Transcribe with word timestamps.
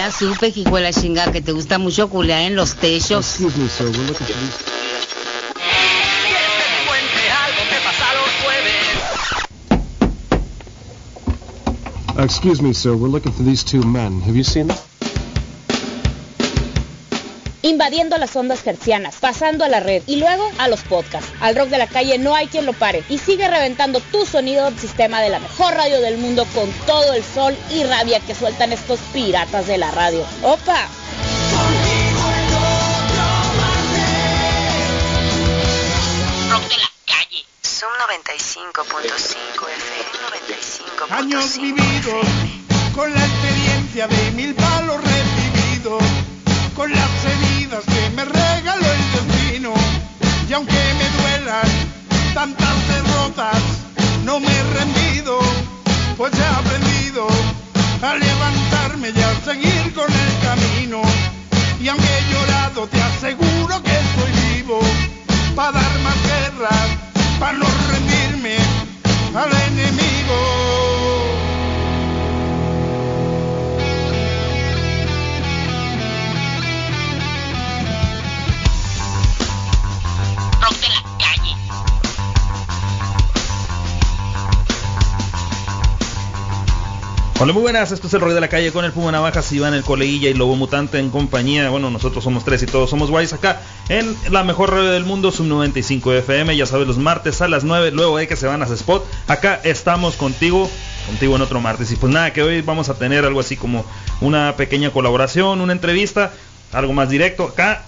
Ya 0.00 0.10
supe, 0.10 0.50
hijo 0.56 0.76
de 0.76 0.80
la 0.80 0.94
chingada, 0.94 1.30
que 1.30 1.42
te 1.42 1.52
gusta 1.52 1.78
mucho 1.78 2.08
culear 2.08 2.40
en 2.40 2.56
los 2.56 2.74
techos. 2.74 3.38
Excuse 3.38 3.58
me, 3.58 3.68
sir. 12.72 12.94
We're 12.94 13.08
looking 13.08 13.30
for 13.30 13.42
these. 13.42 13.62
Two 13.62 13.82
men. 13.82 14.22
Have 14.22 14.34
you 14.34 14.42
seen 14.42 14.68
them? 14.68 14.89
Invadiendo 17.62 18.16
las 18.18 18.34
ondas 18.36 18.66
hercianas, 18.66 19.16
pasando 19.16 19.64
a 19.64 19.68
la 19.68 19.80
red 19.80 20.02
y 20.06 20.16
luego 20.16 20.50
a 20.58 20.68
los 20.68 20.82
podcasts. 20.82 21.30
Al 21.40 21.56
rock 21.56 21.68
de 21.68 21.78
la 21.78 21.86
calle 21.86 22.18
no 22.18 22.34
hay 22.34 22.46
quien 22.46 22.66
lo 22.66 22.72
pare 22.72 23.04
y 23.08 23.18
sigue 23.18 23.48
reventando 23.48 24.00
tu 24.00 24.26
sonido 24.26 24.64
del 24.64 24.78
sistema 24.78 25.20
de 25.20 25.30
la 25.30 25.38
mejor 25.38 25.74
radio 25.74 26.00
del 26.00 26.18
mundo 26.18 26.46
con 26.54 26.70
todo 26.86 27.12
el 27.12 27.24
sol 27.24 27.56
y 27.70 27.84
rabia 27.84 28.20
que 28.20 28.34
sueltan 28.34 28.72
estos 28.72 29.00
piratas 29.12 29.66
de 29.66 29.78
la 29.78 29.90
radio. 29.90 30.24
¡Opa! 30.42 30.88
Rock 36.50 36.62
de 36.68 36.78
la 36.78 36.90
calle. 37.06 37.44
Zoom 37.62 37.92
95.5 38.08 39.68
FM 39.68 40.10
95.5 41.06 41.10
Años 41.10 41.58
vividos 41.58 42.26
con 42.94 43.12
la 43.14 43.24
experiencia 43.24 44.08
de 44.08 44.30
mil 44.32 44.54
palos 44.54 45.00
recibidos, 45.02 46.02
con 46.74 46.90
las 46.90 47.24
heridas 47.24 47.49
Y 50.50 50.52
aunque 50.52 50.74
me 50.74 51.08
duelan 51.22 51.68
tantas 52.34 52.88
derrotas, 52.88 53.62
no 54.24 54.40
me 54.40 54.48
he 54.48 54.62
rendido, 54.80 55.38
pues 56.16 56.32
he 56.34 56.44
aprendido 56.44 57.28
a 58.02 58.16
levantarme 58.16 59.10
y 59.10 59.20
a 59.20 59.44
seguir 59.44 59.94
con 59.94 60.12
el 60.12 60.19
Hola, 87.42 87.54
muy 87.54 87.62
buenas, 87.62 87.90
esto 87.90 88.06
es 88.06 88.12
el 88.12 88.20
Rock 88.20 88.34
de 88.34 88.40
la 88.42 88.48
Calle 88.48 88.70
con 88.70 88.84
el 88.84 88.92
Puma 88.92 89.12
Navajas, 89.12 89.50
Iván 89.52 89.72
el 89.72 89.82
Coleilla 89.82 90.28
y 90.28 90.34
Lobo 90.34 90.56
Mutante 90.56 90.98
en 90.98 91.08
compañía, 91.08 91.70
bueno, 91.70 91.90
nosotros 91.90 92.22
somos 92.22 92.44
tres 92.44 92.62
y 92.62 92.66
todos 92.66 92.90
somos 92.90 93.10
guays 93.10 93.32
acá 93.32 93.62
en 93.88 94.14
la 94.30 94.44
mejor 94.44 94.70
radio 94.74 94.90
del 94.90 95.06
mundo, 95.06 95.32
Sub 95.32 95.46
95 95.46 96.12
FM, 96.12 96.54
ya 96.54 96.66
sabes, 96.66 96.86
los 96.86 96.98
martes 96.98 97.40
a 97.40 97.48
las 97.48 97.64
9, 97.64 97.92
luego 97.92 98.18
de 98.18 98.28
que 98.28 98.36
se 98.36 98.46
van 98.46 98.62
a 98.62 98.66
Spot, 98.66 99.02
acá 99.26 99.58
estamos 99.64 100.16
contigo, 100.16 100.68
contigo 101.06 101.34
en 101.34 101.40
otro 101.40 101.62
martes, 101.62 101.90
y 101.90 101.96
pues 101.96 102.12
nada, 102.12 102.30
que 102.34 102.42
hoy 102.42 102.60
vamos 102.60 102.90
a 102.90 102.98
tener 102.98 103.24
algo 103.24 103.40
así 103.40 103.56
como 103.56 103.86
una 104.20 104.54
pequeña 104.56 104.90
colaboración, 104.90 105.62
una 105.62 105.72
entrevista, 105.72 106.34
algo 106.72 106.92
más 106.92 107.08
directo, 107.08 107.44
acá 107.44 107.86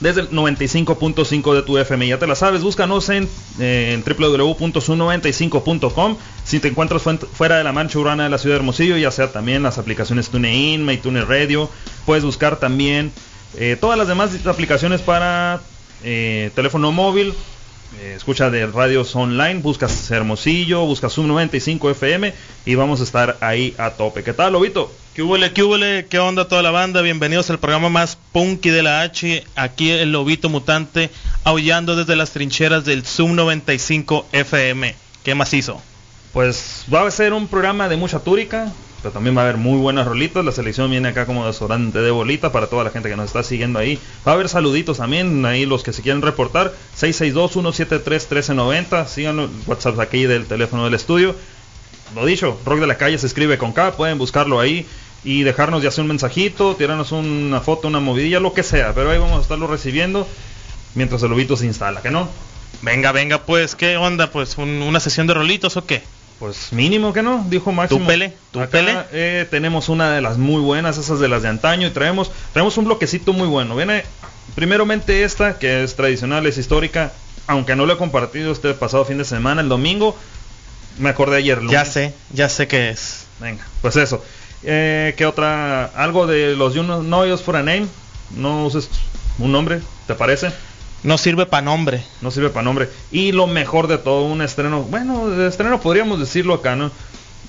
desde 0.00 0.22
el 0.22 0.30
95.5 0.30 1.54
de 1.54 1.62
tu 1.62 1.78
FM. 1.78 2.06
Ya 2.06 2.18
te 2.18 2.26
la 2.26 2.34
sabes, 2.34 2.62
búscanos 2.62 3.08
en, 3.08 3.28
eh, 3.58 3.94
en 3.94 4.02
www.su95.com. 4.02 6.16
Si 6.44 6.60
te 6.60 6.68
encuentras 6.68 7.02
fuera 7.32 7.58
de 7.58 7.64
la 7.64 7.72
mancha 7.72 7.98
urbana 7.98 8.24
de 8.24 8.30
la 8.30 8.38
ciudad 8.38 8.54
de 8.54 8.60
Hermosillo, 8.60 8.96
ya 8.96 9.10
sea 9.10 9.32
también 9.32 9.62
las 9.62 9.78
aplicaciones 9.78 10.28
TuneIn, 10.28 10.84
MyTuner 10.84 11.28
Radio, 11.28 11.70
puedes 12.06 12.24
buscar 12.24 12.58
también 12.58 13.12
eh, 13.56 13.76
todas 13.80 13.98
las 13.98 14.08
demás 14.08 14.30
aplicaciones 14.46 15.00
para 15.00 15.60
eh, 16.04 16.50
teléfono 16.54 16.92
móvil. 16.92 17.34
Eh, 17.96 18.14
escucha 18.16 18.50
de 18.50 18.66
radios 18.66 19.16
online, 19.16 19.60
buscas 19.60 20.10
Hermosillo, 20.10 20.84
buscas 20.84 21.12
Sub 21.12 21.26
95 21.26 21.90
FM 21.90 22.34
y 22.66 22.74
vamos 22.74 23.00
a 23.00 23.04
estar 23.04 23.38
ahí 23.40 23.74
a 23.78 23.90
tope. 23.90 24.22
¿Qué 24.22 24.34
tal, 24.34 24.52
Lobito? 24.52 24.92
¿Qué 25.14 25.22
huele, 25.22 25.52
qué 25.52 25.64
huele? 25.64 26.06
¿Qué 26.08 26.18
onda 26.18 26.46
toda 26.46 26.62
la 26.62 26.70
banda? 26.70 27.00
Bienvenidos 27.00 27.50
al 27.50 27.58
programa 27.58 27.88
más 27.88 28.18
punky 28.32 28.70
de 28.70 28.82
la 28.82 29.00
H. 29.02 29.42
Aquí 29.56 29.90
el 29.90 30.12
lobito 30.12 30.48
mutante 30.48 31.10
aullando 31.44 31.96
desde 31.96 32.14
las 32.14 32.30
trincheras 32.30 32.84
del 32.84 33.04
Zoom 33.04 33.34
95 33.34 34.26
FM. 34.32 34.94
¿Qué 35.24 35.34
macizo? 35.34 35.82
Pues 36.32 36.84
va 36.92 37.06
a 37.06 37.10
ser 37.10 37.32
un 37.32 37.48
programa 37.48 37.88
de 37.88 37.96
mucha 37.96 38.20
túrica, 38.20 38.70
pero 39.02 39.12
también 39.12 39.36
va 39.36 39.42
a 39.42 39.44
haber 39.44 39.56
muy 39.56 39.78
buenas 39.78 40.06
rolitas. 40.06 40.44
La 40.44 40.52
selección 40.52 40.90
viene 40.90 41.08
acá 41.08 41.26
como 41.26 41.46
desodorante 41.46 42.00
de 42.00 42.10
bolita 42.10 42.52
para 42.52 42.66
toda 42.66 42.84
la 42.84 42.90
gente 42.90 43.08
que 43.08 43.16
nos 43.16 43.26
está 43.26 43.42
siguiendo 43.42 43.78
ahí. 43.78 43.98
Va 44.26 44.32
a 44.32 44.34
haber 44.34 44.48
saluditos 44.48 44.98
también, 44.98 45.44
ahí 45.46 45.66
los 45.66 45.82
que 45.82 45.92
se 45.92 46.02
quieren 46.02 46.22
reportar. 46.22 46.72
662-173-1390. 46.98 49.06
Síganlo, 49.06 49.48
WhatsApp 49.66 49.98
aquí 50.00 50.24
del 50.24 50.46
teléfono 50.46 50.84
del 50.84 50.94
estudio. 50.94 51.34
Lo 52.14 52.24
dicho, 52.24 52.58
Rock 52.64 52.80
de 52.80 52.86
la 52.86 52.96
Calle 52.96 53.18
se 53.18 53.26
escribe 53.26 53.58
con 53.58 53.72
K, 53.72 53.92
pueden 53.92 54.18
buscarlo 54.18 54.60
ahí 54.60 54.86
y 55.24 55.42
dejarnos 55.42 55.82
ya 55.82 55.90
sea 55.90 56.02
un 56.02 56.08
mensajito, 56.08 56.74
tirarnos 56.76 57.12
una 57.12 57.60
foto, 57.60 57.88
una 57.88 58.00
movidilla, 58.00 58.40
lo 58.40 58.54
que 58.54 58.62
sea. 58.62 58.94
Pero 58.94 59.10
ahí 59.10 59.18
vamos 59.18 59.38
a 59.38 59.42
estarlo 59.42 59.66
recibiendo 59.66 60.26
mientras 60.94 61.22
el 61.22 61.30
lobito 61.30 61.56
se 61.56 61.66
instala, 61.66 62.00
¿que 62.00 62.10
no? 62.10 62.28
Venga, 62.82 63.12
venga, 63.12 63.42
pues, 63.44 63.74
¿qué 63.74 63.96
onda? 63.96 64.30
Pues, 64.30 64.56
un- 64.58 64.82
¿una 64.82 65.00
sesión 65.00 65.26
de 65.26 65.34
rolitos 65.34 65.76
o 65.76 65.84
qué? 65.84 66.02
Pues 66.38 66.72
mínimo 66.72 67.12
que 67.12 67.22
no, 67.22 67.44
dijo 67.48 67.72
Máximo. 67.72 68.00
¿Tu 68.00 68.06
pele? 68.06 68.32
¿Tu 68.52 68.60
Acá, 68.60 68.70
pele? 68.70 68.96
eh, 69.12 69.46
tenemos 69.50 69.88
una 69.88 70.12
de 70.12 70.20
las 70.20 70.38
muy 70.38 70.60
buenas, 70.60 70.96
esas 70.96 71.18
de 71.18 71.28
las 71.28 71.42
de 71.42 71.48
antaño, 71.48 71.88
y 71.88 71.90
traemos, 71.90 72.30
traemos 72.52 72.76
un 72.78 72.84
bloquecito 72.84 73.32
muy 73.32 73.48
bueno. 73.48 73.74
Viene 73.74 74.04
primeramente 74.54 75.24
esta, 75.24 75.58
que 75.58 75.82
es 75.82 75.96
tradicional, 75.96 76.46
es 76.46 76.56
histórica, 76.56 77.12
aunque 77.48 77.74
no 77.74 77.86
lo 77.86 77.94
he 77.94 77.96
compartido 77.96 78.52
este 78.52 78.72
pasado 78.74 79.04
fin 79.04 79.18
de 79.18 79.24
semana, 79.24 79.62
el 79.62 79.68
domingo. 79.68 80.16
Me 80.98 81.08
acordé 81.08 81.38
ayer. 81.38 81.58
lunes. 81.58 81.72
Ya 81.72 81.84
sé, 81.84 82.14
ya 82.32 82.48
sé 82.48 82.68
qué 82.68 82.90
es. 82.90 83.26
Venga, 83.40 83.64
pues 83.82 83.96
eso. 83.96 84.24
Eh, 84.62 85.14
¿Qué 85.16 85.26
otra? 85.26 85.86
Algo 85.86 86.26
de 86.26 86.54
los 86.56 86.74
You 86.74 86.82
No 86.82 87.00
Know 87.00 87.32
Us 87.32 87.42
for 87.42 87.56
a 87.56 87.62
Name. 87.62 87.86
No 88.36 88.66
uses 88.66 88.88
un 89.38 89.50
nombre, 89.52 89.80
¿te 90.06 90.14
parece? 90.14 90.50
No 91.02 91.18
sirve 91.18 91.46
para 91.46 91.62
nombre. 91.62 92.02
No 92.20 92.30
sirve 92.30 92.50
para 92.50 92.64
nombre. 92.64 92.88
Y 93.12 93.32
lo 93.32 93.46
mejor 93.46 93.86
de 93.86 93.98
todo, 93.98 94.24
un 94.24 94.42
estreno, 94.42 94.82
bueno, 94.82 95.28
de 95.28 95.48
estreno 95.48 95.80
podríamos 95.80 96.18
decirlo 96.18 96.54
acá, 96.54 96.76
¿no? 96.76 96.90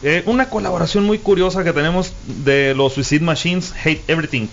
Eh, 0.04 0.24
una 0.26 0.50
colaboración 0.50 1.04
muy 1.04 1.20
curiosa 1.20 1.64
que 1.64 1.74
tenemos 1.74 2.14
de 2.26 2.74
los 2.76 2.94
Suicide 2.94 3.26
Machines, 3.26 3.74
Hate 3.84 4.04
Everything. 4.08 4.48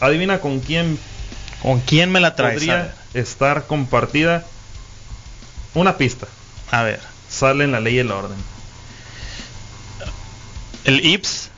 Adivina 0.00 0.40
con 0.40 0.60
quién 0.60 0.98
¿Con 1.62 1.78
quién 1.78 2.10
me 2.10 2.18
la 2.18 2.34
traes? 2.34 2.54
Podría 2.54 2.92
estar 3.14 3.66
compartida 3.66 4.44
una 5.74 5.96
pista. 5.96 6.26
A 6.72 6.82
ver. 6.82 7.00
Sale 7.28 7.64
en 7.64 7.72
la 7.72 7.80
ley 7.80 7.94
y 7.94 7.98
el 8.00 8.10
orden. 8.10 8.36
El 10.84 11.06
Ips, 11.06 11.50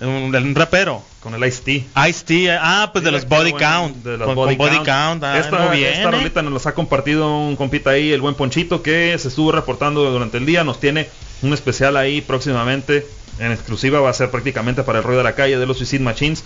un, 0.00 0.34
un 0.34 0.54
rapero. 0.54 1.02
Con 1.20 1.34
el 1.34 1.44
Ice-T. 1.46 1.84
Ice-T, 2.08 2.50
ah, 2.50 2.88
pues 2.92 3.04
de 3.04 3.10
los 3.10 3.28
Body 3.28 3.52
bueno, 3.52 3.66
Count. 3.66 3.96
de 3.96 4.16
los 4.16 4.26
con, 4.26 4.34
Body 4.36 4.56
con 4.56 4.68
Body 4.68 4.78
Count. 4.78 5.22
Ah, 5.22 5.38
esta, 5.38 5.58
muy 5.58 5.76
bien, 5.76 5.92
esta 5.92 6.08
¿eh? 6.08 6.12
rolita 6.12 6.40
nos 6.40 6.54
las 6.54 6.66
ha 6.66 6.72
compartido 6.72 7.36
un 7.36 7.56
compita 7.56 7.90
ahí, 7.90 8.10
el 8.10 8.22
buen 8.22 8.34
Ponchito, 8.34 8.82
que 8.82 9.14
se 9.18 9.28
estuvo 9.28 9.52
reportando 9.52 10.10
durante 10.10 10.38
el 10.38 10.46
día. 10.46 10.64
Nos 10.64 10.80
tiene 10.80 11.08
un 11.42 11.52
especial 11.52 11.98
ahí 11.98 12.22
próximamente. 12.22 13.06
En 13.38 13.52
exclusiva 13.52 14.00
va 14.00 14.08
a 14.08 14.14
ser 14.14 14.30
prácticamente 14.30 14.82
para 14.82 14.98
el 14.98 15.04
ruido 15.04 15.18
de 15.18 15.24
la 15.24 15.34
calle 15.34 15.58
de 15.58 15.66
los 15.66 15.76
Suicide 15.76 16.02
Machines. 16.02 16.42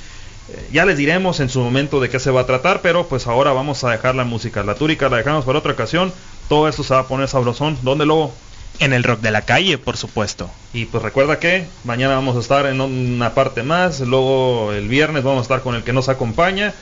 Eh, 0.48 0.68
ya 0.72 0.84
les 0.84 0.98
diremos 0.98 1.38
en 1.38 1.48
su 1.48 1.60
momento 1.60 2.00
de 2.00 2.10
qué 2.10 2.18
se 2.18 2.32
va 2.32 2.40
a 2.40 2.46
tratar, 2.46 2.80
pero 2.82 3.06
pues 3.06 3.28
ahora 3.28 3.52
vamos 3.52 3.84
a 3.84 3.90
dejar 3.90 4.16
la 4.16 4.24
música. 4.24 4.64
La 4.64 4.74
túrica 4.74 5.08
la 5.08 5.18
dejamos 5.18 5.44
para 5.44 5.60
otra 5.60 5.72
ocasión. 5.72 6.12
Todo 6.48 6.68
esto 6.68 6.82
se 6.82 6.94
va 6.94 7.00
a 7.00 7.06
poner 7.06 7.28
sabrosón. 7.28 7.78
¿Dónde 7.82 8.06
luego? 8.06 8.34
En 8.80 8.92
el 8.92 9.04
rock 9.04 9.20
de 9.20 9.30
la 9.30 9.42
calle, 9.42 9.78
por 9.78 9.96
supuesto. 9.96 10.50
Y 10.72 10.86
pues 10.86 11.02
recuerda 11.02 11.38
que 11.38 11.66
mañana 11.84 12.14
vamos 12.14 12.36
a 12.36 12.40
estar 12.40 12.66
en 12.66 12.80
una 12.80 13.34
parte 13.34 13.62
más, 13.62 14.00
luego 14.00 14.72
el 14.72 14.88
viernes 14.88 15.22
vamos 15.22 15.40
a 15.40 15.42
estar 15.42 15.62
con 15.62 15.74
el 15.76 15.84
que 15.84 15.92
nos 15.92 16.08
acompaña, 16.08 16.74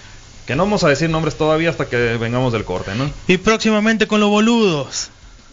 que 0.46 0.56
no 0.56 0.64
vamos 0.64 0.84
a 0.84 0.88
decir 0.88 1.10
nombres 1.10 1.36
todavía 1.36 1.70
hasta 1.70 1.86
que 1.86 2.16
vengamos 2.16 2.52
del 2.52 2.64
corte, 2.64 2.94
¿no? 2.94 3.10
Y 3.28 3.36
próximamente 3.36 4.06
con 4.06 4.20
los 4.20 4.30
boludos. 4.30 5.10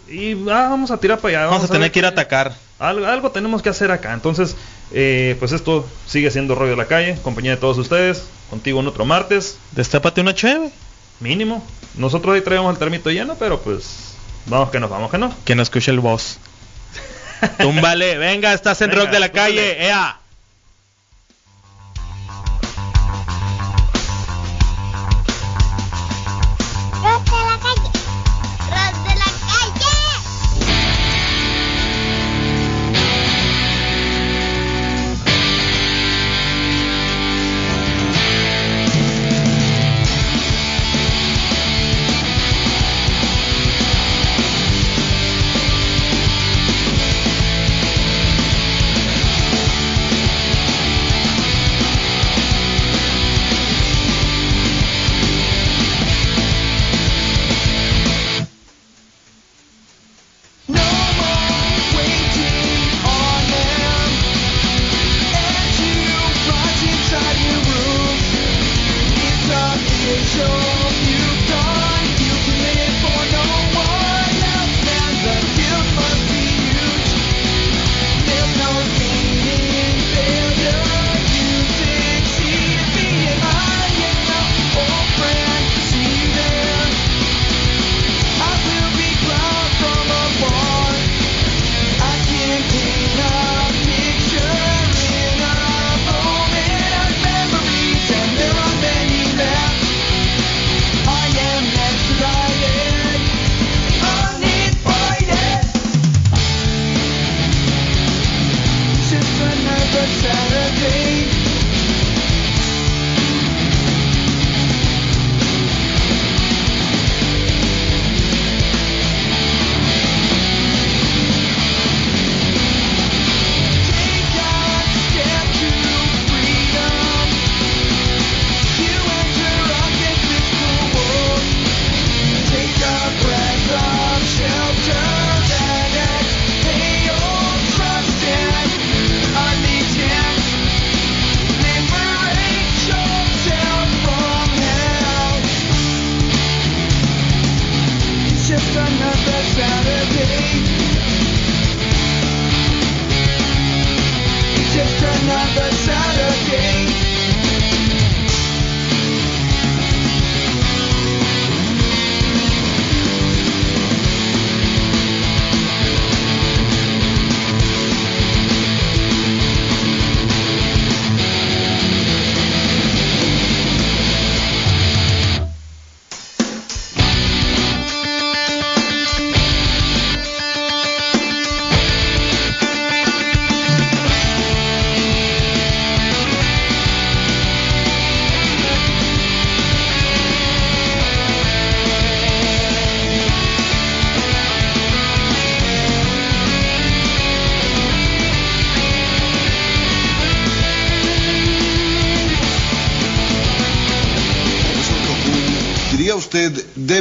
Y 0.07 0.33
ah, 0.50 0.68
vamos 0.69 0.91
a 0.91 0.97
tirar 0.97 1.19
para 1.19 1.39
allá. 1.39 1.47
Vamos, 1.51 1.69
a 1.69 1.74
tener 1.74 1.91
que 1.91 2.00
ir 2.00 2.06
a 2.06 2.09
atacar. 2.09 2.56
Algo, 2.80 3.06
algo 3.06 3.31
tenemos 3.31 3.62
que 3.62 3.69
hacer 3.69 3.92
acá. 3.92 4.13
Entonces, 4.13 4.56
eh, 4.92 5.35
pues 5.39 5.51
esto 5.51 5.88
sigue 6.07 6.31
siendo 6.31 6.56
rollo 6.56 6.71
de 6.71 6.77
la 6.77 6.85
calle, 6.85 7.18
compañía 7.21 7.51
de 7.51 7.57
todos 7.57 7.77
ustedes, 7.77 8.24
contigo 8.50 8.80
en 8.80 8.88
otro 8.88 9.06
martes, 9.06 9.57
Destápate 9.71 10.21
una 10.21 10.33
cheve. 10.33 10.71
mínimo. 11.19 11.63
Nosotros 11.95 12.33
ahí 12.33 12.42
traemos 12.42 12.71
el 12.71 12.80
termito 12.80 13.12
lleno, 13.12 13.35
pero 13.38 13.59
pues 13.59 14.08
vamos 14.50 14.69
que 14.69 14.80
nos 14.80 14.90
vamos 14.90 15.10
que 15.12 15.18
no. 15.18 15.34
Que 15.46 15.56
no 15.56 15.62
escuche 15.62 15.92
el 15.92 16.00
voz. 16.00 16.40
Túmbale, 17.60 18.18
venga, 18.18 18.54
estás 18.54 18.81
en 18.81 18.92
rock 18.92 19.10
de 19.10 19.19
la 19.19 19.30
calle. 19.30 19.86
¡Ea! 19.86 20.18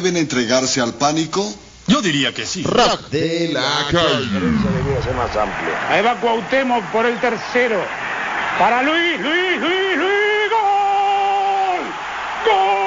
deben 0.01 0.17
entregarse 0.17 0.81
al 0.81 0.95
pánico? 0.95 1.45
Yo 1.89 2.01
diría 2.01 2.33
que 2.33 2.47
sí. 2.47 2.63
Rap 2.63 3.11
de 3.11 3.51
la 3.53 3.87
calle. 3.91 4.27
más 5.17 5.37
amplio. 5.37 5.75
Ahí 5.89 6.03
va 6.03 6.21
Cuauhtémoc 6.21 6.85
por 6.93 7.05
el 7.05 7.19
tercero. 7.19 7.83
Para 8.61 8.83
Luis, 8.85 9.21
Luis, 9.21 9.61
Luis, 9.61 9.97
Luis. 9.97 10.51
¡Gol! 10.53 11.83
¡Gol! 12.47 12.78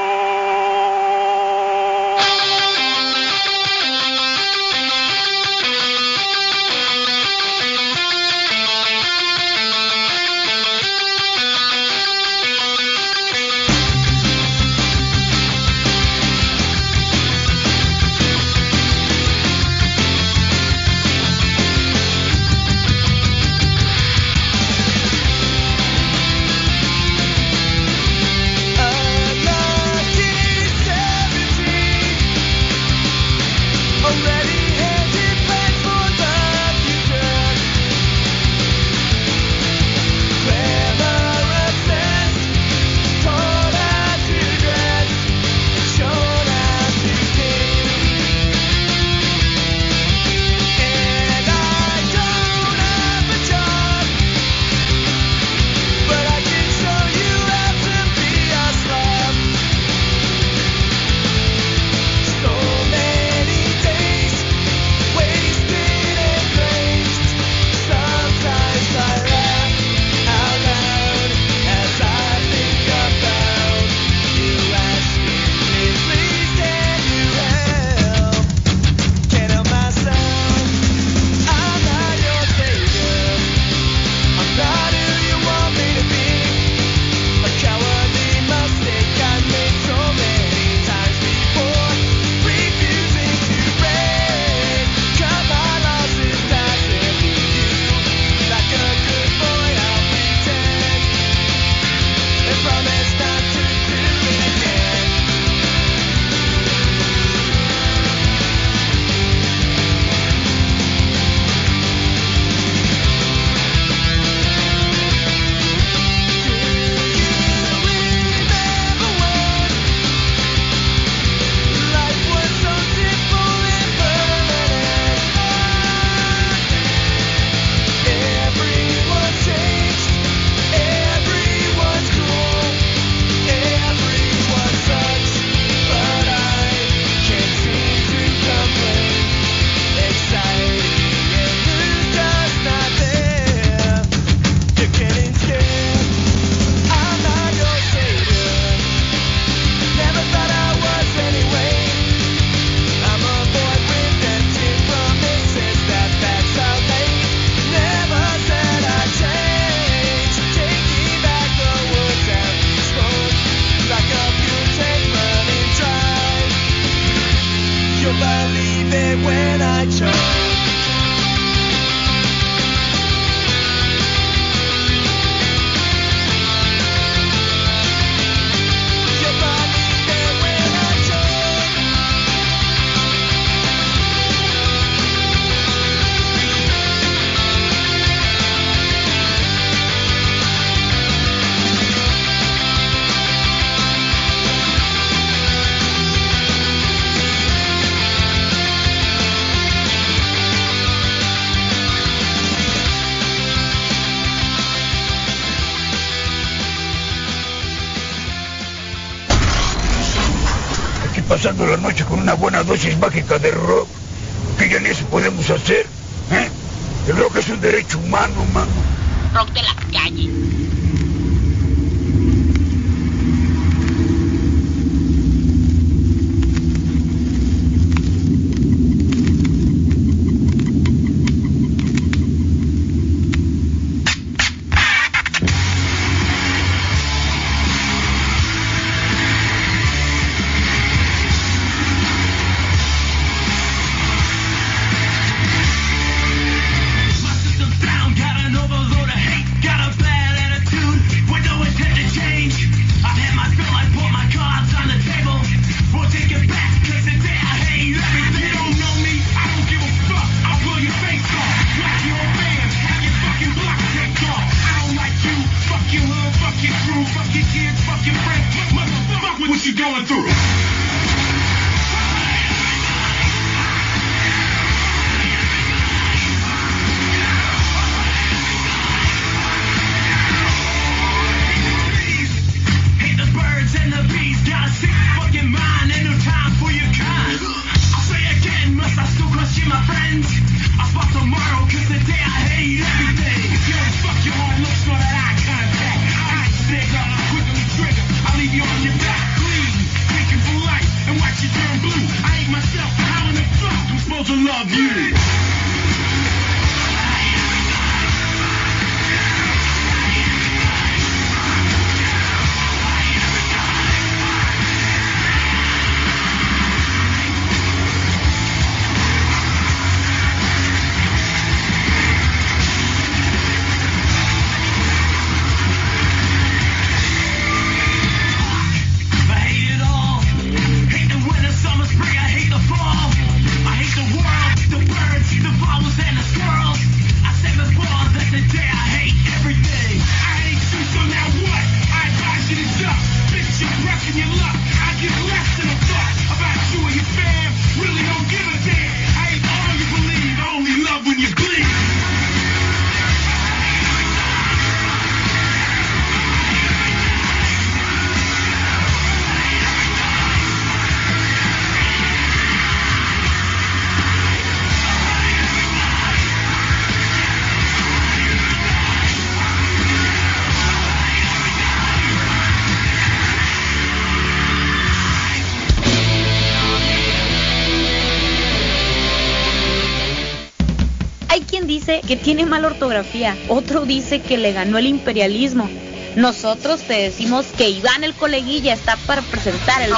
Que 382.11 382.17
tiene 382.17 382.45
mala 382.45 382.67
ortografía, 382.67 383.37
otro 383.47 383.85
dice 383.85 384.21
que 384.21 384.37
le 384.37 384.51
ganó 384.51 384.77
el 384.77 384.85
imperialismo. 384.85 385.69
Nosotros 386.17 386.81
te 386.81 387.03
decimos 387.03 387.45
que 387.57 387.69
Iván 387.69 388.03
el 388.03 388.13
coleguilla 388.15 388.73
está 388.73 388.97
para 389.07 389.21
presentar 389.21 389.81
el. 389.81 389.93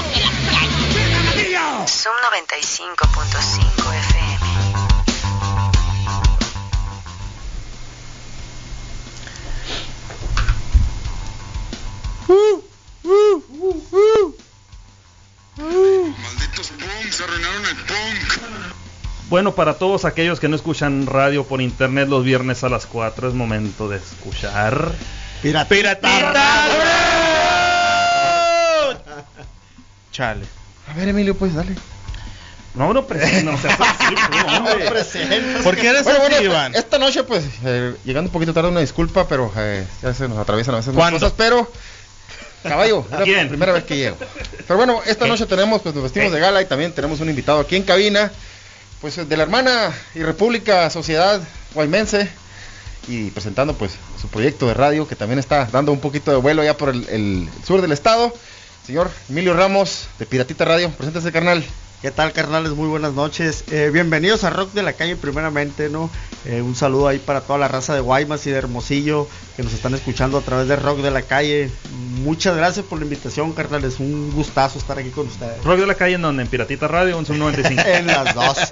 Zoom 1.88 2.16
95.5 2.46 3.96
FM. 12.28 12.73
Bueno, 19.34 19.56
para 19.56 19.74
todos 19.74 20.06
aquellos 20.06 20.40
que 20.40 20.48
no 20.48 20.56
escuchan 20.56 21.08
radio 21.08 21.44
por 21.44 21.60
internet 21.60 22.08
los 22.08 22.24
viernes 22.24 22.64
a 22.64 22.70
las 22.70 22.86
4 22.86 23.30
es 23.30 23.34
momento 23.34 23.90
de 23.90 23.98
escuchar. 23.98 24.92
Piratita 25.42 25.98
Chale. 30.12 30.46
A 30.88 30.94
ver, 30.94 31.08
Emilio, 31.08 31.36
pues 31.36 31.56
dale. 31.56 31.74
No, 32.76 32.94
no, 32.94 33.08
presen- 33.08 33.44
no 33.46 33.54
así, 33.54 33.68
tú, 34.14 34.54
hombre. 34.56 34.92
¿Por 35.64 35.78
qué 35.78 35.88
eres 35.88 36.04
Bueno, 36.04 36.20
así, 36.20 36.30
bueno, 36.34 36.42
Iván? 36.44 36.76
Esta 36.76 37.00
noche, 37.00 37.24
pues, 37.24 37.44
eh, 37.66 37.96
llegando 38.06 38.28
un 38.30 38.34
poquito 38.34 38.54
tarde, 38.54 38.70
una 38.70 38.82
disculpa, 38.82 39.28
pero 39.28 39.52
eh, 39.58 39.84
ya 40.04 40.14
se 40.14 40.28
nos 40.28 40.38
atraviesan 40.38 40.76
a 40.76 40.78
veces 40.78 40.94
las 40.94 41.02
¿Cuándo? 41.02 41.20
cosas, 41.20 41.34
pero... 41.36 41.72
Caballo, 42.62 43.04
es 43.12 43.12
la 43.42 43.48
primera 43.50 43.72
vez 43.74 43.84
que 43.86 43.98
llego. 43.98 44.16
Pero 44.68 44.78
bueno, 44.78 45.02
esta 45.08 45.26
¿Qué? 45.26 45.32
noche 45.32 45.48
tenemos, 45.48 45.82
pues, 45.82 45.96
nos 45.96 46.04
vestimos 46.04 46.30
¿Qué? 46.30 46.36
de 46.36 46.40
gala 46.40 46.62
y 46.62 46.66
también 46.66 46.92
tenemos 46.94 47.20
un 47.20 47.30
invitado 47.32 47.60
aquí 47.60 47.76
en 47.76 47.82
cabina, 47.84 48.32
pues, 49.04 49.18
de 49.18 49.36
la 49.36 49.44
hermana 49.44 49.92
y 50.16 50.24
República 50.24 50.90
Sociedad 50.90 51.42
Guaymense, 51.74 52.30
y 53.10 53.32
presentando, 53.32 53.74
pues, 53.74 53.92
su 54.22 54.30
proyecto 54.30 54.66
de 54.66 54.74
radio, 54.74 55.06
que 55.10 55.18
también 55.18 55.40
está 55.40 55.66
dando 55.74 55.92
un 55.92 56.00
poquito 56.00 56.32
de 56.32 56.38
vuelo 56.38 56.64
ya 56.64 56.78
por 56.78 56.88
el, 56.88 57.06
el 57.10 57.50
sur 57.68 57.82
del 57.82 57.92
estado. 57.92 58.34
Señor 58.88 59.12
Emilio 59.28 59.56
Ramos, 59.56 60.08
de 60.20 60.26
Piratita 60.26 60.64
Radio, 60.64 60.90
preséntese, 60.92 61.34
carnal. 61.34 61.66
¿Qué 62.04 62.12
tal, 62.12 62.34
carnales? 62.34 62.74
Muy 62.74 62.88
buenas 62.90 63.14
noches. 63.14 63.64
Eh, 63.72 63.90
bienvenidos 63.92 64.44
a 64.44 64.50
Rock 64.50 64.74
de 64.74 64.84
la 64.84 64.92
Calle, 64.94 65.16
primeramente, 65.16 65.88
¿no? 65.90 66.10
Eh, 66.44 66.62
un 66.62 66.76
saludo 66.76 67.08
ahí 67.08 67.18
para 67.18 67.40
toda 67.40 67.58
la 67.58 67.70
raza 67.70 67.94
de 67.96 68.02
Guaymas 68.02 68.46
y 68.46 68.52
de 68.52 68.58
Hermosillo 68.58 69.26
que 69.56 69.64
nos 69.64 69.72
están 69.74 69.94
escuchando 69.94 70.38
a 70.38 70.42
través 70.42 70.68
de 70.68 70.76
Rock 70.76 70.98
de 71.00 71.12
la 71.12 71.22
Calle. 71.22 71.72
Muchas 72.22 72.58
gracias 72.58 72.86
por 72.86 73.00
la 73.00 73.06
invitación, 73.06 73.54
carnales. 73.54 74.02
Un 74.02 74.32
gustazo 74.34 74.80
estar 74.80 75.00
aquí 75.00 75.12
con 75.12 75.28
ustedes. 75.28 75.64
Rock 75.64 75.80
de 75.80 75.88
la 75.88 75.96
calle 75.96 76.16
en 76.16 76.24
donde 76.24 76.44
en 76.44 76.50
Piratita 76.50 76.90
Radio, 76.90 77.18
un 77.18 77.26
Zoom 77.26 77.40
95. 77.40 77.82
En 77.86 78.08
las 78.08 78.36
dos. 78.36 78.58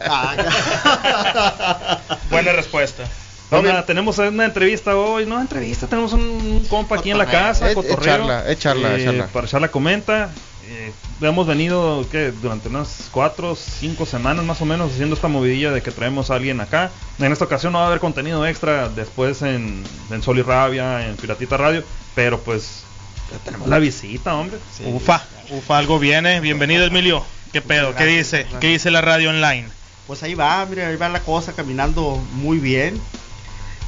Buena 2.30 2.52
respuesta. 2.52 3.04
No, 3.50 3.62
mira, 3.62 3.86
tenemos 3.86 4.18
una 4.18 4.46
entrevista 4.46 4.96
hoy, 4.96 5.26
no 5.26 5.40
entrevista, 5.40 5.86
tenemos 5.88 6.14
un, 6.14 6.22
un 6.22 6.66
compa 6.70 6.96
aquí 6.98 7.12
en 7.12 7.18
la 7.18 7.26
casa, 7.26 7.68
Eh, 7.68 7.72
eh, 7.72 7.76
cotorreo, 7.76 8.04
charla, 8.06 8.56
charla, 8.58 8.96
eh, 8.96 9.04
charla. 9.04 9.28
para 9.28 9.46
echar 9.46 9.60
la 9.62 9.68
comenta. 9.70 10.30
Eh, 10.74 10.94
hemos 11.20 11.46
venido 11.46 12.06
¿qué? 12.10 12.32
durante 12.32 12.70
unas 12.70 13.10
cuatro, 13.12 13.58
cinco 13.58 14.06
semanas 14.06 14.46
más 14.46 14.62
o 14.62 14.66
menos 14.66 14.94
haciendo 14.94 15.16
esta 15.16 15.28
movidilla 15.28 15.70
de 15.72 15.82
que 15.82 15.92
traemos 15.92 16.32
a 16.32 16.36
alguien 16.36 16.62
acá. 16.62 16.92
En 17.20 17.30
esta 17.30 17.44
ocasión 17.44 17.74
no 17.74 17.80
va 17.80 17.86
a 17.86 17.88
haber 17.88 18.00
contenido 18.00 18.48
extra 18.48 18.88
después 18.88 19.42
en, 19.42 19.84
en 20.10 20.24
Sol 20.24 20.40
y 20.40 20.44
Rabia, 20.44 21.10
en 21.10 21.18
Piratita 21.18 21.58
Radio, 21.58 21.84
pero 22.16 22.40
pues 22.40 22.84
ya 23.30 23.38
tenemos 23.40 23.68
la 23.68 23.80
visita, 23.80 24.34
hombre. 24.34 24.60
Ufa, 24.86 25.22
ufa, 25.50 25.78
algo 25.78 26.00
viene. 26.00 26.40
Bienvenido, 26.40 26.86
Emilio. 26.86 27.22
¿Qué 27.52 27.62
pedo? 27.62 27.94
¿Qué 27.94 28.06
dice? 28.06 28.48
¿Qué 28.62 28.68
dice 28.68 28.92
la 28.92 29.02
radio 29.02 29.32
online? 29.32 29.68
Pues 30.08 30.24
ahí 30.24 30.36
va, 30.36 30.66
mira, 30.68 30.88
ahí 30.88 30.96
va 30.96 31.10
la 31.10 31.20
cosa 31.20 31.52
caminando 31.52 32.16
muy 32.36 32.60
bien. 32.60 32.98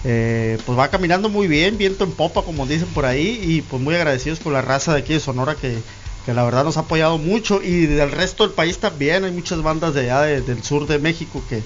Eh, 0.04 0.58
pues 0.66 0.78
va 0.78 0.90
caminando 0.90 1.30
muy 1.30 1.48
bien, 1.48 1.78
viento 1.78 2.04
en 2.04 2.12
popa, 2.12 2.42
como 2.42 2.66
dicen 2.66 2.90
por 2.90 3.06
ahí, 3.06 3.40
y 3.42 3.62
pues 3.62 3.82
muy 3.82 3.96
agradecidos 3.96 4.42
con 4.42 4.52
la 4.52 4.62
raza 4.62 4.92
de 4.92 5.00
aquí 5.00 5.14
de 5.14 5.22
Sonora 5.22 5.56
que, 5.56 5.82
que 6.26 6.34
la 6.34 6.44
verdad 6.44 6.64
nos 6.64 6.78
ha 6.78 6.82
apoyado 6.82 7.18
mucho 7.18 7.62
y 7.62 7.86
del 7.86 8.12
resto 8.12 8.44
del 8.46 8.54
país 8.54 8.80
también. 8.80 9.24
Hay 9.26 9.32
muchas 9.32 9.62
bandas 9.62 9.94
de 9.94 10.02
allá 10.02 10.22
de- 10.22 10.42
del 10.42 10.64
sur 10.64 10.88
de 10.88 11.00
México 11.00 11.42
que, 11.50 11.64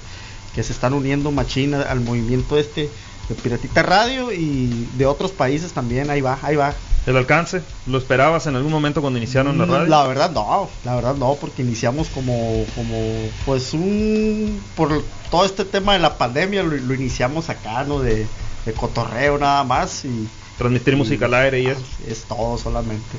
que 0.55 0.63
se 0.63 0.73
están 0.73 0.93
uniendo 0.93 1.31
machina 1.31 1.81
al 1.83 1.99
movimiento 2.01 2.57
este 2.57 2.89
de 3.29 3.35
Piratita 3.35 3.83
Radio 3.83 4.31
y 4.31 4.87
de 4.97 5.05
otros 5.05 5.31
países 5.31 5.73
también. 5.73 6.09
Ahí 6.09 6.21
va, 6.21 6.39
ahí 6.41 6.55
va. 6.55 6.73
El 7.05 7.15
alcance, 7.15 7.61
¿lo 7.85 7.97
esperabas 7.99 8.47
en 8.47 8.55
algún 8.57 8.71
momento 8.71 8.99
cuando 9.01 9.17
iniciaron 9.17 9.57
la 9.57 9.65
Mm, 9.65 9.69
radio? 9.71 9.87
La 9.87 10.07
verdad 10.07 10.31
no, 10.31 10.69
la 10.83 10.95
verdad 10.95 11.15
no, 11.15 11.35
porque 11.39 11.61
iniciamos 11.61 12.09
como, 12.09 12.65
como, 12.75 12.97
pues 13.45 13.73
un, 13.73 14.59
por 14.75 15.03
todo 15.31 15.45
este 15.45 15.63
tema 15.65 15.93
de 15.93 15.99
la 15.99 16.17
pandemia 16.17 16.63
lo, 16.63 16.75
lo 16.75 16.93
iniciamos 16.93 17.49
acá, 17.49 17.83
¿no? 17.85 17.99
De, 17.99 18.25
de 18.65 18.73
cotorreo 18.73 19.37
nada 19.37 19.63
más 19.63 20.03
y 20.03 20.27
Transmitir 20.57 20.95
y- 20.95 20.97
música 20.97 21.25
al 21.27 21.33
aire 21.35 21.61
y 21.61 21.67
eso. 21.67 21.81
es 22.07 22.23
todo 22.25 22.57
solamente. 22.57 23.17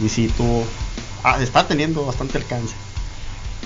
Y 0.00 0.08
sí, 0.08 0.32
tuvo, 0.36 0.66
ah, 1.24 1.38
está 1.42 1.66
teniendo 1.66 2.04
bastante 2.06 2.38
alcance. 2.38 2.74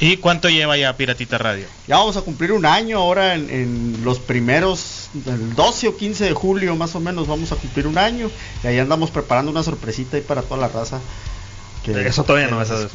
¿Y 0.01 0.17
cuánto 0.17 0.49
lleva 0.49 0.77
ya 0.77 0.97
Piratita 0.97 1.39
Radio? 1.39 1.67
Ya 1.87 1.97
vamos 1.99 2.17
a 2.17 2.23
cumplir 2.23 2.51
un 2.53 2.67
año 2.67 2.99
ahora 2.99 3.35
en, 3.35 3.49
en 3.51 4.01
los 4.03 4.19
primeros, 4.19 5.11
el 5.27 5.55
12 5.55 5.89
o 5.89 5.97
15 5.97 6.25
de 6.25 6.33
julio 6.33 6.75
más 6.75 6.95
o 6.97 7.01
menos 7.01 7.29
vamos 7.29 7.53
a 7.53 7.57
cumplir 7.57 7.87
un 7.87 7.99
año 7.99 8.29
y 8.65 8.67
ahí 8.67 8.79
andamos 8.81 9.11
preparando 9.13 9.53
una 9.53 9.63
sorpresita 9.63 10.17
ahí 10.17 10.23
para 10.23 10.43
toda 10.43 10.61
la 10.61 10.69
raza. 10.69 10.99
que- 11.85 12.07
Eso 12.09 12.25
todavía 12.25 12.49
no 12.49 12.61
es, 12.61 12.71
al 12.71 12.89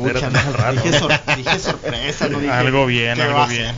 rato. 0.54 0.82
Dije, 0.82 1.00
sor- 1.00 1.22
dije 1.38 1.60
sorpresa, 1.60 2.28
no 2.28 2.40
dije 2.40 2.52
Algo 2.52 2.86
bien, 2.86 3.22
algo 3.22 3.46
bien. 3.48 3.74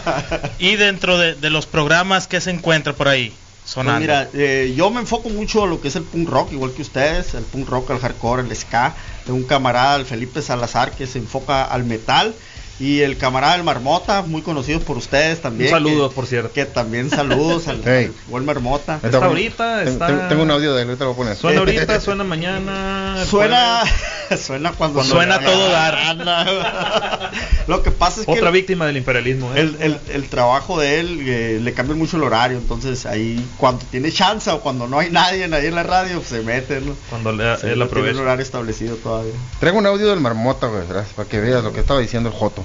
Y 0.58 0.74
dentro 0.76 1.16
de, 1.18 1.34
de 1.34 1.50
los 1.50 1.66
programas 1.66 2.26
que 2.26 2.40
se 2.40 2.50
encuentra 2.50 2.92
por 2.94 3.06
ahí, 3.08 3.32
Pues 3.72 3.86
mira, 3.98 4.28
eh, 4.34 4.74
yo 4.76 4.90
me 4.90 5.00
enfoco 5.00 5.30
mucho 5.30 5.64
a 5.64 5.66
lo 5.66 5.80
que 5.80 5.88
es 5.88 5.96
el 5.96 6.04
punk 6.04 6.28
rock, 6.28 6.52
igual 6.52 6.72
que 6.72 6.82
ustedes, 6.82 7.32
el 7.34 7.44
punk 7.44 7.68
rock, 7.68 7.90
el 7.90 7.98
hardcore, 7.98 8.42
el 8.42 8.54
ska. 8.54 8.94
Tengo 9.24 9.38
un 9.38 9.44
camarada, 9.44 9.96
el 9.96 10.04
Felipe 10.04 10.42
Salazar, 10.42 10.92
que 10.92 11.06
se 11.06 11.18
enfoca 11.18 11.64
al 11.64 11.84
metal. 11.84 12.34
Y 12.80 13.00
el 13.02 13.16
camarada 13.16 13.52
del 13.54 13.62
Marmota, 13.62 14.22
muy 14.22 14.42
conocido 14.42 14.80
por 14.80 14.96
ustedes 14.96 15.40
también. 15.40 15.72
Un 15.72 15.78
saludo, 15.78 16.08
que- 16.08 16.14
por 16.16 16.26
cierto. 16.26 16.52
Que 16.52 16.64
también 16.66 17.08
saludos 17.08 17.68
al, 17.68 17.80
Hey. 17.84 18.10
buen 18.28 18.44
Marmota. 18.44 18.98
Está 19.02 19.24
ahorita, 19.24 19.78
Tengo- 19.84 19.90
está- 19.90 20.06
Tengo, 20.08 20.22
tengo 20.28 20.42
un 20.42 20.50
audio 20.50 20.74
de 20.74 20.82
él, 20.82 20.88
ahorita 20.88 21.04
lo 21.04 21.14
voy 21.14 21.22
a 21.22 21.24
poner. 21.24 21.36
Suena 21.36 21.60
ahorita, 21.60 22.00
suena 22.00 22.24
mañana. 22.24 23.24
Suena, 23.30 23.82
suena 24.44 24.72
cuando 24.72 24.94
Cuando 25.00 25.14
suena 25.14 25.38
todo 25.40 25.68
dar. 25.70 27.32
Lo 27.66 27.82
que 27.82 27.90
pasa 27.90 28.20
es 28.20 28.26
que 28.26 28.32
Otra 28.32 28.48
el, 28.48 28.52
víctima 28.54 28.86
del 28.86 28.96
imperialismo. 28.96 29.54
¿eh? 29.54 29.60
el, 29.60 29.76
el- 29.80 30.00
el 30.12 30.28
trabajo 30.28 30.78
de 30.78 31.00
él 31.00 31.18
eh, 31.26 31.58
le 31.62 31.72
cambia 31.74 31.94
mucho 31.94 32.16
el 32.16 32.24
horario, 32.24 32.58
entonces 32.58 33.06
ahí 33.06 33.44
cuando 33.56 33.84
tiene 33.90 34.10
chance 34.12 34.50
o 34.50 34.60
cuando 34.60 34.86
no 34.88 34.98
hay 34.98 35.10
nadie 35.10 35.44
ahí 35.44 35.66
en 35.66 35.74
la 35.74 35.82
radio, 35.82 36.16
pues, 36.16 36.28
se 36.28 36.40
mete, 36.42 36.80
¿no? 36.80 36.94
Cuando 37.10 37.32
le- 37.32 37.56
Sí, 37.56 37.66
él 37.66 37.70
no 37.70 37.72
tiene 37.72 37.84
aprovecha. 37.84 38.10
el 38.12 38.18
horario 38.18 38.42
establecido 38.42 38.96
todavía. 38.96 39.32
Traigo 39.60 39.78
un 39.78 39.86
audio 39.86 40.08
del 40.08 40.20
marmota, 40.20 40.66
güey, 40.66 40.82
para 41.14 41.28
que 41.28 41.40
veas 41.40 41.62
lo 41.62 41.72
que 41.72 41.80
estaba 41.80 42.00
diciendo 42.00 42.28
el 42.28 42.34
Joto. 42.34 42.63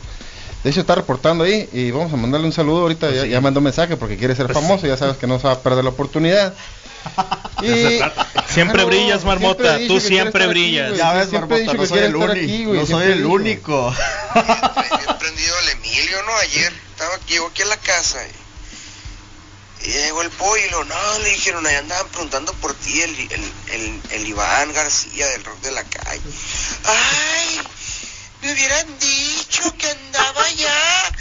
De 0.63 0.69
hecho, 0.69 0.81
está 0.81 0.95
reportando 0.95 1.45
ahí 1.45 1.69
y 1.71 1.91
vamos 1.91 2.11
a 2.11 2.17
mandarle 2.17 2.47
un 2.47 2.53
saludo 2.53 2.81
ahorita. 2.81 3.07
Pues 3.07 3.15
ya, 3.15 3.23
sí. 3.23 3.29
ya 3.29 3.41
mandó 3.41 3.61
mensaje 3.61 3.95
porque 3.95 4.17
quiere 4.17 4.35
ser 4.35 4.47
Pues 4.47 4.57
famoso. 4.57 4.87
Ya 4.87 4.97
sabes 4.97 5.17
que 5.17 5.27
no 5.27 5.39
se 5.39 5.47
va 5.47 5.53
a 5.53 5.59
perder 5.59 5.83
la 5.83 5.91
oportunidad. 5.91 6.53
Y 7.61 7.99
Siempre 8.47 8.85
brillas, 8.85 9.23
Marmota, 9.25 9.63
siempre 9.63 9.85
he 9.85 9.87
tú 9.87 9.99
siempre 9.99 10.47
brillas. 10.47 10.97
Ya 10.97 11.13
ves, 11.13 11.29
Siempre 11.29 11.57
he 11.57 11.65
Marmota, 11.65 11.71
dicho 11.71 11.73
no 11.73 11.81
que 11.81 11.87
soy 11.87 11.99
el 11.99 12.15
único, 12.15 12.31
aquí, 12.31 12.65
güey, 12.65 12.79
no 12.79 12.85
soy 12.85 13.03
he 13.07 13.11
el 13.13 13.25
único. 13.25 13.95
Bien 14.33 15.17
prendido 15.19 15.59
el 15.59 15.69
Emilio, 15.69 16.23
¿no? 16.23 16.35
Ayer 16.37 16.73
estaba, 16.91 17.17
llegó 17.27 17.47
aquí 17.47 17.61
a 17.61 17.65
la 17.65 17.77
casa 17.77 18.19
y, 19.83 19.89
y 19.89 19.91
llegó 19.91 20.21
el 20.21 20.29
pollo 20.31 20.83
no, 20.85 21.19
le 21.19 21.29
dijeron, 21.29 21.65
ahí 21.67 21.75
andaban 21.75 22.07
preguntando 22.07 22.53
por 22.53 22.73
ti, 22.73 23.01
el, 23.01 23.15
el, 23.19 23.53
el, 23.73 24.01
el 24.11 24.27
Iván 24.27 24.73
García 24.73 25.27
del 25.27 25.43
rock 25.43 25.59
de 25.61 25.71
la 25.71 25.83
calle. 25.83 26.21
Ay, 26.85 27.59
me 28.41 28.53
hubieran 28.53 28.87
dicho 28.99 29.75
que 29.77 29.87
andaba 29.87 30.43
allá 30.43 31.13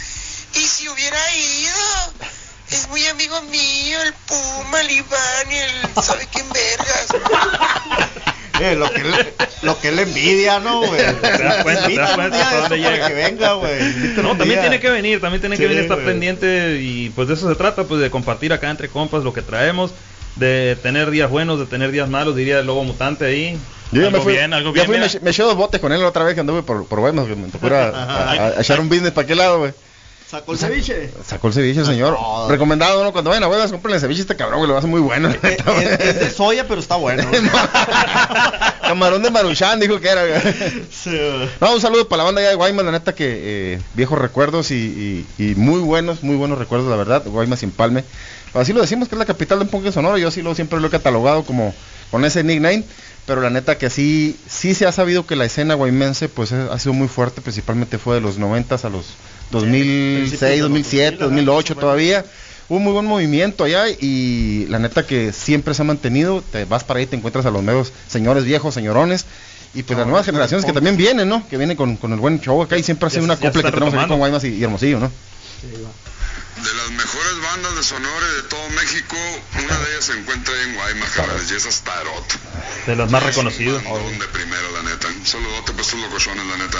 y 0.55 0.59
si 0.59 0.87
hubiera 0.89 1.19
ido. 1.35 2.29
Es 2.71 2.87
muy 2.87 3.05
amigo 3.07 3.41
mío, 3.43 4.01
el 4.03 4.13
Puma, 4.27 4.81
el 4.81 4.91
Iván 4.91 5.51
y 5.51 5.55
el 5.55 6.03
sabe 6.03 6.27
quién 6.31 6.45
vergas. 6.49 7.07
Eh, 8.61 8.75
lo, 8.75 8.91
que 8.91 8.99
él, 8.99 9.13
lo 9.61 9.79
que 9.79 9.87
él 9.87 9.99
envidia, 9.99 10.59
¿no, 10.59 10.79
güey? 10.79 10.99
Te 10.99 11.43
das 11.43 11.63
cuenta, 11.63 11.87
te 11.87 11.95
das 11.95 12.61
dónde 12.61 12.77
llega. 12.77 13.07
que 13.07 13.13
venga, 13.13 13.53
güey. 13.53 13.79
No, 14.21 14.35
también 14.35 14.59
tiene 14.59 14.81
que 14.81 14.89
venir, 14.89 15.21
también 15.21 15.39
tiene 15.39 15.55
que 15.55 15.65
venir, 15.65 15.83
estar 15.83 16.03
pendiente 16.03 16.77
y 16.81 17.09
pues 17.11 17.29
de 17.29 17.35
eso 17.35 17.47
se 17.47 17.55
trata, 17.55 17.85
pues 17.85 18.01
de 18.01 18.11
compartir 18.11 18.51
acá 18.51 18.69
entre 18.69 18.89
compas 18.89 19.23
lo 19.23 19.31
que 19.31 19.41
traemos, 19.41 19.91
de 20.35 20.77
tener 20.83 21.09
días 21.09 21.29
buenos, 21.29 21.57
de 21.57 21.67
tener 21.67 21.91
días 21.91 22.09
malos, 22.09 22.35
diría 22.35 22.59
el 22.59 22.65
lobo 22.65 22.83
mutante 22.83 23.25
ahí. 23.25 23.57
Yo 23.91 24.01
ya 24.03 24.09
me 24.11 24.19
fui, 24.21 24.33
bien, 24.33 24.53
algo 24.53 24.69
ya 24.69 24.73
bien, 24.73 24.85
fui, 24.85 24.97
me, 24.99 25.05
mira. 25.07 25.19
me 25.23 25.29
eché 25.31 25.43
dos 25.43 25.55
botes 25.55 25.79
con 25.81 25.91
él 25.91 25.99
la 26.01 26.07
otra 26.07 26.23
vez 26.23 26.35
que 26.35 26.41
anduve 26.41 26.61
por, 26.63 26.85
por 26.85 26.99
Guaymas, 26.99 27.25
que 27.27 27.35
me 27.35 27.47
tocó 27.51 27.67
a, 27.67 27.87
a- 27.89 28.31
a 28.57 28.61
echar 28.61 28.79
un 28.79 28.89
business 28.89 29.11
para 29.11 29.25
aquel 29.25 29.37
lado, 29.39 29.59
güey. 29.59 29.73
¿Sacó 30.29 30.51
el 30.51 30.59
ceviche? 30.59 31.09
Sacó 31.25 31.47
el 31.47 31.53
ceviche, 31.55 31.83
señor. 31.83 32.13
No. 32.13 32.47
Recomendado, 32.47 33.03
¿no? 33.03 33.11
Cuando 33.11 33.31
vayan 33.31 33.45
a 33.45 33.47
huevas, 33.47 33.71
compren 33.71 33.95
el 33.95 34.01
ceviche 34.01 34.21
este 34.21 34.35
cabrón, 34.35 34.61
que 34.61 34.67
lo 34.67 34.77
hace 34.77 34.85
muy 34.85 35.01
bueno. 35.01 35.27
la 35.29 35.49
neta, 35.49 35.71
güey. 35.71 35.85
Es, 35.85 35.99
es 36.01 36.19
de 36.19 36.29
soya, 36.29 36.67
pero 36.67 36.79
está 36.79 36.97
bueno. 36.97 37.23
Camarón 38.81 39.23
de 39.23 39.31
Maruchan, 39.31 39.79
dijo 39.79 39.99
que 39.99 40.07
era. 40.09 40.23
güey. 40.25 40.41
Sí. 40.91 41.17
No, 41.59 41.73
un 41.73 41.81
saludo 41.81 42.07
para 42.07 42.19
la 42.19 42.23
banda 42.25 42.41
allá 42.41 42.49
de 42.51 42.55
Guaymas, 42.55 42.85
la 42.85 42.91
neta 42.91 43.13
que 43.15 43.25
eh, 43.73 43.81
viejos 43.95 44.19
recuerdos 44.19 44.71
y, 44.71 45.25
y- 45.37 45.43
y 45.51 45.55
muy 45.55 45.79
buenos, 45.79 46.23
muy 46.23 46.35
buenos 46.35 46.57
recuerdos, 46.59 46.89
la 46.89 46.95
verdad. 46.95 47.23
Guaymas 47.25 47.59
sin 47.59 47.71
palme. 47.71 48.03
Así 48.53 48.73
lo 48.73 48.81
decimos 48.81 49.07
que 49.09 49.15
es 49.15 49.19
la 49.19 49.25
capital 49.25 49.59
de 49.59 49.65
un 49.65 49.71
punk 49.71 49.91
sonoro. 49.91 50.17
Yo 50.17 50.27
así 50.27 50.41
lo 50.41 50.55
siempre 50.55 50.79
lo 50.79 50.87
he 50.87 50.91
catalogado 50.91 51.43
como 51.43 51.73
con 52.11 52.25
ese 52.25 52.43
nickname. 52.43 52.83
Pero 53.29 53.41
la 53.41 53.51
neta 53.51 53.77
que 53.77 53.91
sí, 53.91 54.35
sí 54.47 54.73
se 54.73 54.87
ha 54.87 54.91
sabido 54.91 55.27
que 55.27 55.35
la 55.35 55.45
escena 55.45 55.75
guaymense 55.75 56.29
pues 56.29 56.51
ha 56.51 56.79
sido 56.79 56.93
muy 56.93 57.07
fuerte, 57.07 57.41
principalmente 57.41 57.99
fue 57.99 58.15
de 58.15 58.21
los 58.21 58.39
90 58.39 58.73
a 58.73 58.89
los 58.89 59.05
2006, 59.51 60.39
de 60.41 60.49
los 60.57 60.61
2007, 60.61 61.17
2000, 61.19 61.45
2008 61.45 61.73
ajá, 61.73 61.79
todavía. 61.79 62.25
Hubo 62.69 62.77
un 62.79 62.85
muy 62.85 62.93
buen 62.93 63.05
movimiento 63.05 63.65
allá 63.65 63.87
y 63.87 64.65
la 64.69 64.79
neta 64.79 65.05
que 65.05 65.31
siempre 65.31 65.75
se 65.75 65.83
ha 65.83 65.85
mantenido. 65.85 66.41
Te 66.41 66.65
vas 66.65 66.83
para 66.83 67.01
ahí, 67.01 67.05
te 67.05 67.17
encuentras 67.17 67.45
a 67.45 67.51
los 67.51 67.61
nuevos 67.61 67.93
señores 68.07 68.45
viejos, 68.45 68.73
señorones. 68.73 69.27
Y 69.75 69.83
pues 69.83 69.99
las 69.99 70.07
nuevas 70.07 70.25
generaciones 70.25 70.65
que 70.65 70.73
también 70.73 70.97
vienen, 70.97 71.29
¿no? 71.29 71.47
Que 71.47 71.57
vienen 71.57 71.77
con, 71.77 71.97
con 71.97 72.11
el 72.11 72.19
buen 72.19 72.41
show 72.41 72.59
acá 72.63 72.79
y 72.79 72.81
siempre 72.81 73.05
ha 73.05 73.09
sido 73.11 73.25
una 73.25 73.37
copla 73.37 73.61
que 73.61 73.71
tenemos 73.71 73.93
aquí 73.93 74.07
con 74.07 74.17
Guaymas 74.17 74.43
y, 74.43 74.55
y 74.55 74.63
Hermosillo, 74.63 74.99
¿no? 74.99 75.11
De 75.61 76.73
las 76.73 76.91
mejores 76.91 77.41
bandas 77.41 77.75
de 77.75 77.83
Sonora 77.83 78.25
y 78.31 78.35
de 78.41 78.47
todo 78.49 78.69
México, 78.69 79.15
una 79.55 79.77
de 79.77 79.91
ellas 79.91 80.05
se 80.05 80.13
encuentra 80.13 80.53
ahí 80.53 80.69
en 80.69 80.75
Guaymas, 80.75 81.51
y 81.51 81.55
esa 81.55 81.69
es 81.69 81.81
Tarot. 81.81 82.85
De 82.85 82.95
los 82.95 83.11
más 83.11 83.23
reconocidos. 83.23 83.83
Bandón 83.83 84.19
de 84.19 84.27
primero, 84.27 84.71
la 84.75 84.89
neta. 84.89 85.07
Un 85.07 85.25
saludote 85.25 85.71
para 85.71 85.81
estos 85.81 85.99
locochones, 85.99 86.45
la 86.45 86.57
neta. 86.57 86.77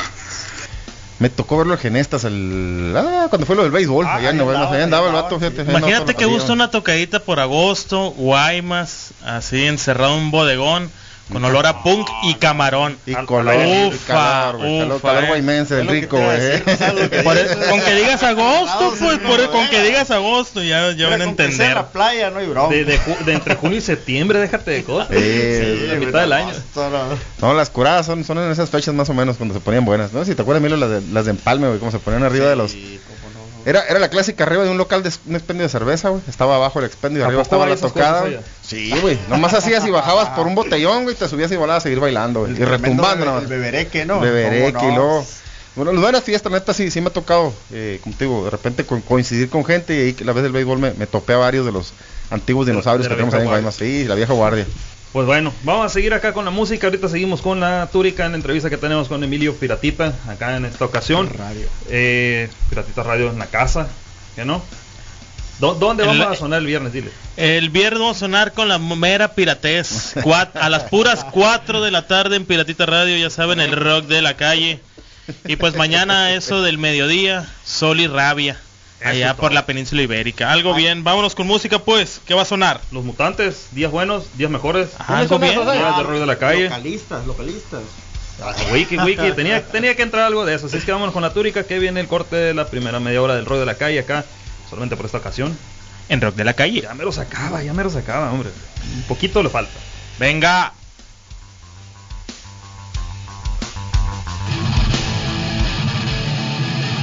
Me 1.19 1.29
tocó 1.29 1.57
verlo 1.57 1.73
en 1.73 1.79
Genestas 1.79 2.23
el... 2.23 2.93
Ah, 2.95 3.27
cuando 3.29 3.45
fue 3.45 3.57
lo 3.57 3.63
del 3.63 3.71
béisbol. 3.71 4.05
Ah, 4.05 4.15
allá 4.15 4.29
andaba, 4.29 4.71
allá 4.71 4.83
andaba 4.85 5.07
el 5.07 5.13
vato, 5.13 5.37
fíjate. 5.37 5.63
Imagínate 5.63 6.15
que 6.15 6.23
gusta 6.23 6.53
una 6.53 6.71
tocadita 6.71 7.19
por 7.19 7.41
agosto, 7.41 8.11
Guaymas, 8.11 9.11
así 9.25 9.65
encerrado 9.65 10.13
en 10.13 10.23
un 10.23 10.31
bodegón, 10.31 10.89
con 11.31 11.43
olor 11.45 11.65
a 11.67 11.83
punk 11.83 12.07
y 12.23 12.33
camarón. 12.35 12.97
Y 13.05 13.13
color, 13.13 13.55
Ufa, 13.87 14.05
calor, 14.51 14.95
ufa, 14.95 15.07
calor 15.09 15.23
eh. 15.23 15.27
guaymense, 15.27 15.83
rico, 15.83 16.17
es- 16.31 16.61
con 17.69 17.81
que 17.81 17.95
digas 17.95 18.23
agosto, 18.23 18.93
pues, 18.99 19.19
eh. 19.19 19.47
con 19.51 19.67
que 19.69 19.81
digas 19.83 20.09
agosto, 20.11 20.63
ya, 20.63 20.91
ya 20.93 21.07
van 21.09 21.21
a 21.21 21.25
entender. 21.25 21.75
la 21.75 21.87
playa, 21.89 22.29
no 22.31 22.39
hay 22.39 22.47
broma. 22.47 22.69
De, 22.73 22.83
de 22.85 22.99
ju- 22.99 23.17
de 23.25 23.33
entre 23.33 23.55
junio 23.55 23.77
y 23.77 23.81
septiembre, 23.81 24.39
déjate 24.39 24.71
de 24.71 24.83
cosas. 24.83 25.09
Sí, 25.15 25.85
la 25.87 25.95
mitad 25.95 26.21
del 26.21 26.33
año. 26.33 26.53
No- 27.41 27.53
las 27.53 27.69
curadas 27.69 28.05
son, 28.05 28.23
son 28.23 28.37
en 28.39 28.51
esas 28.51 28.69
fechas 28.69 28.93
más 28.93 29.09
o 29.09 29.13
menos 29.13 29.37
cuando 29.37 29.53
se 29.53 29.59
ponían 29.61 29.85
buenas. 29.85 30.13
No 30.13 30.19
sé 30.23 30.31
si 30.31 30.35
te 30.35 30.41
acuerdas, 30.41 30.61
Milo, 30.63 30.77
las 30.77 30.89
de, 30.89 31.01
las 31.13 31.25
de 31.25 31.31
empalme, 31.31 31.67
güey, 31.67 31.79
cómo 31.79 31.91
se 31.91 31.99
ponían 31.99 32.23
arriba 32.23 32.47
de 32.47 32.55
los... 32.55 32.75
No. 33.73 33.79
Era, 33.79 33.87
era 33.87 33.99
la 33.99 34.09
clásica 34.09 34.43
arriba 34.43 34.63
de 34.63 34.69
un 34.69 34.77
local 34.77 35.03
de 35.03 35.11
un 35.27 35.35
expendio 35.35 35.63
de 35.63 35.69
cerveza, 35.69 36.09
güey. 36.09 36.21
Estaba 36.27 36.55
abajo 36.55 36.79
el 36.79 36.85
expendio 36.85 37.19
y 37.19 37.23
¿A 37.23 37.27
arriba 37.27 37.41
estaba 37.41 37.65
la 37.65 37.75
tocada. 37.75 38.21
cosas? 38.23 38.43
Sí, 38.65 38.93
güey. 39.01 39.17
Nomás 39.29 39.53
hacías 39.53 39.85
y 39.85 39.89
bajabas 39.89 40.29
por 40.29 40.47
un 40.47 40.55
botellón, 40.55 41.03
güey, 41.03 41.15
te 41.15 41.27
subías 41.27 41.51
y 41.51 41.55
volabas 41.55 41.81
a 41.81 41.85
seguir 41.85 41.99
bailando, 41.99 42.41
güey. 42.41 42.53
Y 42.53 42.65
retumbando, 42.65 43.25
nada 43.25 43.39
El 43.39 43.47
bebereque, 43.47 44.05
¿no? 44.05 44.19
Bebereque 44.19 44.73
¿Cómo 44.73 44.89
y 44.89 44.91
no? 44.91 44.97
luego... 44.97 45.25
Bueno, 45.75 45.91
las 45.93 46.01
buenas 46.01 46.23
fiestas, 46.23 46.51
neta, 46.51 46.73
sí, 46.73 46.91
sí 46.91 46.99
me 46.99 47.07
ha 47.07 47.13
tocado, 47.13 47.53
eh, 47.71 47.99
como 48.03 48.13
te 48.17 48.25
digo, 48.25 48.43
de 48.43 48.49
repente 48.49 48.85
co- 48.85 48.99
coincidir 49.07 49.49
con 49.49 49.63
gente 49.63 49.95
y 49.95 49.99
ahí 50.01 50.15
la 50.25 50.33
vez 50.33 50.43
del 50.43 50.51
béisbol 50.51 50.77
me, 50.79 50.91
me 50.95 51.05
topé 51.07 51.33
a 51.33 51.37
varios 51.37 51.65
de 51.65 51.71
los 51.71 51.93
antiguos 52.31 52.65
dinosaurios 52.67 53.05
de 53.05 53.09
que 53.09 53.15
tenemos 53.15 53.33
ahí 53.35 53.43
en 53.43 53.47
Guaymas. 53.47 53.75
Sí, 53.75 54.03
la 54.05 54.15
vieja 54.15 54.33
guardia. 54.33 54.65
Pues 55.11 55.25
bueno, 55.25 55.51
vamos 55.63 55.87
a 55.87 55.89
seguir 55.89 56.13
acá 56.13 56.33
con 56.33 56.45
la 56.45 56.51
música. 56.51 56.85
Ahorita 56.87 57.09
seguimos 57.09 57.41
con 57.41 57.59
la 57.59 57.89
túrica 57.91 58.25
en 58.25 58.31
la 58.33 58.37
entrevista 58.37 58.69
que 58.69 58.77
tenemos 58.77 59.07
con 59.07 59.23
Emilio 59.23 59.55
Piratita, 59.55 60.13
acá 60.27 60.55
en 60.55 60.65
esta 60.65 60.85
ocasión. 60.85 61.29
Radio. 61.35 61.67
Eh, 61.89 62.47
Piratita 62.69 63.01
Radio 63.03 63.29
en 63.31 63.39
la 63.39 63.47
casa, 63.47 63.87
¿ya 64.37 64.45
no? 64.45 64.61
¿Dó- 65.59 65.73
¿Dónde 65.73 66.03
vamos 66.03 66.19
la- 66.19 66.29
a 66.31 66.35
sonar 66.35 66.59
el 66.59 66.67
viernes? 66.67 66.93
Dile. 66.93 67.09
El 67.37 67.69
viernes 67.71 67.99
vamos 67.99 68.17
a 68.17 68.19
sonar 68.19 68.53
con 68.53 68.67
la 68.69 68.77
mera 68.77 69.33
piratez. 69.33 70.15
Cuat- 70.17 70.51
a 70.55 70.69
las 70.69 70.83
puras 70.83 71.25
4 71.31 71.81
de 71.81 71.89
la 71.91 72.07
tarde 72.07 72.35
en 72.35 72.45
Piratita 72.45 72.85
Radio, 72.85 73.17
ya 73.17 73.29
saben, 73.31 73.59
el 73.59 73.71
rock 73.75 74.05
de 74.05 74.21
la 74.21 74.35
calle. 74.37 74.79
Y 75.45 75.55
pues 75.57 75.75
mañana 75.75 76.33
eso 76.33 76.61
del 76.61 76.77
mediodía, 76.77 77.47
sol 77.65 77.99
y 77.99 78.07
rabia. 78.07 78.57
Allá 79.03 79.35
por 79.35 79.53
la 79.53 79.65
península 79.65 80.01
ibérica. 80.01 80.51
Algo 80.51 80.73
bien, 80.73 81.03
vámonos 81.03 81.35
con 81.35 81.47
música 81.47 81.79
pues. 81.79 82.21
¿Qué 82.25 82.33
va 82.33 82.41
a 82.41 82.45
sonar? 82.45 82.81
Los 82.91 83.03
mutantes, 83.03 83.67
días 83.71 83.91
buenos, 83.91 84.37
días 84.37 84.51
mejores. 84.51 84.89
Algo 84.99 85.39
bien. 85.39 85.53
Días 85.53 85.97
de 85.97 86.03
rollo 86.03 86.19
de 86.19 86.25
la 86.25 86.37
calle. 86.37 86.63
Localistas, 86.63 87.25
localistas. 87.25 87.81
Ah, 88.41 88.53
Wiki, 88.71 88.97
wiki, 88.97 89.31
tenía, 89.35 89.65
tenía 89.65 89.95
que 89.95 90.01
entrar 90.01 90.23
algo 90.23 90.45
de 90.45 90.55
eso. 90.55 90.67
Así 90.67 90.77
es 90.77 90.85
que 90.85 90.91
vámonos 90.91 91.13
con 91.13 91.21
la 91.21 91.33
túrica, 91.33 91.63
que 91.63 91.77
viene 91.79 91.99
el 91.99 92.07
corte 92.07 92.35
de 92.35 92.53
la 92.53 92.67
primera 92.67 92.99
media 92.99 93.21
hora 93.21 93.35
del 93.35 93.45
rollo 93.45 93.61
de 93.61 93.65
la 93.65 93.75
calle 93.75 93.99
acá, 93.99 94.23
solamente 94.69 94.95
por 94.95 95.05
esta 95.05 95.17
ocasión. 95.17 95.57
En 96.07 96.21
rock 96.21 96.35
de 96.35 96.43
la 96.43 96.53
calle. 96.53 96.81
Ya 96.81 96.93
mero 96.93 97.11
se 97.11 97.21
acaba, 97.21 97.61
ya 97.63 97.73
mero 97.73 97.89
se 97.89 97.99
acaba, 97.99 98.31
hombre. 98.31 98.49
Un 98.95 99.03
poquito 99.03 99.43
le 99.43 99.49
falta. 99.49 99.71
Venga. 100.17 100.73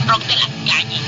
Rock 0.09 0.23
de 0.23 0.35
la 0.35 0.73
calle. 0.73 1.01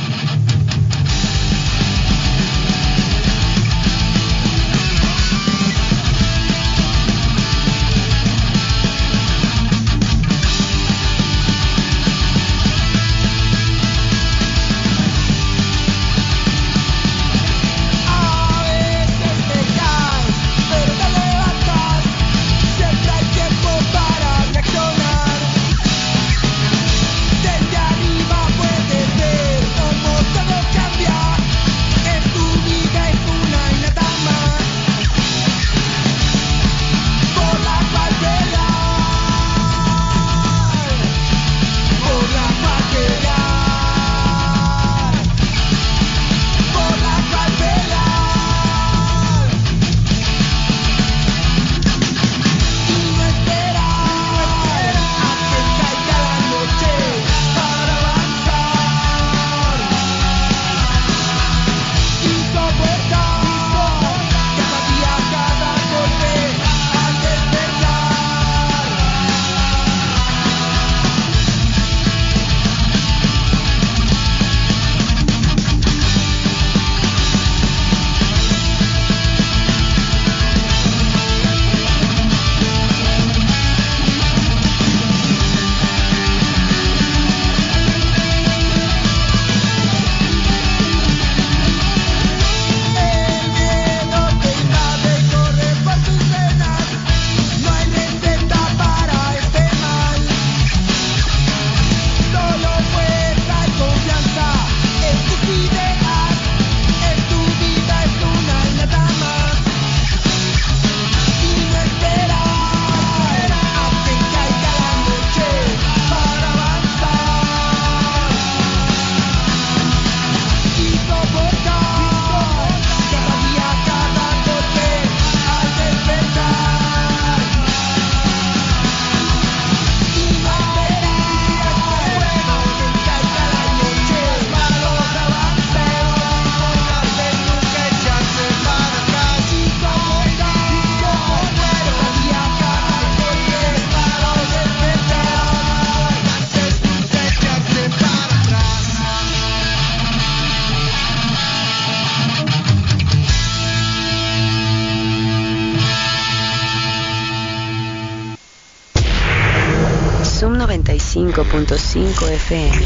105 161.78 162.26
FM. 162.26 162.76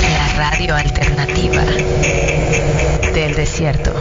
La 0.00 0.28
radio 0.34 0.74
alternativa 0.74 1.62
del 3.12 3.34
desierto. 3.34 3.92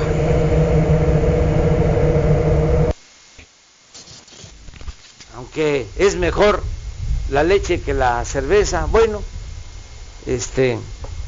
Aunque 5.36 5.88
es 5.98 6.15
mejor 6.15 6.63
la 7.30 7.43
leche 7.43 7.82
que 7.82 7.93
la 7.93 8.24
cerveza, 8.24 8.86
bueno, 8.86 9.22
este, 10.26 10.80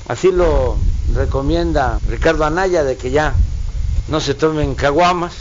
así 0.07 0.31
lo 0.31 0.77
recomienda 1.13 1.99
Ricardo 2.07 2.45
Anaya 2.45 2.83
de 2.83 2.95
que 2.97 3.11
ya 3.11 3.33
no 4.07 4.21
se 4.21 4.33
tomen 4.33 4.73
caguamas. 4.75 5.33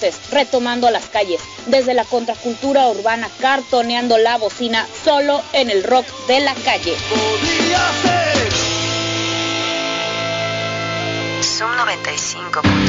deportes, 0.00 0.30
retomando 0.30 0.90
las 0.90 1.06
calles, 1.06 1.40
desde 1.66 1.94
la 1.94 2.04
contracultura 2.04 2.88
urbana, 2.88 3.28
cartoneando 3.40 4.18
la 4.18 4.38
bocina 4.38 4.86
solo 5.04 5.42
en 5.52 5.70
el 5.70 5.84
rock 5.84 6.06
de 6.26 6.40
la 6.40 6.54
calle. 6.54 6.96
95. 11.60 12.79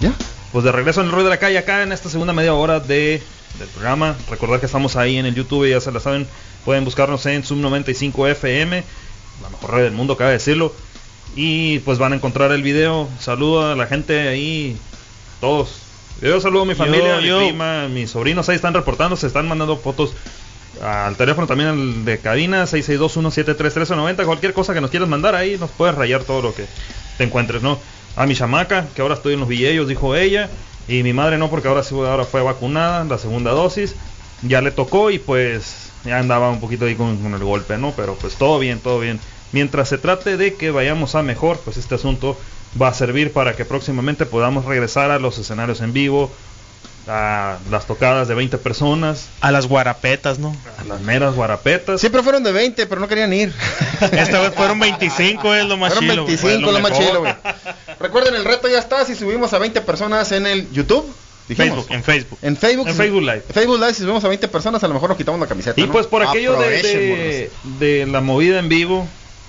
Ya. 0.00 0.12
Pues 0.52 0.64
de 0.64 0.72
regreso 0.72 1.00
en 1.00 1.06
el 1.06 1.12
ruido 1.12 1.28
de 1.28 1.36
la 1.36 1.38
calle 1.38 1.58
acá 1.58 1.82
en 1.82 1.92
esta 1.92 2.10
segunda 2.10 2.32
media 2.32 2.54
hora 2.54 2.80
de, 2.80 3.22
del 3.58 3.68
programa. 3.68 4.16
Recordar 4.28 4.60
que 4.60 4.66
estamos 4.66 4.96
ahí 4.96 5.16
en 5.16 5.26
el 5.26 5.34
YouTube, 5.34 5.68
ya 5.68 5.80
se 5.80 5.92
la 5.92 6.00
saben. 6.00 6.26
Pueden 6.64 6.84
buscarnos 6.84 7.24
en 7.26 7.42
Zoom 7.42 7.60
95 7.60 8.26
FM, 8.26 8.84
la 9.42 9.48
mejor 9.48 9.74
red 9.74 9.84
del 9.84 9.92
mundo, 9.92 10.16
cabe 10.16 10.32
decirlo. 10.32 10.74
Y 11.36 11.78
pues 11.80 11.98
van 11.98 12.12
a 12.12 12.16
encontrar 12.16 12.50
el 12.52 12.62
video. 12.62 13.08
Saludo 13.20 13.70
a 13.70 13.76
la 13.76 13.86
gente 13.86 14.28
ahí, 14.28 14.76
todos. 15.40 15.82
Yo 16.20 16.40
saludo 16.40 16.62
a 16.62 16.66
mi 16.66 16.74
familia, 16.74 17.20
yo. 17.20 17.38
a 17.38 17.40
mi 17.40 17.46
prima, 17.46 17.88
mis 17.88 18.10
sobrinos 18.10 18.48
ahí 18.48 18.56
están 18.56 18.74
reportando, 18.74 19.16
se 19.16 19.26
están 19.26 19.48
mandando 19.48 19.76
fotos 19.76 20.12
al 20.82 21.16
teléfono 21.16 21.46
también 21.46 21.70
al 21.70 22.04
de 22.04 22.18
cabina 22.18 22.64
662-173-1390. 22.64 24.24
Cualquier 24.24 24.52
cosa 24.52 24.74
que 24.74 24.80
nos 24.80 24.90
quieras 24.90 25.08
mandar 25.08 25.34
ahí, 25.34 25.56
nos 25.58 25.70
puedes 25.70 25.94
rayar 25.94 26.24
todo 26.24 26.42
lo 26.42 26.54
que 26.54 26.66
te 27.16 27.24
encuentres, 27.24 27.62
¿no? 27.62 27.78
A 28.14 28.26
mi 28.26 28.34
chamaca, 28.34 28.92
que 28.92 29.02
ahora 29.02 29.14
estoy 29.14 29.34
en 29.34 29.40
los 29.40 29.48
villeros, 29.48 29.88
dijo 29.88 30.14
ella. 30.16 30.52
Y 30.86 31.02
mi 31.02 31.12
madre 31.12 31.38
no, 31.38 31.50
porque 31.50 31.68
ahora, 31.68 31.82
sí- 31.82 31.94
ahora 31.94 32.26
fue 32.26 32.42
vacunada, 32.42 33.04
la 33.04 33.18
segunda 33.18 33.52
dosis. 33.52 33.96
Ya 34.42 34.62
le 34.62 34.70
tocó 34.72 35.10
y 35.10 35.18
pues 35.18 35.98
ya 36.02 36.18
andaba 36.18 36.50
un 36.50 36.60
poquito 36.60 36.86
ahí 36.86 36.96
con, 36.96 37.20
con 37.22 37.34
el 37.34 37.44
golpe, 37.44 37.76
¿no? 37.78 37.94
Pero 37.94 38.18
pues 38.20 38.38
todo 38.38 38.58
bien, 38.58 38.80
todo 38.80 38.98
bien. 38.98 39.22
Mientras 39.50 39.88
se 39.88 39.98
trate 39.98 40.36
de 40.36 40.56
que 40.56 40.70
vayamos 40.70 41.14
a 41.14 41.22
mejor, 41.22 41.62
pues 41.62 41.76
este 41.76 41.94
asunto 41.94 42.38
va 42.80 42.88
a 42.88 42.94
servir 42.94 43.32
para 43.32 43.54
que 43.56 43.64
próximamente 43.66 44.26
podamos 44.26 44.64
regresar 44.64 45.10
a 45.10 45.18
los 45.18 45.38
escenarios 45.38 45.80
en 45.82 45.92
vivo, 45.92 46.34
a 47.08 47.58
las 47.70 47.86
tocadas 47.86 48.28
de 48.28 48.34
20 48.34 48.58
personas, 48.58 49.28
A 49.40 49.50
las 49.50 49.66
guarapetas, 49.66 50.38
¿no? 50.38 50.54
a 50.78 50.84
las 50.84 51.00
meras 51.00 51.34
guarapetas. 51.34 52.00
Siempre 52.00 52.22
fueron 52.22 52.42
de 52.44 52.52
20, 52.52 52.86
pero 52.86 53.00
no 53.00 53.08
querían 53.08 53.32
ir. 53.32 53.52
Esta 54.12 54.40
vez 54.40 54.54
fueron 54.54 54.78
25, 54.78 55.54
es 55.54 55.64
lo 55.66 55.76
más 55.76 55.94
Fueron 55.94 56.10
chilo. 56.10 56.22
güey. 56.24 56.36
25, 56.36 56.66
lo 56.66 56.72
lo 56.72 56.80
más 56.80 56.98
chilo, 56.98 57.20
güey. 57.20 57.34
Recuerden, 57.98 58.34
el 58.34 58.44
reto 58.44 58.68
ya 58.68 58.78
está. 58.78 59.04
Si 59.04 59.14
subimos 59.14 59.52
a 59.52 59.58
20 59.58 59.80
personas 59.82 60.30
en 60.32 60.46
el 60.46 60.70
YouTube, 60.70 61.04
dijimos. 61.48 61.86
Facebook, 61.86 61.94
en 61.94 62.04
Facebook. 62.04 62.38
En 62.42 62.56
Facebook. 62.56 62.86
En 62.88 62.92
si- 62.94 62.98
Facebook 62.98 63.22
Live. 63.22 63.42
Facebook 63.52 63.78
Live, 63.80 63.94
si 63.94 64.00
subimos 64.02 64.24
a 64.24 64.28
20 64.28 64.48
personas, 64.48 64.82
a 64.84 64.88
lo 64.88 64.94
mejor 64.94 65.08
nos 65.10 65.18
quitamos 65.18 65.40
la 65.40 65.46
camiseta. 65.46 65.80
Y 65.80 65.84
¿no? 65.86 65.92
pues 65.92 66.06
por 66.06 66.22
aquello 66.22 66.52
de, 66.52 66.58
Aprovechen, 66.58 67.00
de, 67.00 67.50
de 67.78 68.06
la 68.06 68.20
movida 68.20 68.58
en 68.58 68.68
vivo, 68.68 69.06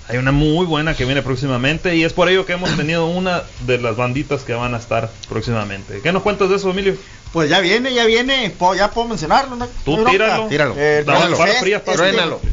hay 0.08 0.18
una 0.18 0.32
muy 0.32 0.66
buena 0.66 0.96
que 0.96 1.06
viene 1.06 1.22
próximamente 1.22 1.96
y 1.96 2.04
es 2.04 2.14
por 2.14 2.28
ello 2.30 2.46
que 2.46 2.54
hemos 2.54 2.76
tenido 2.76 3.06
una 3.08 3.44
de 3.62 3.78
las 3.78 3.96
banditas 3.96 4.42
que 4.44 4.54
van 4.54 4.74
a 4.74 4.78
estar 4.78 5.10
próximamente. 5.30 6.02
¿Qué 6.02 6.12
nos 6.12 6.22
cuentas 6.24 6.50
de 6.50 6.56
eso, 6.58 6.70
Emilio? 6.72 6.96
Pues 7.32 7.50
ya 7.50 7.60
viene, 7.62 7.94
ya 7.94 8.06
viene. 8.06 8.50
Po- 8.58 8.76
ya 8.76 8.92
puedo 8.92 9.08
mencionarlo, 9.08 9.56
¿no? 9.56 9.68
Tú 9.86 9.98
No 9.98 10.10
tíralo. 10.10 10.48
Tíralo. 10.48 10.76
Eh, 10.78 11.04
Pollifest, 11.06 11.38
para 11.38 11.54
frías, 11.62 11.82
para 11.82 12.10
este-. 12.10 12.52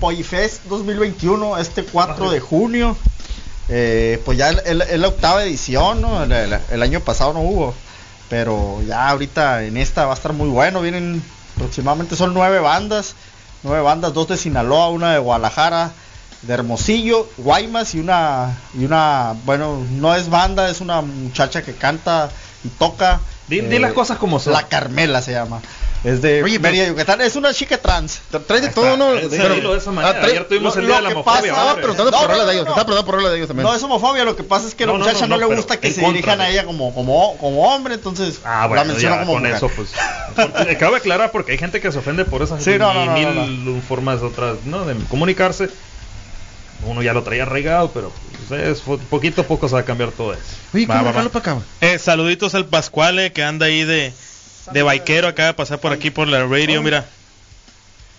Pollifest 0.00 0.64
2021, 0.64 1.58
este 1.58 1.84
4 1.84 2.30
de 2.30 2.40
junio. 2.40 2.96
Eh, 3.68 4.20
pues 4.24 4.38
ya 4.38 4.50
es 4.50 4.98
la 4.98 5.08
octava 5.08 5.44
edición, 5.44 6.00
¿no? 6.00 6.22
El, 6.24 6.32
el- 6.32 6.58
el 6.70 6.82
año 6.82 7.00
pasado 7.00 7.32
no 7.32 7.40
hubo. 7.40 7.74
Pero 8.28 8.82
ya 8.86 9.08
ahorita 9.08 9.62
en 9.64 9.76
esta 9.76 10.06
va 10.06 10.12
a 10.12 10.16
estar 10.16 10.32
muy 10.32 10.48
bueno. 10.48 10.80
Vienen 10.82 11.22
aproximadamente, 11.56 12.16
son 12.16 12.34
nueve 12.34 12.58
bandas. 12.58 13.14
Nueve 13.62 13.82
bandas, 13.82 14.12
dos 14.12 14.28
de 14.28 14.36
Sinaloa, 14.36 14.90
una 14.90 15.12
de 15.12 15.18
Guadalajara, 15.18 15.92
de 16.42 16.54
Hermosillo, 16.54 17.28
Guaymas 17.38 17.94
y 17.94 18.00
una, 18.00 18.58
y 18.74 18.84
una, 18.84 19.34
bueno, 19.44 19.84
no 19.92 20.14
es 20.14 20.28
banda, 20.30 20.68
es 20.70 20.80
una 20.80 21.00
muchacha 21.00 21.62
que 21.62 21.74
canta 21.74 22.30
y 22.64 22.68
toca. 22.68 23.20
Di, 23.48 23.60
di 23.60 23.78
las 23.78 23.92
cosas 23.92 24.18
como 24.18 24.40
son. 24.40 24.52
La 24.54 24.64
Carmela 24.66 25.22
se 25.22 25.32
llama. 25.32 25.60
Es 26.02 26.20
de 26.20 26.42
Oye, 26.42 26.58
Mérida, 26.58 26.82
pero- 26.84 26.94
Yucatán. 26.94 27.20
Es 27.20 27.36
una 27.36 27.54
chica 27.54 27.78
trans. 27.78 28.20
Traes 28.46 28.62
de 28.62 28.68
todo. 28.70 28.96
¿no? 28.96 29.14
Ese 29.14 29.28
Pero- 29.38 29.72
de 29.72 29.78
esa 29.78 29.92
manera. 29.92 30.20
Trae- 30.20 30.30
Ayer 30.32 30.48
tuvimos 30.48 30.74
lo- 30.74 30.80
el 30.82 30.86
día 30.88 30.96
lo 30.96 30.96
de 30.96 31.02
la 31.02 31.08
que 31.08 31.14
homofobia. 31.14 31.40
pasa- 31.40 31.46
Estaba 31.48 31.70
hombre. 31.70 31.82
preguntando 31.82 32.10
No, 32.10 32.18
por 32.18 32.28
no, 32.28 32.46
de 32.46 32.52
ellos. 32.52 32.64
no. 32.64 32.70
Estaba 32.70 32.74
preguntando 32.86 33.06
por 33.06 33.14
rolas 33.14 33.30
de 33.30 33.36
ellos 33.36 33.48
también. 33.48 33.68
No 33.68 33.74
es 33.74 33.82
homofobia, 33.82 34.24
lo 34.24 34.36
que 34.36 34.42
pasa 34.42 34.66
es 34.68 34.74
que 34.74 34.84
No, 34.86 34.92
la 34.92 34.98
muchacha 34.98 35.20
no, 35.22 35.36
no, 35.36 35.40
no, 35.44 35.48
le 35.48 35.56
gusta 35.56 35.78
que 35.78 35.88
se 35.92 36.00
contra 36.00 36.12
dirijan 36.12 36.40
a 36.40 36.48
ella 36.48 36.64
como, 36.64 36.92
como, 36.92 37.36
como 37.38 37.72
hombre, 37.72 37.94
entonces 37.94 38.40
Ah, 38.44 38.66
bueno, 38.66 38.82
la 38.82 38.88
menciona 38.92 39.14
ya, 39.16 39.20
como 39.22 39.32
con 39.34 39.42
mujer. 39.42 39.56
eso, 39.56 39.68
pues. 39.74 39.90
porque- 40.34 40.76
cabe 40.76 40.96
aclarar 40.96 41.30
porque 41.32 41.52
hay 41.52 41.58
gente 41.58 41.80
que 41.80 41.90
se 41.92 41.98
ofende 41.98 42.24
por 42.24 42.42
esas 42.42 42.62
Sí, 42.62 42.78
no, 42.78 42.92
no, 42.92 43.06
no, 43.06 43.12
mil 43.12 43.76
no, 43.76 43.80
formas 43.82 44.22
otras, 44.22 44.56
¿no? 44.64 44.84
De 44.84 44.94
comunicarse. 45.06 45.68
Uno 46.84 47.02
ya 47.02 47.12
lo 47.12 47.22
traía 47.22 47.42
arraigado, 47.44 47.90
pero 47.92 48.12
pues, 48.48 48.60
es, 48.60 48.80
poquito 49.10 49.40
a 49.42 49.44
poco 49.44 49.68
se 49.68 49.74
va 49.74 49.80
a 49.80 49.84
cambiar 49.84 50.10
todo 50.12 50.32
eso. 50.34 50.42
Oye, 50.74 50.86
Va, 50.86 50.94
¿cómo 50.98 51.06
va, 51.06 51.12
jalo 51.14 51.26
va. 51.26 51.32
para 51.32 51.40
acá? 51.40 51.52
güey? 51.54 51.64
Eh, 51.94 51.98
saluditos 51.98 52.54
al 52.54 52.66
Pascuale 52.66 53.32
que 53.32 53.42
anda 53.42 53.66
ahí 53.66 53.84
de, 53.84 54.12
de 54.72 54.82
baiquero, 54.82 55.28
acaba 55.28 55.48
de 55.48 55.54
pasar 55.54 55.78
por 55.80 55.92
aquí 55.92 56.10
por 56.10 56.28
la 56.28 56.44
radio, 56.44 56.82
mira. 56.82 57.06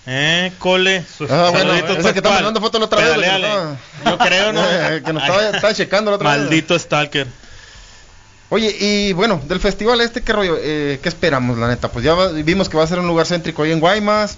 Eh, 0.09 0.53
cole. 0.59 1.03
Ah, 1.29 1.49
bueno, 1.51 1.73
ese 1.73 2.13
que 2.13 2.19
está 2.19 2.29
mandando 2.29 2.61
fotos 2.61 2.79
la 2.79 2.85
otra 2.85 2.99
vez. 3.01 3.13
que 3.17 4.09
Yo 4.09 4.17
creo, 4.17 4.53
¿no? 4.53 4.63
estaba- 4.71 5.01
que 5.01 5.13
nos 5.13 5.23
estaba, 5.23 5.49
estaba 5.49 5.73
checando 5.73 6.11
la 6.11 6.15
otra 6.15 6.31
vez. 6.31 6.39
Maldito 6.41 6.79
Stalker. 6.79 7.27
Oye, 8.49 8.73
y 8.79 9.11
bueno, 9.11 9.41
del 9.45 9.59
festival 9.59 9.99
este, 9.99 10.21
¿qué 10.21 10.31
rollo? 10.31 10.55
Eh, 10.61 10.99
¿Qué 11.03 11.09
esperamos, 11.09 11.57
la 11.57 11.67
neta? 11.67 11.89
Pues 11.91 12.05
ya 12.05 12.13
va- 12.13 12.29
vimos 12.31 12.69
que 12.69 12.77
va 12.77 12.83
a 12.85 12.87
ser 12.87 12.97
un 12.99 13.07
lugar 13.07 13.25
céntrico 13.25 13.63
ahí 13.63 13.73
en 13.73 13.81
Guaymas. 13.81 14.37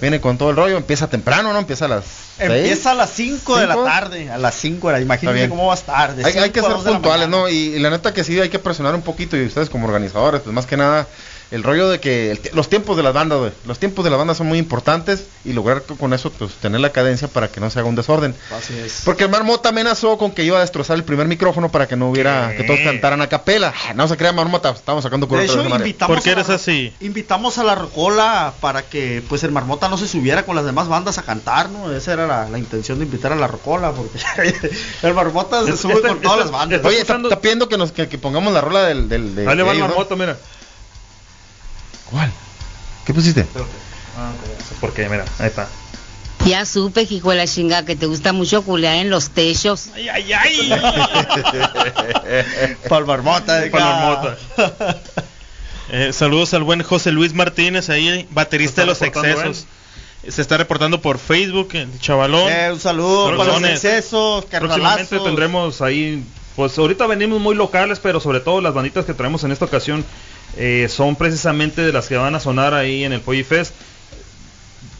Viene 0.00 0.20
con 0.20 0.36
todo 0.36 0.50
el 0.50 0.56
rollo. 0.56 0.76
Empieza 0.76 1.08
temprano, 1.08 1.52
¿no? 1.52 1.58
Empieza 1.60 1.84
a 1.84 1.88
las 1.88 2.04
seis. 2.38 2.50
Empieza 2.50 2.90
a 2.90 2.94
las 2.94 3.10
5 3.10 3.56
de 3.58 3.66
la 3.68 3.76
tarde, 3.76 4.30
a 4.30 4.36
las 4.38 4.54
5 4.56 4.88
de 4.88 4.94
la 4.94 5.00
Imagínense 5.00 5.36
bien. 5.38 5.50
cómo 5.50 5.66
va 5.66 5.74
a 5.74 5.76
estar. 5.76 6.10
Hay, 6.24 6.36
hay 6.38 6.50
que 6.50 6.60
ser 6.60 6.72
puntuales. 6.72 7.28
¿no? 7.28 7.48
Y, 7.48 7.54
y 7.54 7.78
la 7.78 7.90
neta 7.90 8.12
que 8.12 8.24
sí 8.24 8.38
hay 8.40 8.48
que 8.48 8.58
presionar 8.58 8.96
un 8.96 9.02
poquito 9.02 9.36
y 9.36 9.46
ustedes 9.46 9.70
como 9.70 9.86
organizadores, 9.86 10.40
pues 10.42 10.52
más 10.52 10.66
que 10.66 10.76
nada 10.76 11.06
el 11.50 11.62
rollo 11.62 11.88
de 11.88 12.00
que 12.00 12.40
los 12.54 12.68
tiempos 12.68 12.96
de 12.96 13.02
las 13.02 13.14
bandas, 13.14 13.38
güey, 13.38 13.52
los 13.66 13.78
tiempos 13.78 14.04
de 14.04 14.10
las 14.10 14.18
bandas 14.18 14.36
son 14.36 14.48
muy 14.48 14.58
importantes 14.58 15.26
y 15.44 15.52
lograr 15.52 15.82
con 15.82 16.12
eso 16.12 16.30
pues 16.30 16.52
tener 16.54 16.80
la 16.80 16.90
cadencia 16.90 17.28
para 17.28 17.48
que 17.48 17.60
no 17.60 17.70
se 17.70 17.78
haga 17.78 17.88
un 17.88 17.94
desorden. 17.94 18.34
Así 18.56 18.76
es. 18.76 19.02
Porque 19.04 19.24
el 19.24 19.30
Marmota 19.30 19.68
amenazó 19.68 20.18
con 20.18 20.32
que 20.32 20.42
iba 20.42 20.58
a 20.58 20.60
destrozar 20.60 20.96
el 20.96 21.04
primer 21.04 21.28
micrófono 21.28 21.70
para 21.70 21.86
que 21.86 21.96
no 21.96 22.10
hubiera 22.10 22.50
¿Qué? 22.50 22.58
que 22.58 22.64
todos 22.64 22.80
cantaran 22.80 23.22
a 23.22 23.28
capela. 23.28 23.72
Ah, 23.88 23.94
No 23.94 24.08
se 24.08 24.16
crea 24.16 24.32
Marmota, 24.32 24.70
estamos 24.70 25.04
sacando 25.04 25.26
De 25.26 25.30
culo 25.30 25.42
otra 25.42 25.62
hecho, 25.62 25.76
invitamos 25.76 26.16
¿Por 26.16 26.24
qué 26.24 26.30
a 26.30 26.34
la 26.34 26.40
eres 26.40 26.50
así? 26.50 26.92
Invitamos 27.00 27.58
a 27.58 27.64
la 27.64 27.74
Rocola 27.74 28.52
para 28.60 28.82
que 28.82 29.22
pues 29.28 29.44
el 29.44 29.52
Marmota 29.52 29.88
no 29.88 29.98
se 29.98 30.08
subiera 30.08 30.44
con 30.44 30.56
las 30.56 30.64
demás 30.64 30.88
bandas 30.88 31.18
a 31.18 31.22
cantar, 31.22 31.70
¿no? 31.70 31.92
Esa 31.92 32.12
era 32.12 32.26
la, 32.26 32.48
la 32.48 32.58
intención 32.58 32.98
de 32.98 33.04
invitar 33.04 33.32
a 33.32 33.36
la 33.36 33.46
Rocola, 33.46 33.92
porque 33.92 34.18
el 35.02 35.14
Marmota 35.14 35.64
se 35.64 35.76
sube 35.76 36.00
con 36.00 36.20
todas 36.20 36.38
las 36.40 36.50
bandas. 36.50 36.84
Oye, 36.84 37.00
está, 37.00 37.16
está 37.16 37.40
pidiendo 37.40 37.68
que 37.68 37.76
nos 37.78 37.92
que, 37.92 38.08
que 38.08 38.18
pongamos 38.18 38.52
la 38.52 38.60
rola 38.60 38.84
del 38.84 39.08
del 39.08 39.34
de, 39.34 39.42
Ahí 39.42 39.56
le 39.56 39.62
de 39.62 39.62
va 39.62 39.72
el 39.72 39.78
marmoto, 39.78 40.16
mira. 40.16 40.36
¿Cuál? 42.10 42.32
¿Qué 43.04 43.14
pusiste? 43.14 43.46
Ah, 44.18 44.32
Porque, 44.80 45.08
mira, 45.08 45.24
ahí 45.38 45.46
está. 45.46 45.68
Ya 46.44 46.64
supe, 46.64 47.06
hijo 47.10 47.30
de 47.30 47.36
la 47.36 47.46
chinga, 47.46 47.84
que 47.84 47.96
te 47.96 48.06
gusta 48.06 48.32
mucho 48.32 48.62
culear 48.62 48.96
en 48.96 49.10
los 49.10 49.30
techos. 49.30 49.88
Ay, 49.94 50.08
ay, 50.08 50.32
ay. 50.32 50.70
Para 52.88 53.00
el 53.00 53.06
Marmota. 53.06 53.60
de 53.60 53.70
Para 53.70 53.84
el 53.84 53.92
acá. 53.92 54.36
Marmota. 54.56 55.00
Eh, 55.88 56.12
saludos 56.12 56.52
al 56.52 56.64
buen 56.64 56.82
José 56.82 57.12
Luis 57.12 57.32
Martínez, 57.32 57.90
ahí, 57.90 58.26
baterista 58.32 58.80
de 58.80 58.88
los 58.88 59.00
excesos. 59.02 59.66
Se 60.28 60.42
está 60.42 60.56
reportando 60.56 61.00
por 61.00 61.20
Facebook, 61.20 61.68
el 61.74 62.00
chavalón. 62.00 62.50
Eh, 62.50 62.70
un 62.72 62.80
saludo 62.80 63.36
para 63.36 63.60
los 63.60 63.70
excesos, 63.70 64.44
Próximamente 64.46 65.16
tendremos 65.20 65.80
ahí, 65.82 66.24
pues 66.56 66.76
ahorita 66.76 67.06
venimos 67.06 67.40
muy 67.40 67.54
locales, 67.54 68.00
pero 68.00 68.18
sobre 68.18 68.40
todo 68.40 68.60
las 68.60 68.74
banditas 68.74 69.04
que 69.04 69.14
traemos 69.14 69.44
en 69.44 69.52
esta 69.52 69.66
ocasión 69.66 70.04
eh, 70.56 70.86
son 70.90 71.16
precisamente 71.16 71.82
de 71.82 71.92
las 71.92 72.06
que 72.08 72.16
van 72.16 72.34
a 72.34 72.40
sonar 72.40 72.74
ahí 72.74 73.04
en 73.04 73.12
el 73.12 73.20
Polyfest. 73.20 73.74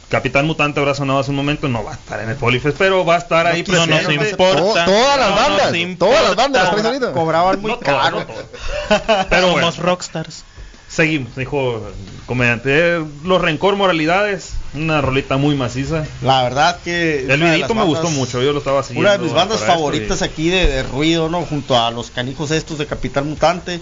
Capitán 0.09 0.47
Mutante 0.47 0.79
habrá 0.79 0.95
sonado 0.95 1.19
hace 1.19 1.31
un 1.31 1.37
momento, 1.37 1.67
no 1.69 1.83
va 1.83 1.91
a 1.93 1.95
estar 1.95 2.21
en 2.21 2.29
el 2.31 2.37
Polyfest, 2.37 2.77
pero 2.79 3.05
va 3.05 3.17
a 3.17 3.19
estar 3.19 3.45
ahí 3.47 3.65
no 3.67 3.87
nos 3.87 3.99
presente. 4.05 4.31
importa. 4.31 4.61
To- 4.61 4.73
todas 4.93 5.19
las 5.19 5.31
No 5.31 5.37
bandas, 5.37 5.73
nos 5.73 5.99
todas 5.99 6.23
las 6.23 6.37
bandas 6.37 6.73
las 6.75 6.85
ahorita. 6.85 7.13
Cobraban 7.13 7.61
muy 7.61 7.73
No 7.73 7.81
caro. 7.81 8.21
no. 8.21 8.27
Pero 9.31 9.51
bueno, 9.51 9.73
Somos 9.73 9.79
rockstars. 9.79 10.45
seguimos, 10.89 11.35
dijo 11.35 11.89
el 11.89 12.25
comediante. 12.27 12.71
Eh, 12.99 13.05
Los 13.25 13.43
rencor 13.43 13.75
moralidades, 13.75 14.53
una 14.75 15.01
rolita 15.01 15.39
muy 15.39 15.57
maciza. 15.57 16.05
La 16.23 16.45
verdad 16.45 16.79
que... 16.85 17.27
El 17.29 17.43
videito 17.43 17.75
me 17.75 17.83
gustó 17.83 18.09
mucho, 18.11 18.41
yo 18.41 18.53
lo 18.53 18.61
estaba 18.61 18.85
siguiendo. 18.85 19.09
Una 19.11 19.19
de 19.19 19.25
mis 19.25 19.33
bandas 19.33 19.59
esto 19.61 19.73
favoritas 19.73 20.21
y- 20.21 20.25
aquí 20.25 20.49
de, 20.51 20.69
de 20.69 20.83
ruido, 20.85 21.29
¿no? 21.29 21.43
Junto 21.43 21.77
a 21.77 21.91
los 21.91 22.13
canijos 22.13 22.53
estos 22.53 22.79
de 22.79 22.87
Capital 22.87 23.25
Mutante. 23.25 23.81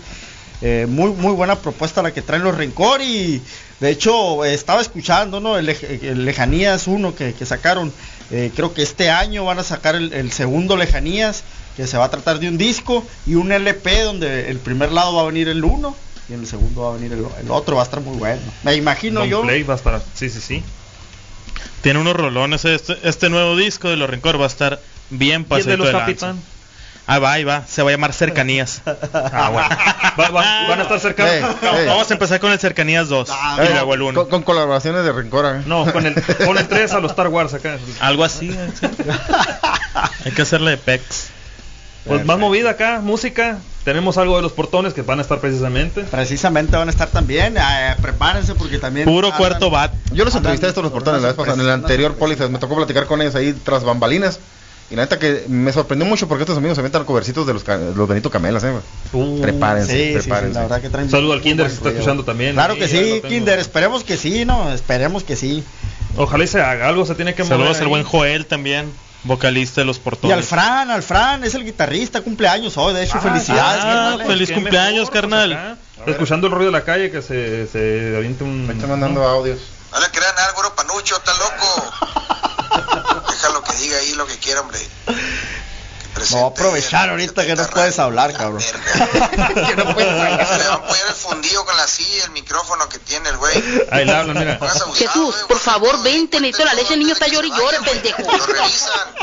Eh, 0.63 0.87
muy 0.89 1.11
muy 1.11 1.33
buena 1.33 1.57
propuesta 1.57 2.03
la 2.03 2.13
que 2.13 2.23
traen 2.23 2.43
los 2.45 2.57
Rencor 2.57 3.03
y 3.03 3.43
de 3.81 3.91
hecho 3.91 4.45
eh, 4.45 4.55
estaba 4.55 4.81
escuchando, 4.81 5.41
¿no? 5.41 5.59
El, 5.59 5.67
Lej- 5.67 6.03
el 6.03 6.25
Lejanías 6.25 6.87
1 6.87 7.15
que, 7.15 7.35
que 7.35 7.45
sacaron. 7.47 7.93
Eh, 8.31 8.51
creo 8.55 8.73
que 8.73 8.83
este 8.83 9.11
año 9.11 9.45
van 9.45 9.59
a 9.59 9.63
sacar 9.65 9.95
el, 9.95 10.13
el 10.15 10.33
segundo 10.33 10.77
Lejanías, 10.77 11.45
que 11.77 11.87
se 11.87 11.99
va 11.99 12.05
a 12.07 12.11
tratar 12.11 12.39
de 12.39 12.49
un 12.49 12.57
disco 12.57 13.05
y 13.27 13.35
un 13.35 13.53
LP 13.53 14.03
donde 14.03 14.49
el 14.51 14.59
primer 14.59 14.93
lado 14.93 15.15
va 15.15 15.23
a 15.23 15.27
venir 15.27 15.49
el 15.49 15.63
1 15.63 15.95
y 16.31 16.33
en 16.33 16.41
el 16.41 16.47
segundo 16.47 16.83
va 16.83 16.91
a 16.93 16.95
venir 16.95 17.13
el, 17.13 17.27
el 17.45 17.51
otro. 17.51 17.77
Va 17.77 17.83
a 17.83 17.85
estar 17.85 18.01
muy 18.01 18.17
bueno. 18.17 18.41
Me 18.63 18.75
imagino 18.77 19.21
yo. 19.27 19.43
Play 19.43 19.63
va 19.65 19.75
a 19.75 19.77
estar, 19.77 20.03
sí, 20.15 20.31
sí, 20.31 20.41
sí. 20.41 20.63
Tiene 21.83 21.99
unos 21.99 22.17
rolones. 22.17 22.65
Este, 22.65 22.97
este 23.03 23.29
nuevo 23.29 23.57
disco 23.57 23.91
de 23.91 23.97
los 23.97 24.09
Rencor 24.09 24.41
va 24.41 24.45
a 24.45 24.49
estar 24.49 24.81
bien 25.11 25.41
¿Y 25.41 25.43
el 25.43 25.45
pasadito 25.45 25.71
de 25.71 25.77
los 25.77 25.87
de 25.89 25.93
lanza. 27.07 27.07
Capitán? 27.07 27.07
Ah, 27.07 27.19
va, 27.19 27.33
ahí 27.33 27.45
va. 27.45 27.67
Se 27.67 27.83
va 27.83 27.91
a 27.91 27.93
llamar 27.93 28.13
Cercanías. 28.13 28.83
Ah, 29.13 29.51
bueno. 29.53 29.69
Va- 30.17 30.29
va- 30.31 30.69
van 30.69 30.79
a 30.79 30.83
estar 30.85 31.01
cerca. 31.01 31.35
Ey, 31.35 31.43
ey. 31.43 31.87
Vamos 31.89 32.09
a 32.09 32.15
empezar 32.15 32.39
con 32.39 32.53
el 32.53 32.59
Cercanías 32.61 33.09
2. 33.09 33.29
Ah, 33.33 33.59
y 33.69 33.73
luego 33.73 33.95
el 33.95 34.03
1. 34.03 34.21
con, 34.21 34.31
con 34.31 34.43
colaboraciones 34.43 35.05
de 35.05 35.13
Rencor. 35.13 35.57
¿eh? 35.57 35.63
No, 35.67 35.91
con 35.93 36.07
el, 36.07 36.15
con 36.47 36.57
el 36.57 36.69
3 36.69 36.93
a 36.93 37.01
los 37.01 37.11
Star 37.11 37.29
Wars 37.29 37.53
acá. 37.53 37.79
Algo 38.01 38.23
así. 38.23 38.51
eh. 38.51 38.71
Hay 40.25 40.33
que 40.33 40.43
hacerle 40.43 40.73
de 40.73 40.77
pecs. 40.77 41.29
Pues 42.07 42.25
más 42.27 42.39
movida 42.39 42.71
acá, 42.71 43.01
música. 43.03 43.59
tenemos 43.83 44.19
algo 44.19 44.37
de 44.37 44.43
los 44.43 44.53
portones 44.53 44.93
que 44.93 45.01
van 45.03 45.19
a 45.21 45.23
estar 45.23 45.41
precisamente. 45.41 46.03
Precisamente 46.03 46.77
van 46.77 46.89
a 46.89 46.91
estar 46.91 47.09
también. 47.09 47.57
eh, 47.57 47.97
prepárense 48.03 48.55
porque 48.55 48.79
también. 48.79 49.07
Puro 49.07 49.29
andan- 49.29 49.39
cuarto 49.39 49.71
bat. 49.71 49.93
Yo 50.13 50.25
los 50.25 50.35
andan 50.35 50.53
entrevisté 50.53 50.67
a 50.67 50.69
estos 50.69 50.85
los 50.85 50.93
portones 50.93 51.23
la 51.23 51.29
vez 51.29 51.37
pasada, 51.37 51.55
en 51.55 51.61
el 51.63 51.71
anterior 51.71 52.11
unas 52.13 52.19
póliza, 52.21 52.49
me 52.49 52.59
tocó 52.59 52.77
platicar 52.77 53.07
con 53.07 53.23
ellos 53.23 53.35
ahí 53.35 53.53
tras 53.55 53.85
bambalinas. 53.85 54.39
Y 54.91 54.97
la 54.97 55.03
neta 55.03 55.18
que 55.18 55.45
me 55.49 55.72
sorprendió 55.72 56.07
mucho 56.07 56.28
porque 56.28 56.43
estos 56.43 56.59
amigos 56.59 56.76
se 56.76 56.80
aventan 56.80 57.05
covercitos 57.05 57.47
de 57.47 57.55
los, 57.55 57.64
ca- 57.64 57.78
los 57.78 58.07
Benito 58.07 58.30
Camelas, 58.30 58.62
eh, 58.64 58.74
prepárense, 59.41 59.93
Sí, 59.93 59.99
sí, 59.99 60.09
sí, 60.09 60.18
prepárense. 60.20 60.55
la 60.55 60.61
verdad 60.62 60.80
que 60.82 60.91
traen 60.91 61.11
Saludo 61.11 61.32
al 61.32 61.41
Kinder 61.41 61.68
se 61.68 61.76
está 61.76 61.89
escuchando 61.91 62.24
también. 62.24 62.53
Claro 62.55 62.74
que 62.76 62.87
Sí. 62.87 63.22
Kinder, 63.26 63.59
esperemos 63.59 64.05
que 64.05 64.16
sí, 64.16 64.45
¿no? 64.45 64.72
Esperemos 64.72 65.24
que 65.24 65.37
sí. 65.37 65.64
Ojalá 66.16 66.45
y 66.45 66.47
se 66.47 66.61
haga 66.61 66.89
algo, 66.89 67.07
se 67.07 67.14
tiene 67.14 67.35
que 67.35 67.43
mover. 67.45 67.59
Saludos 67.59 67.80
al 67.80 67.89
buen 67.89 68.05
Joel 68.05 68.47
también, 68.47 68.93
vocalista 69.24 69.80
de 69.80 69.87
los 69.87 69.97
Y 69.97 70.01
portones. 70.01 70.37
al 70.37 70.43
Fran, 70.45 70.91
al 70.91 71.03
Fran, 71.03 71.43
es 71.45 71.55
el 71.55 71.64
guitarrista, 71.64 72.20
cumpleaños 72.20 72.76
hoy, 72.76 72.95
de 72.95 73.05
hecho, 73.05 73.14
Ah, 73.16 73.20
felicidades. 73.20 73.82
ah, 73.82 73.87
carnales. 74.11 74.26
feliz 74.26 74.53
cumpleaños, 74.53 75.11
mejor, 75.11 75.11
pues, 75.11 75.20
carnal. 75.22 75.78
Escuchando 76.07 76.47
el 76.49 76.53
ruido 76.53 76.70
de 76.70 76.78
la 76.78 76.85
calle 76.85 77.11
que 77.11 77.22
se, 77.22 77.66
se 77.66 78.14
avienta 78.16 78.45
un. 78.45 78.66
Me 78.66 78.74
están 78.74 78.91
mandando 78.91 79.24
audios. 79.24 79.59
No 79.91 80.01
le 80.01 80.09
crean 80.09 80.35
al 80.47 80.53
güero 80.55 80.74
Panucho, 80.74 81.16
está 81.16 81.32
loco. 81.32 82.04
Diga 83.95 84.07
ahí 84.07 84.15
lo 84.15 84.27
que 84.27 84.37
quiera, 84.39 84.61
hombre. 84.61 84.81
No, 86.33 86.47
aprovechar 86.47 87.11
ahorita 87.11 87.45
que 87.47 87.55
no 87.55 87.67
puedes 87.69 87.99
hablar, 87.99 88.33
cabrón. 88.33 88.63
que 88.63 89.77
no 89.77 89.95
puedes 89.95 90.09
Se 90.49 90.59
le 90.59 90.67
va 90.67 90.75
a 90.75 90.77
apoyar 90.77 91.07
el 91.09 91.15
fundido 91.15 91.65
con 91.65 91.77
la 91.77 91.87
silla, 91.87 92.25
el 92.25 92.31
micrófono 92.31 92.89
que 92.89 92.99
tiene 92.99 93.29
el 93.29 93.37
güey. 93.37 93.87
Ahí 93.91 94.05
le 94.05 94.13
hablan, 94.13 94.39
mira. 94.39 94.59
Jesús, 94.95 95.37
por 95.47 95.59
favor, 95.59 96.03
vente, 96.03 96.41
necesito 96.41 96.65
la 96.65 96.75
leche, 96.75 96.95
el 96.95 97.01
niño 97.01 97.13
está 97.13 97.29
llore 97.29 97.49
y 97.49 97.51
güey, 97.51 97.79
pendejo. 97.85 98.23
Lo 98.23 98.47
revisan. 98.47 99.15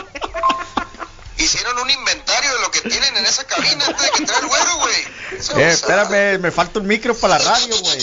Hicieron 1.42 1.78
un 1.80 1.89
inventario 1.89 2.54
de 2.54 2.60
lo 2.62 2.70
que 2.72 2.82
tienen 2.82 3.18
en 3.18 3.26
esa 3.26 3.44
cabina 3.46 3.86
antes 3.88 4.04
de 4.04 4.12
que 4.12 4.18
entre 4.20 4.38
el 4.38 4.46
güero, 4.48 4.78
güey. 4.78 5.64
Eh, 5.64 5.72
espérame, 5.72 6.39
me 6.39 6.52
falta 6.52 6.80
un 6.80 6.86
micro 6.88 7.16
para 7.16 7.39
la 7.39 7.46
radio, 7.46 7.76
güey. 7.82 8.00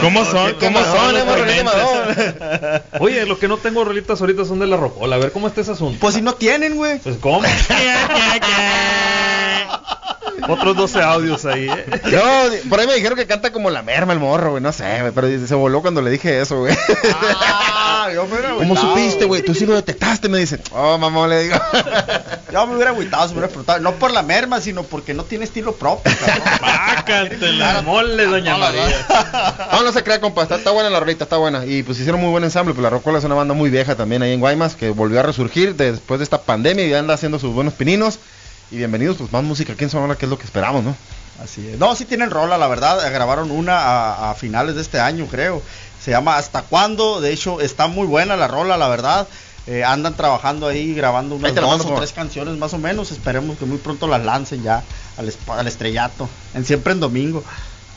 ¿Cómo 0.00 0.24
son? 0.24 0.54
¿Cómo 0.54 0.82
son 0.82 1.14
los? 1.26 1.26
Oye, 3.00 3.26
lo 3.26 3.38
que 3.38 3.48
no 3.48 3.58
tengo 3.58 3.84
rolitas 3.84 4.20
ahorita 4.20 4.44
son 4.44 4.58
de 4.58 4.66
la 4.66 4.76
rocola. 4.76 5.16
A 5.16 5.18
ver 5.18 5.32
cómo 5.32 5.48
está 5.48 5.60
ese 5.60 5.72
asunto. 5.72 5.98
Pues 6.00 6.14
si 6.14 6.22
no 6.22 6.34
tienen, 6.34 6.76
güey. 6.76 6.98
Pues 7.00 7.16
cómo. 7.18 7.42
Otros 10.48 10.76
12 10.76 11.02
audios 11.02 11.44
ahí, 11.44 11.68
¿eh? 11.68 11.86
No, 12.04 12.68
por 12.68 12.80
ahí 12.80 12.86
me 12.86 12.94
dijeron 12.94 13.16
que 13.16 13.26
canta 13.26 13.52
como 13.52 13.70
la 13.70 13.82
merma 13.82 14.12
el 14.12 14.20
morro, 14.20 14.52
güey, 14.52 14.62
no 14.62 14.72
sé, 14.72 15.00
güey, 15.00 15.12
pero 15.12 15.46
se 15.46 15.54
voló 15.54 15.82
cuando 15.82 16.02
le 16.02 16.10
dije 16.10 16.40
eso, 16.40 16.60
güey. 16.60 16.76
Ah, 17.38 18.10
yo 18.12 18.24
me 18.26 18.34
hubiera 18.34 18.50
¿Cómo 18.50 18.62
agüitado, 18.62 18.94
supiste, 18.94 19.24
güey? 19.24 19.42
Tú 19.42 19.54
sí 19.54 19.66
lo 19.66 19.74
detectaste, 19.74 20.28
me 20.28 20.38
dicen. 20.38 20.60
Oh, 20.72 20.96
mamá, 20.98 21.26
le 21.26 21.44
digo. 21.44 21.56
Yo 22.52 22.66
me 22.66 22.74
hubiera 22.74 22.90
agüitado, 22.90 23.22
se 23.26 23.34
me 23.34 23.38
hubiera 23.38 23.48
preguntado. 23.48 23.80
No 23.80 23.92
por 23.94 24.12
la 24.12 24.22
merma, 24.22 24.60
sino 24.60 24.82
porque 24.84 25.14
no 25.14 25.24
tiene 25.24 25.44
estilo 25.44 25.74
propio, 25.74 26.12
cabrón. 26.18 26.42
Bácatela, 26.60 27.82
mole, 27.82 28.26
doña 28.26 28.56
María. 28.56 29.06
No, 29.72 29.82
no 29.82 29.92
se 29.92 30.02
crea, 30.04 30.20
compa, 30.20 30.42
está, 30.42 30.56
está 30.56 30.70
buena 30.70 30.90
la 30.90 31.00
rolita, 31.00 31.24
está 31.24 31.36
buena. 31.36 31.64
Y 31.66 31.82
pues 31.82 31.98
hicieron 31.98 32.20
muy 32.20 32.30
buen 32.30 32.44
ensamble, 32.44 32.74
pues 32.74 32.82
la 32.82 32.90
Rocola 32.90 33.18
es 33.18 33.24
una 33.24 33.34
banda 33.34 33.54
muy 33.54 33.70
vieja 33.70 33.94
también 33.96 34.22
ahí 34.22 34.32
en 34.32 34.40
Guaymas, 34.40 34.76
que 34.76 34.90
volvió 34.90 35.20
a 35.20 35.22
resurgir 35.22 35.74
después 35.74 36.20
de 36.20 36.24
esta 36.24 36.42
pandemia 36.42 36.86
y 36.86 36.94
anda 36.94 37.14
haciendo 37.14 37.38
sus 37.38 37.52
buenos 37.52 37.74
pininos. 37.74 38.18
Y 38.70 38.78
bienvenidos, 38.78 39.16
pues 39.16 39.32
más 39.32 39.44
música 39.44 39.74
aquí 39.74 39.84
en 39.84 39.90
Sonora, 39.90 40.16
que 40.16 40.26
es 40.26 40.30
lo 40.30 40.38
que 40.38 40.44
esperamos, 40.44 40.82
¿no? 40.82 40.96
Así 41.42 41.68
es. 41.68 41.78
No, 41.78 41.94
sí 41.94 42.04
tienen 42.04 42.30
rola, 42.30 42.58
la 42.58 42.66
verdad. 42.66 42.98
Grabaron 43.12 43.52
una 43.52 43.78
a, 43.78 44.30
a 44.30 44.34
finales 44.34 44.74
de 44.74 44.82
este 44.82 44.98
año, 44.98 45.26
creo. 45.30 45.62
Se 46.02 46.10
llama 46.10 46.36
¿Hasta 46.36 46.62
cuándo? 46.62 47.20
De 47.20 47.32
hecho, 47.32 47.60
está 47.60 47.86
muy 47.86 48.06
buena 48.06 48.36
la 48.36 48.48
rola, 48.48 48.76
la 48.76 48.88
verdad. 48.88 49.28
Eh, 49.68 49.84
andan 49.84 50.14
trabajando 50.14 50.66
ahí, 50.66 50.94
grabando 50.94 51.34
unas 51.34 51.50
Ahí 51.50 51.56
dos 51.56 51.80
o 51.80 51.88
por 51.88 51.98
tres 51.98 52.12
canciones 52.12 52.56
más 52.56 52.72
o 52.74 52.78
menos. 52.78 53.12
Esperemos 53.12 53.56
que 53.56 53.66
muy 53.66 53.78
pronto 53.78 54.08
las 54.08 54.24
lancen 54.24 54.64
ya 54.64 54.82
al, 55.16 55.66
estrellato. 55.66 56.28
En 56.54 56.64
siempre 56.64 56.92
en 56.92 57.00
domingo. 57.00 57.44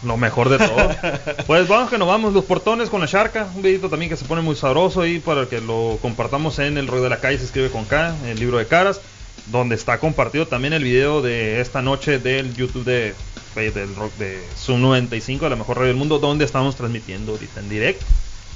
Lo 0.04 0.18
mejor 0.18 0.50
de 0.50 0.60
todo. 0.60 0.90
Pues 1.48 1.68
vamos 1.68 1.90
que 1.90 1.98
nos 1.98 2.08
vamos, 2.08 2.32
los 2.34 2.46
portones 2.46 2.90
con 2.90 3.02
la 3.02 3.08
charca. 3.08 3.48
Un 3.56 3.64
videito 3.64 3.90
también 3.90 4.10
que 4.10 4.18
se 4.18 4.26
pone 4.26 4.42
muy 4.42 4.56
sabroso 4.56 5.06
y 5.06 5.20
para 5.20 5.48
que 5.48 5.62
lo 5.62 5.98
compartamos 6.02 6.60
en 6.60 6.78
el 6.78 6.88
rollo 6.88 7.04
de 7.04 7.10
la 7.10 7.20
calle 7.20 7.40
se 7.40 7.46
escribe 7.46 7.70
con 7.70 7.86
K, 7.86 8.16
el 8.26 8.40
libro 8.40 8.58
de 8.58 8.68
caras, 8.68 9.02
donde 9.48 9.76
está 9.76 10.00
compartido 10.00 10.48
también 10.48 10.74
el 10.74 10.84
video 10.84 11.22
de 11.22 11.62
esta 11.62 11.82
noche 11.82 12.20
del 12.20 12.56
YouTube 12.56 12.84
de 12.86 13.16
del 13.56 13.94
rock 13.96 14.16
de 14.16 14.42
Zoom 14.58 14.82
95, 14.82 15.46
de 15.46 15.50
la 15.50 15.56
mejor 15.58 15.78
radio 15.78 15.90
del 15.90 15.98
mundo, 15.98 16.20
donde 16.20 16.46
estamos 16.46 16.78
transmitiendo 16.78 17.34
ahorita 17.34 17.60
en 17.60 17.68
directo. 17.70 18.06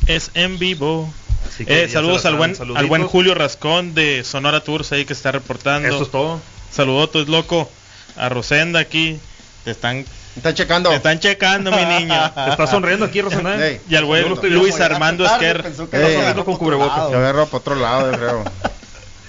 Es 0.08 0.32
en 0.34 0.58
vivo. 0.60 1.12
Así 1.48 1.66
que 1.66 1.84
Eh, 1.84 1.90
saludos 1.90 2.26
al 2.26 2.36
buen, 2.36 2.56
al 2.76 2.86
buen. 2.86 3.06
Julio 3.06 3.36
Rascón 3.36 3.94
de 3.94 4.24
Sonora 4.24 4.62
Tours 4.62 4.92
ahí 4.94 5.04
que 5.04 5.14
está 5.14 5.32
reportando. 5.32 5.88
Eso 5.90 6.04
es 6.04 6.12
todo. 6.12 6.40
Saludotes, 6.72 7.28
loco. 7.28 7.70
A 8.16 8.30
Rosenda 8.30 8.80
aquí. 8.80 9.20
Te 9.66 9.72
están, 9.72 10.06
Están 10.36 10.54
checando. 10.54 10.90
te 10.90 10.96
están 10.96 11.20
checando, 11.20 11.72
mi 11.72 11.86
niña. 11.86 12.34
Te 12.46 12.52
está 12.52 12.68
sonriendo 12.68 13.06
aquí, 13.06 13.22
Rosana. 13.22 13.56
Ey. 13.66 13.80
Y 13.90 13.96
al 13.96 14.06
estoy 14.06 14.50
Luis. 14.52 14.80
Armando 14.80 15.26
Esquer. 15.26 15.66
Eh, 15.92 16.34
eh, 16.38 16.44
con 16.46 16.58
cubrebocas. 16.58 17.10
Se 17.10 17.16
agarra 17.16 17.46
para 17.46 17.58
otro 17.58 17.76
lado, 17.76 18.12
creo. 18.12 18.44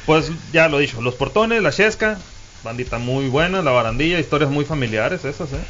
Pues 0.07 0.31
ya 0.53 0.69
lo 0.69 0.79
dicho, 0.79 1.01
los 1.01 1.15
portones, 1.15 1.63
la 1.63 1.71
chesca, 1.73 2.19
bandita 2.63 2.99
muy 2.99 3.29
buena, 3.29 3.63
la 3.63 3.71
barandilla, 3.71 4.19
historias 4.19 4.51
muy 4.51 4.65
familiares 4.65 5.25
esas, 5.25 5.49
¿eh? 5.53 5.65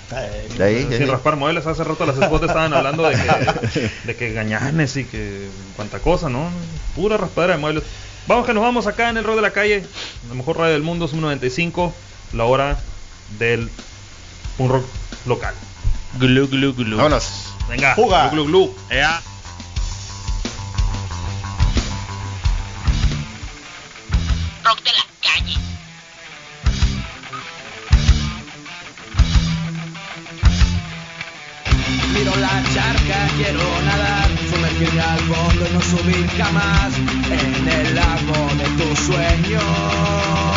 De 0.57 0.65
ahí, 0.65 0.85
de 0.85 0.97
Sin 0.97 1.03
ahí. 1.07 1.11
raspar 1.11 1.37
muebles, 1.37 1.67
hace 1.67 1.85
rato 1.85 2.05
las 2.07 2.17
esposas 2.19 2.49
estaban 2.49 2.73
hablando 2.75 3.05
de 3.09 3.15
que, 3.17 3.91
de 4.05 4.17
que 4.17 4.33
gañanes 4.33 4.97
y 4.97 5.05
que 5.05 5.49
cuanta 5.77 5.99
cosa, 6.01 6.29
¿no? 6.29 6.49
Pura 6.97 7.17
raspadera 7.17 7.55
de 7.55 7.61
muebles. 7.61 7.85
Vamos 8.27 8.47
que 8.47 8.55
nos 8.55 8.63
vamos 8.63 8.87
acá 8.87 9.11
en 9.11 9.19
el 9.19 9.25
rock 9.25 9.37
de 9.37 9.43
la 9.43 9.51
calle, 9.51 9.85
la 10.29 10.35
mejor 10.35 10.57
radio 10.59 10.73
del 10.73 10.83
mundo, 10.83 11.07
Zoom 11.09 11.21
95, 11.21 11.93
la 12.33 12.45
hora 12.45 12.79
del 13.39 13.69
un 14.59 14.69
rock 14.71 14.85
local. 15.27 15.55
Glu, 16.19 16.49
glu, 16.49 16.75
glu. 16.75 16.97
Vámonos. 16.97 17.53
Venga, 17.69 17.95
Juga. 17.95 18.29
glu, 18.31 18.45
glu, 18.47 18.67
glu. 18.67 18.75
Ea. 18.91 19.21
Rock 24.65 24.83
de 24.83 24.93
la 24.93 25.05
calle. 25.21 25.57
Miro 32.15 32.35
la 32.37 32.63
charca, 32.73 33.29
quiero 33.37 33.83
nadar, 33.85 34.31
sumergirme 34.49 35.03
al 35.03 35.19
fondo 35.21 35.67
y 35.69 35.73
no 35.75 35.83
subir 35.83 36.31
jamás 36.39 36.95
en 36.97 37.69
el 37.69 37.95
lago 37.95 38.55
de 38.57 38.65
tus 38.79 38.99
sueños. 39.01 40.54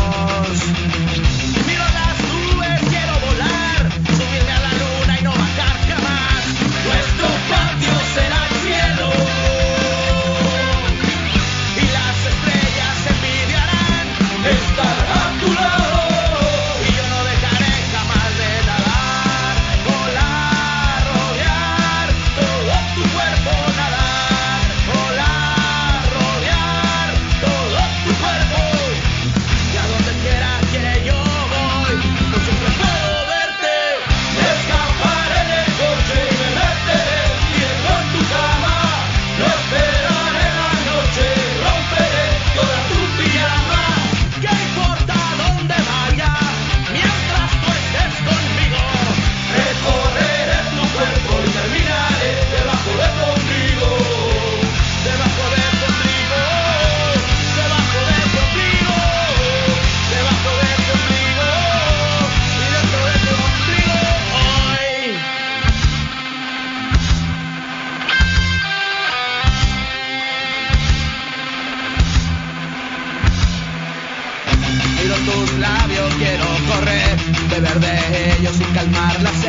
De 77.76 78.40
ellos 78.40 78.56
y 78.62 78.74
calmar 78.74 79.22
la 79.22 79.47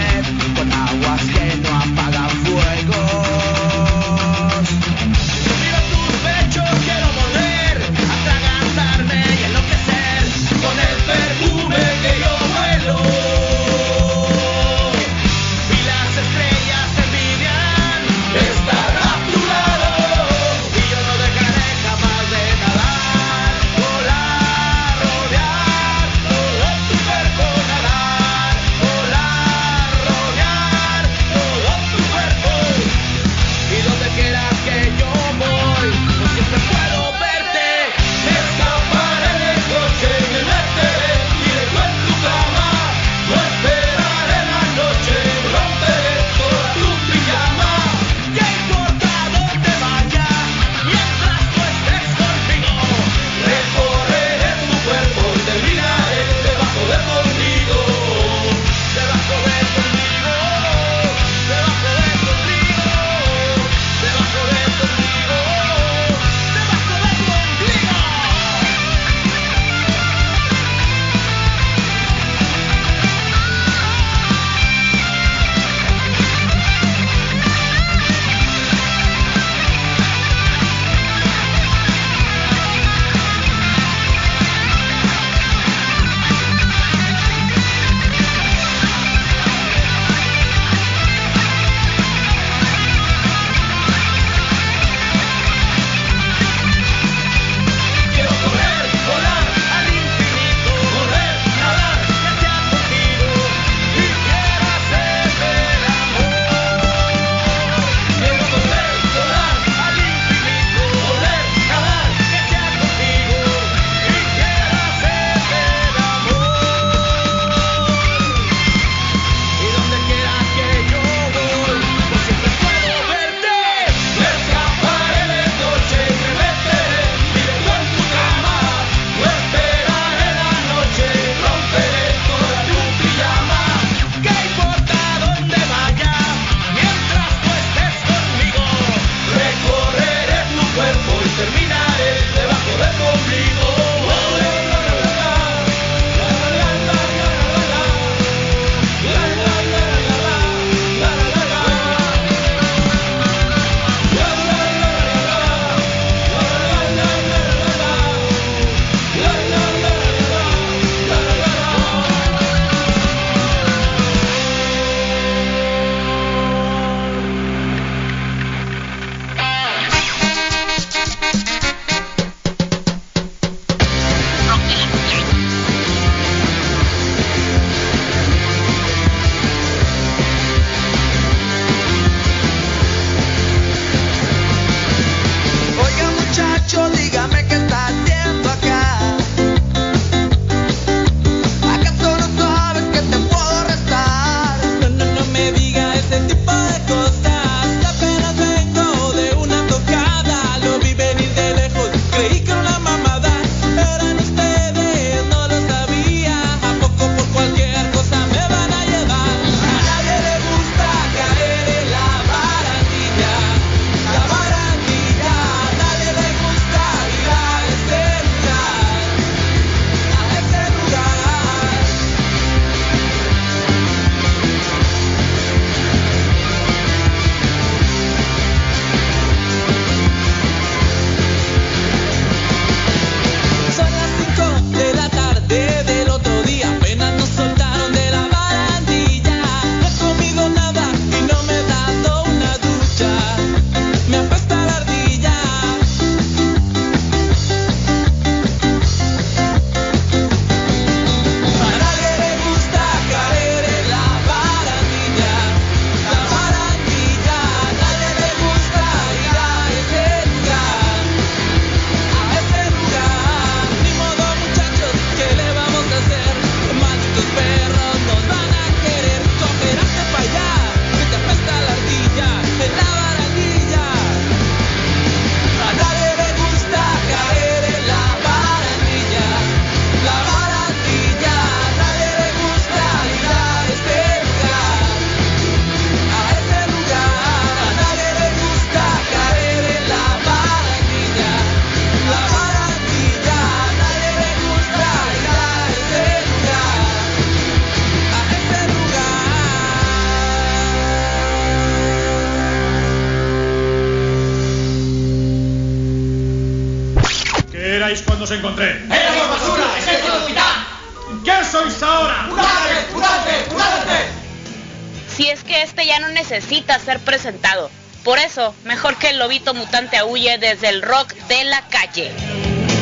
el 319.18 319.24
lobito 319.24 319.52
mutante 319.52 320.00
huye 320.04 320.38
desde 320.38 320.68
el 320.68 320.80
rock 320.80 321.12
de 321.28 321.42
la 321.44 321.60
calle. 321.62 322.12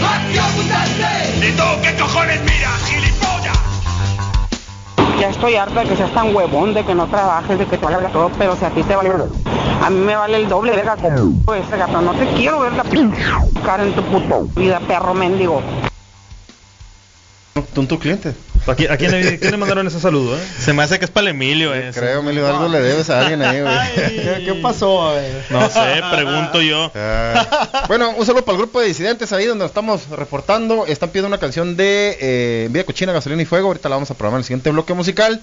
¡Acción 0.04 0.54
mutante! 0.54 1.46
¿Y 1.48 1.52
tú 1.52 1.62
qué 1.82 1.96
cojones 1.96 2.40
miras, 2.42 2.82
gilipollas? 2.84 3.58
Ya 5.18 5.30
estoy 5.30 5.56
harta 5.56 5.80
de 5.80 5.88
que 5.88 5.96
seas 5.96 6.12
tan 6.12 6.36
huevón, 6.36 6.74
de 6.74 6.84
que 6.84 6.94
no 6.94 7.06
trabajes, 7.06 7.58
de 7.58 7.64
que 7.66 7.78
te 7.78 7.84
valga 7.86 8.10
todo, 8.10 8.30
pero 8.38 8.54
si 8.54 8.66
a 8.66 8.70
ti 8.70 8.82
te 8.82 8.94
vale... 8.94 9.10
A 9.82 9.88
mí 9.88 9.98
me 9.98 10.14
vale 10.14 10.36
el 10.36 10.46
doble, 10.48 10.72
verga, 10.72 10.96
como 10.96 11.54
ese 11.54 11.76
gato. 11.78 12.02
No 12.02 12.12
te 12.12 12.26
quiero 12.34 12.60
ver 12.60 12.74
la 12.74 12.84
p- 12.84 13.08
cara 13.64 13.82
en 13.84 13.94
tu 13.94 14.02
puto 14.02 14.42
vida, 14.56 14.78
perro 14.80 15.14
mendigo. 15.14 15.62
¿Tú 17.74 17.86
tu 17.86 17.98
cliente? 17.98 18.34
¿A 18.66 18.74
quién, 18.74 18.90
a 18.90 18.96
quién 18.96 19.12
le, 19.12 19.38
quién 19.38 19.52
le 19.52 19.56
mandaron 19.56 19.86
ese 19.86 20.00
saludo, 20.00 20.36
eh? 20.36 20.40
Se 20.58 20.72
me 20.72 20.82
hace 20.82 20.98
que 20.98 21.04
es 21.04 21.10
para 21.10 21.28
el 21.28 21.36
Emilio, 21.36 21.74
eh. 21.74 21.92
Creo, 21.94 22.20
Emilio, 22.20 22.46
algo 22.46 22.68
le 22.68 22.80
debes 22.80 23.08
a 23.10 23.20
alguien 23.20 23.40
ahí, 23.42 23.60
güey. 23.60 23.74
¿Qué, 23.94 24.42
qué 24.44 24.54
pasó? 24.60 25.14
No 25.50 25.70
sé, 25.70 26.02
pregunto 26.10 26.60
yo. 26.60 26.90
Ah, 26.94 27.84
bueno, 27.88 28.10
un 28.10 28.26
saludo 28.26 28.44
para 28.44 28.56
el 28.56 28.62
grupo 28.62 28.80
de 28.80 28.88
disidentes 28.88 29.32
ahí 29.32 29.46
donde 29.46 29.62
nos 29.62 29.70
estamos 29.70 30.08
reportando. 30.10 30.86
Están 30.86 31.10
pidiendo 31.10 31.28
una 31.28 31.38
canción 31.38 31.76
de 31.76 32.16
eh, 32.20 32.68
Vida 32.70 32.84
Cochina, 32.84 33.12
Gasolina 33.12 33.42
y 33.42 33.46
Fuego. 33.46 33.68
Ahorita 33.68 33.88
la 33.88 33.96
vamos 33.96 34.10
a 34.10 34.14
programar 34.14 34.38
en 34.38 34.40
el 34.40 34.44
siguiente 34.44 34.70
bloque 34.70 34.94
musical. 34.94 35.40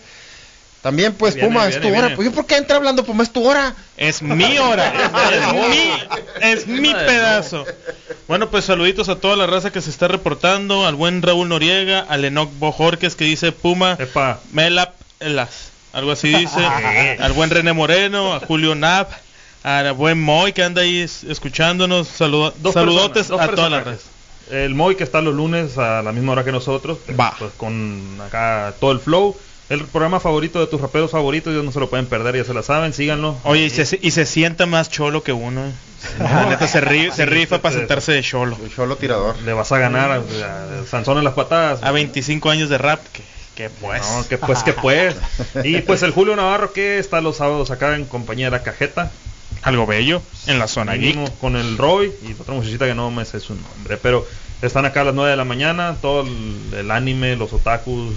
También, 0.83 1.13
pues, 1.13 1.33
Viene, 1.33 1.47
Puma, 1.47 1.61
viene, 1.61 1.75
es 1.77 1.81
tu 1.81 1.87
viene. 1.89 2.05
hora. 2.05 2.15
Pues, 2.15 2.27
¿yo 2.29 2.35
¿por 2.35 2.45
qué 2.45 2.57
entra 2.57 2.75
hablando 2.75 3.03
Puma? 3.05 3.23
Es 3.23 3.31
tu 3.33 3.43
hora. 3.47 3.73
Es 3.97 4.21
mi 4.21 4.57
hora. 4.59 4.93
es 5.31 5.53
mi, 5.69 6.47
es 6.51 6.67
mi 6.67 6.93
pedazo. 6.93 7.65
Bueno, 8.27 8.49
pues 8.49 8.65
saluditos 8.65 9.07
a 9.09 9.15
toda 9.15 9.35
la 9.37 9.47
raza 9.47 9.71
que 9.71 9.81
se 9.81 9.89
está 9.89 10.07
reportando. 10.09 10.85
Al 10.85 10.95
buen 10.95 11.21
Raúl 11.21 11.47
Noriega, 11.49 12.01
al 12.01 12.25
Enoch 12.25 12.51
Bojorques 12.59 13.15
que 13.15 13.23
dice 13.25 13.51
Puma, 13.53 13.95
Epa. 13.97 14.39
Melap 14.51 14.93
Elas. 15.21 15.69
Algo 15.93 16.11
así 16.11 16.27
dice. 16.35 16.59
al 17.19 17.31
buen 17.33 17.49
René 17.49 17.71
Moreno, 17.73 18.33
a 18.33 18.39
Julio 18.41 18.75
Nap, 18.75 19.09
al 19.63 19.93
buen 19.93 20.21
Moy 20.21 20.51
que 20.51 20.63
anda 20.63 20.81
ahí 20.81 20.99
es- 20.99 21.23
escuchándonos. 21.23 22.09
Saludo- 22.09 22.53
saludotes 22.73 23.27
personas, 23.27 23.49
a 23.49 23.55
toda 23.55 23.69
la 23.69 23.79
raza. 23.81 24.01
El 24.51 24.75
Moy 24.75 24.95
que 24.97 25.05
está 25.05 25.21
los 25.21 25.33
lunes 25.33 25.77
a 25.77 26.01
la 26.01 26.11
misma 26.11 26.33
hora 26.33 26.43
que 26.43 26.51
nosotros, 26.51 26.97
Va. 27.17 27.33
pues 27.39 27.53
con 27.55 28.19
acá 28.25 28.73
todo 28.81 28.91
el 28.91 28.99
flow. 28.99 29.37
El 29.69 29.85
programa 29.85 30.19
favorito 30.19 30.59
de 30.59 30.67
tus 30.67 30.79
raperos 30.81 31.11
favoritos, 31.11 31.51
ellos 31.53 31.63
no 31.65 31.71
se 31.71 31.79
lo 31.79 31.89
pueden 31.89 32.05
perder, 32.05 32.35
ya 32.35 32.43
se 32.43 32.53
la 32.53 32.63
saben, 32.63 32.93
síganlo. 32.93 33.37
Oye, 33.43 33.65
y 33.65 33.69
se, 33.69 33.97
y 34.01 34.11
se 34.11 34.25
sienta 34.25 34.65
más 34.65 34.89
cholo 34.89 35.23
que 35.23 35.31
uno. 35.31 35.61
La 36.19 36.47
neta 36.47 36.67
se, 36.67 36.81
ri- 36.81 37.11
se 37.11 37.25
rifa 37.25 37.61
para 37.61 37.75
sentarse 37.75 38.11
de 38.11 38.21
cholo. 38.21 38.57
El 38.63 38.73
cholo 38.75 38.97
tirador. 38.97 39.37
Le 39.43 39.53
vas 39.53 39.71
a 39.71 39.77
ganar 39.77 40.11
a, 40.11 40.15
a 40.17 40.85
Sansón 40.89 41.17
en 41.17 41.23
las 41.23 41.33
patadas. 41.33 41.81
A 41.81 41.91
25 41.91 42.49
años 42.49 42.67
de 42.69 42.77
rap, 42.77 42.99
que, 43.13 43.23
que 43.55 43.69
pues. 43.69 44.01
No, 44.01 44.27
que 44.27 44.37
pues, 44.37 44.63
que 44.63 44.73
pues. 44.73 45.15
Y 45.63 45.79
pues 45.81 46.03
el 46.03 46.11
Julio 46.11 46.35
Navarro 46.35 46.73
que 46.73 46.99
está 46.99 47.21
los 47.21 47.37
sábados 47.37 47.71
acá 47.71 47.95
en 47.95 48.03
compañía 48.05 48.47
de 48.47 48.51
la 48.51 48.63
cajeta. 48.63 49.11
Algo 49.61 49.85
bello, 49.85 50.21
en 50.47 50.59
la 50.59 50.67
zona 50.67 50.95
geek. 50.95 51.37
Con 51.39 51.55
el 51.55 51.77
Roy 51.77 52.11
y 52.27 52.33
otra 52.33 52.53
muchachita 52.53 52.85
que 52.85 52.95
no 52.95 53.09
me 53.11 53.23
sé 53.23 53.39
su 53.39 53.55
nombre. 53.55 53.95
Pero 53.95 54.27
están 54.61 54.85
acá 54.85 55.01
a 55.01 55.03
las 55.05 55.13
9 55.13 55.31
de 55.31 55.37
la 55.37 55.45
mañana, 55.45 55.95
todo 56.01 56.23
el, 56.23 56.73
el 56.77 56.91
anime, 56.91 57.37
los 57.37 57.53
otakus, 57.53 58.15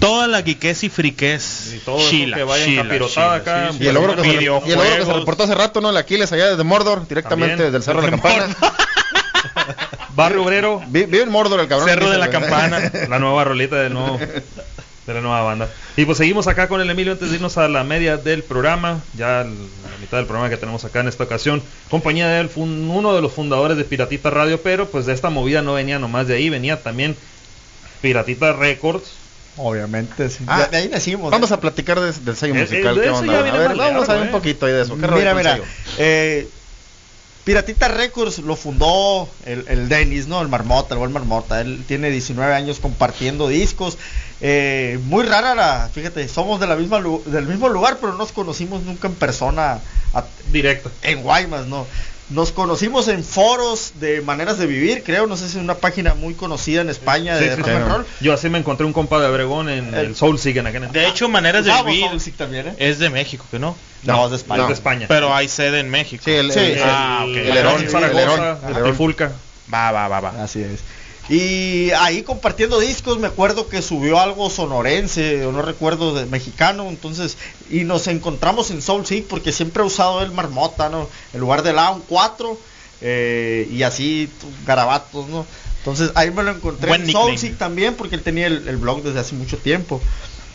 Toda 0.00 0.26
la 0.26 0.42
geekés 0.42 0.82
y 0.84 0.88
friqués. 0.88 1.74
y 1.76 1.78
todo 1.78 1.98
eso 2.00 2.10
Chila, 2.10 2.36
que 2.38 2.42
vayan 2.42 2.66
chila, 2.66 3.06
chila, 3.08 3.34
acá. 3.34 3.68
sí, 3.72 3.78
sí. 3.78 3.84
Y 3.84 3.86
el 3.88 3.94
logro, 3.94 4.16
que 4.16 4.22
se, 4.22 4.28
y 4.28 4.36
el 4.38 4.44
logro 4.46 4.62
que 4.98 5.04
se 5.04 5.12
reportó 5.12 5.42
hace 5.44 5.54
rato, 5.54 5.80
¿no? 5.80 5.90
El 5.90 5.96
Aquiles 5.96 6.32
allá 6.32 6.48
desde 6.50 6.64
Mordor, 6.64 7.06
directamente 7.06 7.56
También. 7.56 7.72
desde 7.72 7.76
el 7.76 7.82
Cerro 7.82 8.00
de 8.00 8.10
la 8.10 8.18
Campana. 8.18 8.56
Barrio 10.14 10.42
Obrero, 10.42 10.82
Vi- 10.88 11.04
Vive 11.04 11.22
en 11.22 11.30
Mordor 11.30 11.60
el 11.60 11.68
cabrón. 11.68 11.88
Cerro 11.88 12.10
de 12.10 12.18
la 12.18 12.28
Campana. 12.30 12.90
la 13.08 13.18
nueva 13.18 13.44
rolita 13.44 13.76
de 13.76 13.90
nuevo 13.90 14.18
de 14.18 15.14
la 15.14 15.20
nueva 15.22 15.42
banda. 15.42 15.68
Y 15.96 16.04
pues 16.04 16.18
seguimos 16.18 16.46
acá 16.46 16.68
con 16.68 16.80
el 16.80 16.88
Emilio 16.90 17.12
antes 17.12 17.30
de 17.30 17.36
irnos 17.36 17.58
a 17.58 17.68
la 17.68 17.82
media 17.84 18.16
del 18.16 18.42
programa, 18.42 19.00
ya 19.16 19.44
la 19.44 19.98
mitad 20.00 20.18
del 20.18 20.26
programa 20.26 20.48
que 20.50 20.56
tenemos 20.56 20.84
acá 20.84 21.00
en 21.00 21.08
esta 21.08 21.24
ocasión, 21.24 21.62
compañía 21.88 22.28
de 22.28 22.40
él, 22.40 22.50
uno 22.56 23.14
de 23.14 23.20
los 23.22 23.32
fundadores 23.32 23.76
de 23.76 23.84
Piratita 23.84 24.30
Radio, 24.30 24.60
pero 24.62 24.88
pues 24.88 25.06
de 25.06 25.12
esta 25.14 25.30
movida 25.30 25.62
no 25.62 25.74
venía 25.74 25.98
nomás 25.98 26.26
de 26.28 26.34
ahí, 26.36 26.48
venía 26.50 26.82
también 26.82 27.16
Piratita 28.02 28.52
Records. 28.52 29.14
Obviamente, 29.56 30.28
sí. 30.30 30.44
Ah, 30.46 30.68
de 30.70 30.76
ahí 30.76 30.88
nacimos. 30.88 31.30
Vamos 31.30 31.50
¿eh? 31.50 31.54
a 31.54 31.60
platicar 31.60 32.00
de- 32.00 32.12
del 32.12 32.36
sello 32.36 32.54
Eh, 32.54 32.58
eh, 32.58 32.62
musical. 32.62 32.94
de 32.94 33.00
¿qué 33.02 33.06
eso 33.08 33.16
onda? 33.18 33.32
ya 33.32 33.38
A 33.40 33.58
ver, 33.58 33.76
vamos 33.76 34.08
a 34.08 34.12
ver 34.14 34.22
un 34.22 34.28
eh. 34.28 34.32
poquito 34.32 34.66
ahí 34.66 34.72
de 34.72 34.82
eso. 34.82 34.96
¿Qué 34.96 35.06
rollo 35.06 35.18
Mira, 35.20 35.34
mira. 35.34 35.58
eh, 35.98 36.48
Piratita 37.44 37.88
Records 37.88 38.38
lo 38.38 38.54
fundó 38.54 39.28
el, 39.46 39.64
el 39.68 39.88
Dennis, 39.88 40.26
¿no? 40.26 40.40
El 40.42 40.48
Marmota, 40.48 40.94
el 40.94 40.98
buen 40.98 41.10
Marmota. 41.12 41.60
Él 41.62 41.84
tiene 41.88 42.10
19 42.10 42.54
años 42.54 42.78
compartiendo 42.80 43.48
discos. 43.48 43.96
Eh, 44.42 44.98
muy 45.04 45.24
rara 45.24 45.54
la, 45.54 45.90
fíjate, 45.92 46.28
somos 46.28 46.60
de 46.60 46.66
la 46.66 46.76
misma 46.76 47.00
lu- 47.00 47.22
del 47.26 47.46
mismo 47.46 47.68
lugar, 47.70 47.96
pero 47.98 48.12
no 48.12 48.18
nos 48.18 48.32
conocimos 48.32 48.82
nunca 48.82 49.08
en 49.08 49.14
persona 49.14 49.80
a- 50.14 50.24
Directo. 50.52 50.90
en 51.02 51.22
Guaymas, 51.22 51.66
¿no? 51.66 51.86
Nos 52.30 52.52
conocimos 52.52 53.08
en 53.08 53.24
foros 53.24 53.94
de 53.96 54.20
maneras 54.20 54.56
de 54.56 54.66
vivir, 54.66 55.02
creo, 55.02 55.26
no 55.26 55.36
sé 55.36 55.48
si 55.48 55.56
es 55.58 55.62
una 55.64 55.74
página 55.74 56.14
muy 56.14 56.34
conocida 56.34 56.80
en 56.80 56.88
España 56.88 57.36
Sí, 57.36 57.44
de 57.44 57.50
sí, 57.50 57.56
rock 57.56 57.66
sí. 57.68 57.72
and 57.74 57.88
roll. 57.88 58.06
Yo 58.20 58.32
así 58.32 58.48
me 58.48 58.58
encontré 58.58 58.86
un 58.86 58.92
compa 58.92 59.18
de 59.20 59.26
Obregón 59.26 59.68
en 59.68 59.92
El- 59.92 60.06
el 60.06 60.16
Soul 60.16 60.38
Sig 60.38 60.56
en 60.58 60.66
aquel 60.68 60.92
De 60.92 61.08
hecho, 61.08 61.28
maneras 61.28 61.64
de 61.64 61.72
vivir 61.84 62.08
también, 62.36 62.68
¿eh? 62.68 62.74
es 62.78 63.00
de 63.00 63.10
México, 63.10 63.44
que 63.50 63.58
no. 63.58 63.76
No, 64.04 64.24
es 64.26 64.30
de 64.30 64.36
España. 64.36 64.62
es 64.62 64.68
de 64.68 64.74
España. 64.74 65.06
Pero 65.08 65.34
hay 65.34 65.48
sede 65.48 65.80
en 65.80 65.90
México. 65.90 66.22
Sí, 66.24 66.30
el, 66.30 66.52
Sí, 66.52 66.58
el- 66.60 66.74
sí. 66.76 66.80
Ah, 66.84 67.24
ok. 67.28 67.36
el 67.36 67.56
Herón, 67.56 67.82
el 67.82 67.88
Zaragoza, 67.90 68.22
Herón, 68.22 68.40
el 68.40 68.68
el 68.70 68.76
Herón. 68.76 68.82
Trifulca. 68.84 69.32
Va, 69.72 69.90
va, 69.92 70.08
va, 70.08 70.20
va. 70.20 70.42
Así 70.42 70.62
es. 70.62 70.80
Y 71.30 71.92
ahí 71.92 72.22
compartiendo 72.22 72.80
discos, 72.80 73.20
me 73.20 73.28
acuerdo 73.28 73.68
que 73.68 73.82
subió 73.82 74.18
algo 74.18 74.50
sonorense, 74.50 75.46
o 75.46 75.52
no 75.52 75.62
recuerdo, 75.62 76.12
de 76.12 76.26
mexicano, 76.26 76.88
entonces, 76.88 77.36
y 77.70 77.84
nos 77.84 78.08
encontramos 78.08 78.72
en 78.72 78.82
Soul 78.82 79.06
Seek 79.06 79.28
porque 79.28 79.52
siempre 79.52 79.84
ha 79.84 79.86
usado 79.86 80.22
el 80.22 80.32
marmota, 80.32 80.88
¿no? 80.88 81.08
En 81.32 81.38
lugar 81.38 81.62
del 81.62 81.78
A, 81.78 81.90
un 81.90 82.00
4, 82.00 82.58
eh, 83.02 83.68
y 83.70 83.84
así, 83.84 84.28
garabatos, 84.66 85.28
¿no? 85.28 85.46
Entonces 85.78 86.10
ahí 86.16 86.32
me 86.32 86.42
lo 86.42 86.50
encontré 86.50 86.88
Buen 86.88 87.02
en. 87.02 87.12
Soul 87.12 87.38
Seek 87.38 87.56
también, 87.56 87.94
porque 87.94 88.16
él 88.16 88.22
tenía 88.22 88.48
el, 88.48 88.66
el 88.66 88.76
blog 88.76 89.04
desde 89.04 89.20
hace 89.20 89.36
mucho 89.36 89.56
tiempo. 89.56 90.00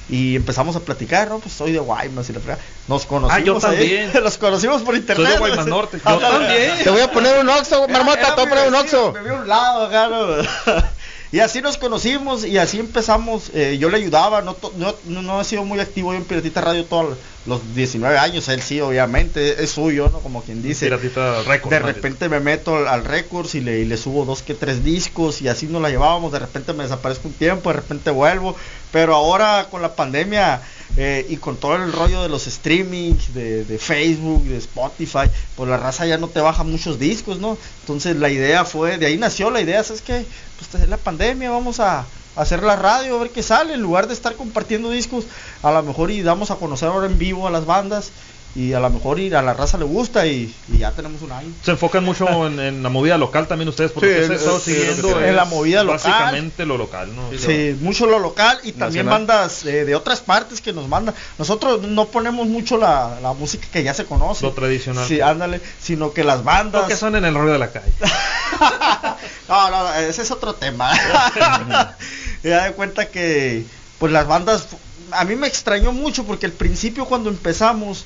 Y 0.08 0.36
empezamos 0.36 0.76
a 0.76 0.82
platicar, 0.82 1.30
no, 1.30 1.39
pues 1.39 1.53
soy 1.53 1.72
de 1.72 1.80
Guaymas 1.80 2.30
y 2.30 2.34
la 2.34 2.39
fregada. 2.39 2.62
Nos 2.88 3.06
conocimos. 3.06 3.41
Ah, 3.41 3.43
yo 3.43 3.56
ahí, 3.56 3.62
también. 3.62 4.12
Los 4.24 4.38
conocimos 4.38 4.84
por 4.84 4.95
internet. 4.95 5.34
de 5.34 5.38
Guaymas 5.39 5.66
¿no? 5.66 5.76
Norte. 5.78 5.99
Yo 6.03 6.10
Ándale. 6.12 6.45
también. 6.45 6.84
Te 6.84 6.89
voy 6.91 7.01
a 7.01 7.12
poner 7.12 7.39
un 7.39 7.49
Oxxo, 7.49 7.88
Marmota, 7.88 8.36
te 8.36 8.41
voy 8.41 8.45
a 8.45 8.49
poner 8.49 8.68
un 8.68 8.74
vecino, 8.84 9.12
Me 9.14 9.24
vio 9.24 9.36
a 9.38 9.41
un 9.41 9.47
lado, 9.47 9.89
¿no? 10.38 10.84
Y 11.32 11.39
así 11.41 11.62
nos 11.62 11.78
conocimos 11.78 12.45
y 12.45 12.58
así 12.58 12.80
empezamos. 12.80 13.49
eh, 13.53 13.78
yo 13.78 13.89
le 13.89 13.97
ayudaba, 13.97 14.41
no, 14.41 14.56
no, 14.78 14.95
no, 15.06 15.22
no 15.22 15.41
he 15.41 15.43
sido 15.43 15.66
muy 15.66 15.80
activo 15.82 16.14
yo 16.14 16.20
en 16.20 16.24
Piratita 16.24 16.62
Radio 16.62 16.86
todos 16.86 17.18
los 17.45 17.76
19 17.76 18.18
años. 18.18 18.47
Él 18.47 18.62
sí, 18.62 18.80
obviamente, 18.80 19.62
es 19.62 19.72
suyo, 19.72 20.10
¿no? 20.14 20.20
Como 20.20 20.43
quien 20.43 20.62
dice. 20.62 20.86
Piratita 20.86 21.41
Records. 21.43 21.72
De 21.72 21.80
repente 21.80 22.30
me 22.30 22.39
meto 22.39 22.78
al, 22.78 22.88
al 22.88 23.03
Records 23.03 23.56
y 23.56 23.62
le, 23.62 23.80
y 23.80 23.86
le 23.86 23.97
subo 23.97 24.24
dos 24.24 24.43
que 24.43 24.53
tres 24.53 24.86
discos 24.86 25.41
y 25.41 25.49
así 25.49 25.66
nos 25.66 25.82
la 25.82 25.89
llevábamos. 25.89 26.32
De 26.32 26.39
repente 26.39 26.72
me 26.72 26.84
desaparezco 26.84 27.28
un 27.28 27.34
tiempo, 27.34 27.70
de 27.70 27.76
repente 27.78 28.12
vuelvo. 28.12 28.56
Pero 28.95 29.13
ahora 29.13 29.67
con 29.69 29.81
la 29.81 29.93
pandemia 29.93 30.61
eh, 30.95 31.25
y 31.27 31.35
con 31.35 31.57
todo 31.57 31.75
el 31.75 31.91
rollo 31.91 32.21
de 32.23 32.29
los 32.29 32.45
streamings, 32.45 33.33
de, 33.33 33.77
Facebook, 33.77 34.43
de 34.45 34.55
Spotify, 34.55 35.29
pues 35.57 35.69
la 35.69 35.75
raza 35.75 36.05
ya 36.05 36.17
no 36.17 36.29
te 36.29 36.39
baja 36.39 36.63
muchos 36.63 36.97
discos, 36.97 37.39
¿no? 37.39 37.57
Entonces 37.81 38.15
la 38.15 38.29
idea 38.29 38.63
fue, 38.63 38.97
de 38.97 39.07
ahí 39.07 39.17
nació 39.17 39.51
la 39.51 39.59
idea, 39.59 39.83
¿sabes 39.83 40.01
qué? 40.01 40.25
Pues 40.57 40.81
es 40.81 40.87
la 40.87 40.95
pandemia, 40.95 41.51
vamos 41.51 41.81
a 41.81 42.05
hacer 42.37 42.63
la 42.63 42.77
radio, 42.77 43.17
a 43.17 43.19
ver 43.19 43.31
qué 43.31 43.43
sale, 43.43 43.73
en 43.73 43.81
lugar 43.81 44.07
de 44.07 44.13
estar 44.13 44.33
compartiendo 44.35 44.89
discos, 44.89 45.25
a 45.61 45.73
lo 45.73 45.83
mejor 45.83 46.09
y 46.09 46.21
damos 46.21 46.49
a 46.49 46.55
conocer 46.55 46.87
ahora 46.87 47.07
en 47.07 47.17
vivo 47.17 47.47
a 47.47 47.51
las 47.51 47.65
bandas 47.65 48.11
y 48.56 48.72
a 48.72 48.80
lo 48.80 48.89
mejor 48.89 49.20
y 49.20 49.34
a 49.34 49.41
la 49.41 49.53
raza 49.53 49.78
le 49.78 49.84
gusta 49.84 50.26
y, 50.26 50.53
y 50.72 50.78
ya 50.78 50.91
tenemos 50.91 51.22
un 51.22 51.32
año. 51.34 51.49
Se 51.62 51.72
enfocan 51.72 52.03
mucho 52.06 52.26
en, 52.47 52.60
en 52.60 52.82
la 52.84 52.89
movida 52.89 53.18
local 53.18 53.47
también 53.47 53.68
ustedes, 53.68 53.91
porque 53.91 54.26
Sí, 54.28 54.34
ustedes 54.34 54.64
sí, 54.64 54.72
que 54.74 54.80
siguiendo 54.80 55.16
ve. 55.18 55.30
En 55.30 55.36
la 55.36 55.43
es 55.43 55.49
movida 55.49 55.84
local. 55.84 55.99
Básicamente 56.12 56.66
lo 56.66 56.78
local, 56.78 57.14
¿no? 57.16 57.38
Sí, 57.38 57.76
mucho 57.82 58.06
lo 58.06 58.18
local 58.20 58.58
y 58.64 58.72
también 58.72 59.06
Nacional. 59.08 59.28
bandas 59.28 59.66
eh, 59.66 59.84
de 59.84 59.93
otras 59.95 60.22
partes 60.22 60.62
que 60.62 60.72
nos 60.74 60.88
mandan. 60.88 61.14
Nosotros 61.38 61.82
no 61.84 62.06
ponemos 62.06 62.47
mucho 62.47 62.78
la, 62.78 63.20
la 63.22 63.34
música 63.34 63.68
que 63.72 63.84
ya 63.84 63.93
se 63.93 64.06
conoce. 64.06 64.45
Lo 64.45 64.53
tradicional. 64.53 65.06
Sí, 65.06 65.20
ándale, 65.20 65.60
sino 65.82 66.14
que 66.14 66.24
las 66.24 66.43
bandas. 66.43 66.84
Lo 66.84 66.88
que 66.88 66.95
son 66.95 67.16
en 67.18 67.26
el 67.26 67.36
rollo 67.36 67.51
de 67.51 67.60
la 67.60 67.72
calle. 67.72 67.91
No, 69.47 69.70
no, 69.70 69.93
ese 69.95 70.24
es 70.24 70.32
otro 70.32 70.56
tema. 70.56 70.91
ya 72.43 72.66
de 72.66 72.72
cuenta 72.74 73.08
que, 73.10 73.64
pues 73.99 74.12
las 74.12 74.28
bandas, 74.28 74.68
a 75.12 75.24
mí 75.24 75.36
me 75.36 75.47
extrañó 75.47 75.91
mucho 75.91 76.24
porque 76.24 76.45
al 76.47 76.51
principio 76.51 77.06
cuando 77.06 77.30
empezamos 77.30 78.06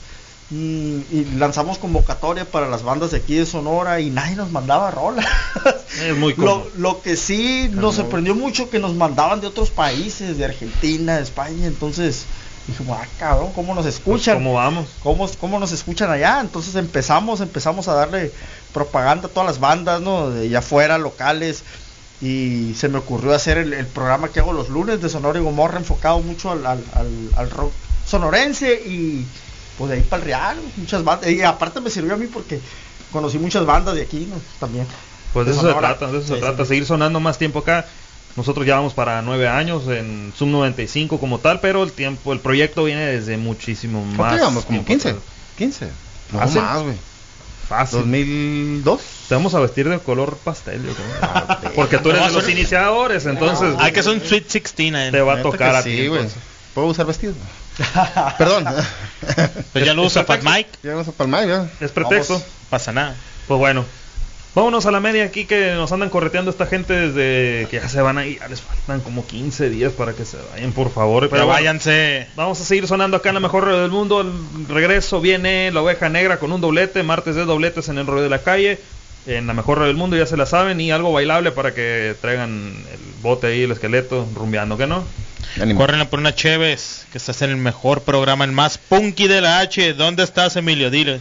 y 0.51 1.25
lanzamos 1.37 1.77
convocatoria 1.77 2.43
para 2.45 2.67
las 2.67 2.81
bandas 2.83 3.11
de 3.11 3.17
aquí 3.17 3.35
de 3.35 3.45
Sonora 3.45 3.99
y 3.99 4.09
nadie 4.09 4.35
nos 4.35 4.51
mandaba 4.51 4.89
rolas. 4.91 5.25
Es 6.03 6.15
muy 6.17 6.33
Lo, 6.37 6.67
lo 6.77 7.01
que 7.01 7.15
sí 7.15 7.69
nos 7.71 7.95
sorprendió 7.95 8.33
mucho 8.35 8.69
que 8.69 8.79
nos 8.79 8.93
mandaban 8.95 9.41
de 9.41 9.47
otros 9.47 9.69
países, 9.69 10.37
de 10.37 10.45
Argentina, 10.45 11.17
de 11.17 11.23
España, 11.23 11.65
entonces 11.67 12.25
Dijimos, 12.67 12.99
ah, 13.01 13.07
cabrón, 13.17 13.51
¿cómo 13.55 13.73
nos 13.73 13.87
escuchan? 13.87 14.35
¿Cómo 14.35 14.53
vamos? 14.53 14.87
¿Cómo, 15.01 15.27
¿Cómo 15.41 15.59
nos 15.59 15.71
escuchan 15.71 16.11
allá? 16.11 16.39
Entonces 16.39 16.75
empezamos, 16.75 17.41
empezamos 17.41 17.87
a 17.87 17.93
darle 17.95 18.31
propaganda 18.73 19.25
a 19.27 19.31
todas 19.31 19.47
las 19.47 19.59
bandas, 19.59 20.01
¿no? 20.01 20.29
De 20.29 20.43
allá 20.45 20.59
afuera, 20.59 20.99
locales. 20.99 21.63
Y 22.21 22.75
se 22.75 22.87
me 22.87 22.99
ocurrió 22.99 23.33
hacer 23.33 23.57
el, 23.57 23.73
el 23.73 23.87
programa 23.87 24.29
que 24.29 24.39
hago 24.39 24.53
los 24.53 24.69
lunes 24.69 25.01
de 25.01 25.09
Sonora 25.09 25.39
y 25.39 25.41
Gomorra, 25.41 25.79
enfocado 25.79 26.19
mucho 26.19 26.51
al, 26.51 26.63
al, 26.67 26.83
al- 26.93 27.29
al 27.37 27.49
rock 27.49 27.71
sonorense 28.05 28.73
y 28.85 29.25
pues 29.79 29.89
de 29.89 29.97
ahí 29.97 30.03
para 30.03 30.21
el 30.21 30.25
Real, 30.27 30.57
muchas 30.77 31.03
bandas. 31.03 31.31
Y 31.31 31.41
aparte 31.41 31.81
me 31.81 31.89
sirvió 31.89 32.13
a 32.13 32.17
mí 32.17 32.27
porque 32.27 32.59
conocí 33.11 33.39
muchas 33.39 33.65
bandas 33.65 33.95
de 33.95 34.03
aquí, 34.03 34.27
¿no? 34.29 34.39
También. 34.59 34.85
Pues 35.33 35.47
de 35.47 35.53
De 35.53 35.57
eso 35.57 35.67
se 35.67 35.73
trata, 35.73 36.07
de 36.11 36.17
eso 36.19 36.27
Sí, 36.27 36.33
se 36.35 36.39
trata, 36.39 36.63
sí. 36.63 36.69
seguir 36.69 36.85
sonando 36.85 37.19
más 37.19 37.37
tiempo 37.39 37.59
acá. 37.59 37.87
Nosotros 38.35 38.65
ya 38.67 38.75
vamos 38.75 38.93
para 38.93 39.21
nueve 39.23 39.47
años 39.47 39.87
en 39.87 40.31
Sub 40.37 40.49
95 40.49 41.19
como 41.19 41.39
tal, 41.39 41.59
pero 41.61 41.83
el 41.83 41.91
tiempo, 41.93 42.31
el 42.33 42.39
proyecto 42.39 42.83
viene 42.83 43.05
desde 43.05 43.37
muchísimo 43.37 44.01
¿Cuánto 44.01 44.21
más. 44.23 44.33
llevamos? 44.35 44.65
Como 44.65 44.83
tiempo 44.83 44.91
15. 44.93 45.09
atrás. 45.09 45.23
15. 45.57 45.87
No 46.33 46.39
Fácil. 46.39 46.61
más, 46.61 46.81
güey. 46.83 46.95
Fácil. 47.67 47.99
2002. 47.99 49.01
Te 49.29 49.35
vamos 49.35 49.53
a 49.55 49.59
vestir 49.59 49.87
de 49.89 49.99
color 49.99 50.37
pastel, 50.43 50.83
yo 50.85 50.93
creo. 50.93 51.71
Porque 51.75 51.97
tú 51.99 52.09
eres 52.11 52.27
de 52.27 52.31
los 52.31 52.49
iniciadores, 52.49 53.25
entonces. 53.25 53.75
Hay 53.79 53.91
que 53.91 53.99
hacer 54.01 54.13
un 54.13 54.21
Sweet 54.21 54.43
16 54.51 54.93
ahí. 54.93 55.11
Te 55.11 55.21
va 55.21 55.35
a 55.35 55.41
tocar 55.41 55.75
a 55.75 55.83
ti. 55.83 55.95
sí, 55.95 56.07
güey. 56.07 56.25
¿Puedo 56.73 56.87
usar 56.87 57.05
vestido? 57.05 57.33
Perdón. 58.37 58.65
Pues 59.71 59.85
ya 59.85 59.93
lo 59.93 60.03
usa 60.03 60.23
Fat 60.23 60.43
Mike. 60.43 60.69
Ya 60.83 60.93
lo 60.93 61.01
usa 61.01 61.13
para 61.13 61.29
el 61.29 61.35
Mike, 61.35 61.47
ya. 61.47 61.85
Es 61.85 61.91
pretexto. 61.91 62.33
Vamos, 62.33 62.47
pasa 62.69 62.91
nada. 62.91 63.15
Pues 63.47 63.57
bueno. 63.57 63.85
Vámonos 64.55 64.87
a 64.87 64.91
la 64.91 64.99
media 64.99 65.25
aquí 65.25 65.45
que 65.45 65.73
nos 65.75 65.91
andan 65.91 66.09
correteando 66.09 66.49
esta 66.49 66.65
gente 66.65 66.93
desde 66.93 67.67
que 67.69 67.79
ya 67.79 67.87
se 67.87 68.01
van 68.01 68.17
a 68.17 68.25
ir. 68.25 68.39
Ya 68.39 68.47
les 68.47 68.61
faltan 68.61 68.99
como 69.01 69.25
15 69.25 69.69
días 69.69 69.93
para 69.93 70.13
que 70.13 70.25
se 70.25 70.37
vayan, 70.51 70.71
por 70.71 70.91
favor. 70.91 71.21
Pero 71.21 71.31
Pero 71.31 71.45
bueno, 71.45 71.53
váyanse. 71.53 72.27
Vamos 72.35 72.59
a 72.59 72.63
seguir 72.63 72.87
sonando 72.87 73.17
acá 73.17 73.29
en 73.29 73.35
la 73.35 73.41
mejor 73.41 73.65
radio 73.65 73.81
del 73.81 73.91
mundo. 73.91 74.21
El 74.21 74.67
regreso 74.67 75.21
viene 75.21 75.71
la 75.71 75.81
oveja 75.81 76.09
negra 76.09 76.39
con 76.39 76.51
un 76.51 76.61
doblete. 76.61 77.03
Martes 77.03 77.35
de 77.35 77.45
dobletes 77.45 77.89
en 77.89 77.99
el 77.99 78.07
rollo 78.07 78.23
de 78.23 78.29
la 78.29 78.39
calle. 78.39 78.79
En 79.27 79.45
la 79.45 79.53
mejor 79.53 79.77
radio 79.77 79.89
del 79.89 79.97
mundo, 79.97 80.17
ya 80.17 80.25
se 80.25 80.35
la 80.35 80.47
saben. 80.47 80.81
Y 80.81 80.91
algo 80.91 81.13
bailable 81.13 81.51
para 81.51 81.75
que 81.75 82.15
traigan 82.19 82.73
el 82.91 83.21
bote 83.21 83.47
ahí, 83.47 83.63
el 83.63 83.71
esqueleto, 83.71 84.27
rumbeando, 84.35 84.77
¿que 84.77 84.87
no? 84.87 85.03
Corren 85.75 86.07
por 86.07 86.19
una 86.19 86.35
Cheves, 86.35 87.05
que 87.11 87.17
estás 87.17 87.41
en 87.41 87.51
el 87.51 87.57
mejor 87.57 88.03
programa, 88.03 88.45
el 88.45 88.51
más 88.51 88.77
punky 88.77 89.27
de 89.27 89.41
la 89.41 89.59
H. 89.59 89.93
¿Dónde 89.93 90.23
estás, 90.23 90.55
Emilio? 90.55 90.89
Dile. 90.89 91.19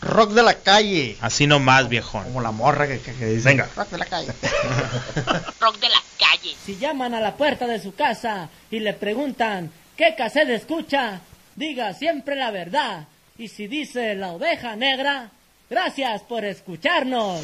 Rock 0.00 0.32
de 0.32 0.42
la 0.42 0.54
calle. 0.54 1.16
Así 1.20 1.46
nomás, 1.46 1.88
viejón. 1.88 2.24
Como 2.24 2.40
la 2.40 2.52
morra 2.52 2.86
que, 2.86 3.00
que, 3.00 3.12
que 3.14 3.26
dice. 3.26 3.48
Venga. 3.48 3.68
Rock 3.76 3.90
de 3.90 3.98
la 3.98 4.04
calle. 4.06 4.28
Rock 5.60 5.80
de 5.80 5.88
la 5.88 6.02
calle. 6.18 6.54
Si 6.64 6.76
llaman 6.76 7.14
a 7.14 7.20
la 7.20 7.36
puerta 7.36 7.66
de 7.66 7.80
su 7.80 7.94
casa 7.94 8.48
y 8.70 8.80
le 8.80 8.94
preguntan 8.94 9.70
qué 9.96 10.14
cassette 10.16 10.50
escucha, 10.50 11.20
diga 11.56 11.94
siempre 11.94 12.36
la 12.36 12.50
verdad. 12.50 13.06
Y 13.38 13.48
si 13.48 13.66
dice 13.66 14.14
la 14.14 14.32
oveja 14.32 14.76
negra, 14.76 15.30
gracias 15.68 16.22
por 16.22 16.44
escucharnos. 16.44 17.40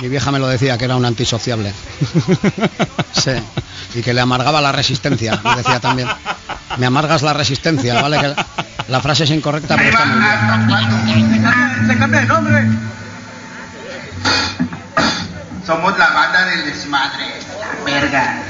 Mi 0.00 0.08
vieja 0.08 0.30
me 0.30 0.38
lo 0.38 0.46
decía 0.46 0.78
que 0.78 0.84
era 0.84 0.96
un 0.96 1.04
antisociable. 1.04 1.72
sí. 3.12 3.32
Y 3.94 4.02
que 4.02 4.14
le 4.14 4.20
amargaba 4.20 4.60
la 4.60 4.70
resistencia, 4.70 5.40
me 5.42 5.56
decía 5.56 5.80
también. 5.80 6.08
Me 6.76 6.86
amargas 6.86 7.22
la 7.22 7.32
resistencia, 7.32 8.00
¿vale? 8.00 8.18
Que 8.18 8.34
la 8.88 9.00
frase 9.00 9.24
es 9.24 9.30
incorrecta, 9.30 9.76
pero 9.76 9.88
está 9.88 10.04
muy 10.04 10.84
bien. 11.04 11.44
Se 11.86 11.98
cambia 11.98 12.20
de 12.20 12.26
nombre. 12.26 12.68
Somos 15.66 15.98
la 15.98 16.10
banda 16.10 16.44
del 16.46 16.64
desmadre. 16.64 17.26
La 17.60 17.84
verga. 17.84 18.42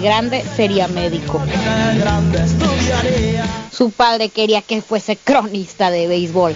De 0.00 0.06
grande 0.06 0.44
sería 0.56 0.88
médico. 0.88 1.40
Su 3.72 3.90
padre 3.90 4.28
quería 4.28 4.62
que 4.62 4.82
fuese 4.82 5.16
cronista 5.16 5.90
de 5.90 6.06
béisbol. 6.06 6.54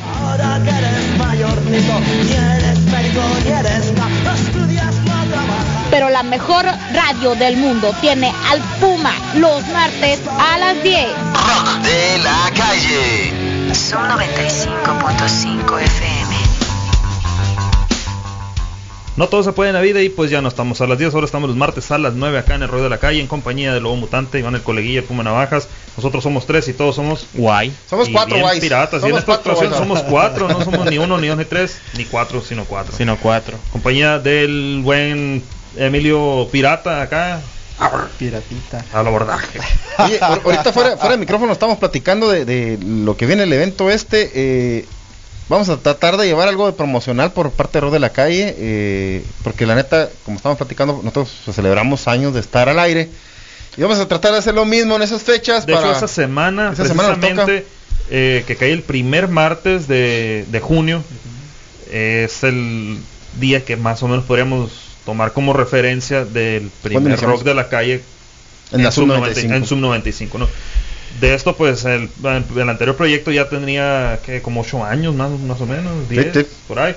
Pero 5.91 6.11
la 6.11 6.23
mejor 6.23 6.65
radio 6.93 7.35
del 7.35 7.57
mundo 7.57 7.93
tiene 8.01 8.33
al 8.51 8.61
Puma 8.81 9.13
los 9.35 9.67
martes 9.69 10.21
a 10.39 10.59
las 10.59 10.83
10. 10.83 11.09
Rock 11.33 11.83
de 11.83 12.19
la 12.19 12.51
calle. 12.57 13.33
Zoom 13.75 14.03
95.5 14.05 15.81
FM. 15.81 16.04
No 19.17 19.29
todo 19.29 19.43
se 19.45 19.53
puede 19.53 19.71
en 19.71 19.75
la 19.77 19.81
vida 19.81 20.03
y 20.03 20.09
pues 20.09 20.29
ya 20.31 20.43
no 20.43 20.49
estamos 20.49 20.81
a 20.81 20.87
las 20.89 20.99
10, 20.99 21.15
ahora 21.15 21.25
estamos 21.27 21.49
los 21.49 21.57
martes 21.57 21.91
a 21.93 21.99
las 21.99 22.15
9 22.15 22.37
acá 22.39 22.57
en 22.57 22.63
el 22.65 22.69
Ruido 22.69 22.85
de 22.85 22.91
la 22.91 22.99
Calle 22.99 23.21
en 23.21 23.29
compañía 23.29 23.73
de 23.73 23.81
Lobo 23.81 23.95
Mutante, 23.97 24.41
Iván 24.41 24.57
el 24.57 24.63
Coleguilla, 24.63 25.03
Puma 25.03 25.23
Navajas. 25.23 25.69
Nosotros 25.97 26.25
somos 26.25 26.47
tres 26.47 26.67
y 26.67 26.73
todos 26.73 26.97
somos 26.97 27.27
guay. 27.35 27.73
Somos 27.89 28.09
Y 28.09 28.13
cuatro 28.13 28.39
guays. 28.41 28.61
piratas. 28.61 29.03
y 29.03 29.07
en 29.07 29.11
Somos 29.11 29.21
esta 29.21 29.27
cuatro 29.37 29.53
ocasión 29.53 29.75
somos 29.79 30.03
cuatro, 30.03 30.49
no 30.49 30.65
somos 30.65 30.85
ni 30.91 30.99
uno, 30.99 31.19
ni 31.19 31.29
dos, 31.29 31.39
ni 31.39 31.45
tres, 31.45 31.79
ni 31.97 32.05
cuatro, 32.07 32.43
sino 32.43 32.65
cuatro. 32.65 32.93
Sino 32.97 33.17
cuatro. 33.17 33.57
Compañía 33.71 34.19
del 34.19 34.81
buen 34.83 35.43
Emilio 35.77 36.49
Pirata 36.51 37.01
acá. 37.03 37.41
Piratita. 38.19 38.85
Al 38.93 39.07
abordaje. 39.07 39.59
Oye, 39.99 40.19
ahor- 40.21 40.41
ahorita 40.45 40.73
fuera, 40.73 40.97
fuera 40.97 41.13
de 41.13 41.19
micrófono 41.19 41.53
estamos 41.53 41.79
platicando 41.79 42.29
de, 42.31 42.45
de 42.45 42.79
lo 42.85 43.17
que 43.17 43.27
viene 43.27 43.43
el 43.45 43.53
evento 43.53 43.91
este. 43.91 44.31
eh, 44.35 44.87
vamos 45.49 45.69
a 45.69 45.77
tratar 45.77 46.17
de 46.17 46.27
llevar 46.27 46.49
algo 46.49 46.67
de 46.67 46.73
promocional 46.73 47.33
por 47.33 47.51
parte 47.51 47.75
de 47.79 47.81
Rock 47.83 47.93
de 47.95 47.99
la 48.01 48.11
Calle, 48.11 48.55
eh, 48.59 49.25
porque 49.43 49.67
la 49.67 49.75
neta, 49.75 50.09
como 50.25 50.37
estamos 50.37 50.57
platicando, 50.59 50.95
nosotros 51.03 51.31
pues, 51.45 51.55
celebramos 51.57 52.09
años 52.09 52.35
de 52.35 52.41
estar 52.41 52.69
al 52.69 52.79
aire. 52.79 53.09
Y 53.77 53.83
vamos 53.83 53.99
a 53.99 54.07
tratar 54.07 54.33
de 54.33 54.39
hacer 54.39 54.55
lo 54.55 54.65
mismo 54.65 54.95
en 54.97 55.03
esas 55.03 55.23
fechas. 55.23 55.67
De 55.67 55.73
para- 55.73 55.89
hecho, 55.89 55.97
esa 55.97 56.09
semana, 56.09 56.71
esa 56.73 56.87
semana 56.87 57.11
nos 57.11 57.21
toca. 57.21 57.35
precisamente, 57.45 57.67
eh, 58.11 58.45
que 58.47 58.57
cae 58.57 58.73
el 58.73 58.83
primer 58.83 59.29
martes 59.29 59.89
de, 59.89 60.45
de 60.49 60.61
junio, 60.61 61.03
es 61.91 62.43
el 62.45 62.99
día 63.41 63.65
que 63.65 63.77
más 63.77 64.03
o 64.03 64.09
menos 64.09 64.25
podríamos 64.25 64.71
tomar 65.05 65.33
como 65.33 65.53
referencia 65.53 66.25
del 66.25 66.71
primer 66.83 67.21
rock 67.21 67.43
de 67.43 67.55
la 67.55 67.69
calle 67.69 68.03
En 68.73 68.83
la 68.83 68.91
Sub 68.91 69.03
Sub 69.03 69.09
95. 69.09 69.55
en 69.55 69.67
Sub 69.67 69.79
95, 69.79 70.39
¿no? 70.39 70.49
De 71.21 71.35
esto, 71.35 71.57
pues, 71.57 71.85
el, 71.85 72.11
el 72.57 72.69
anterior 72.69 72.97
proyecto 72.97 73.31
ya 73.31 73.49
tendría 73.49 74.19
que 74.25 74.43
como 74.43 74.63
8 74.63 74.85
años, 74.85 75.15
más, 75.15 75.31
más 75.31 75.61
o 75.61 75.67
menos, 75.67 76.09
10, 76.09 76.33
sí. 76.35 76.47
por 76.67 76.79
ahí. 76.81 76.95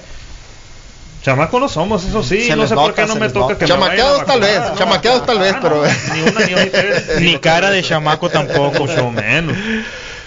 Chamaco 1.24 1.60
no 1.60 1.68
somos, 1.68 2.06
eso 2.06 2.24
sí, 2.24 2.46
Se 2.46 2.56
no 2.56 2.68
sé 2.68 2.76
por 2.76 2.94
qué 2.94 3.06
no 3.06 3.16
me 3.16 3.30
toca 3.30 3.54
nota. 3.54 3.66
que 3.66 3.74
me 3.74 3.80
vayan 3.80 3.92
a 3.92 3.98
Chamaqueados 3.98 4.26
tal 4.26 4.40
vez, 4.40 4.60
¿no? 4.60 4.76
chamaqueados 4.78 5.26
tal 5.26 5.40
vez, 5.40 5.56
pero- 5.62 5.84
ni 6.14 6.22
una, 6.22 6.40
ni 6.64 6.70
tres. 6.70 7.04
Ni 7.22 7.38
cara 7.40 7.70
de 7.72 7.84
chamaco 7.84 8.30
tampoco. 8.30 8.86
Mucho 8.86 9.12
menos. 9.12 9.56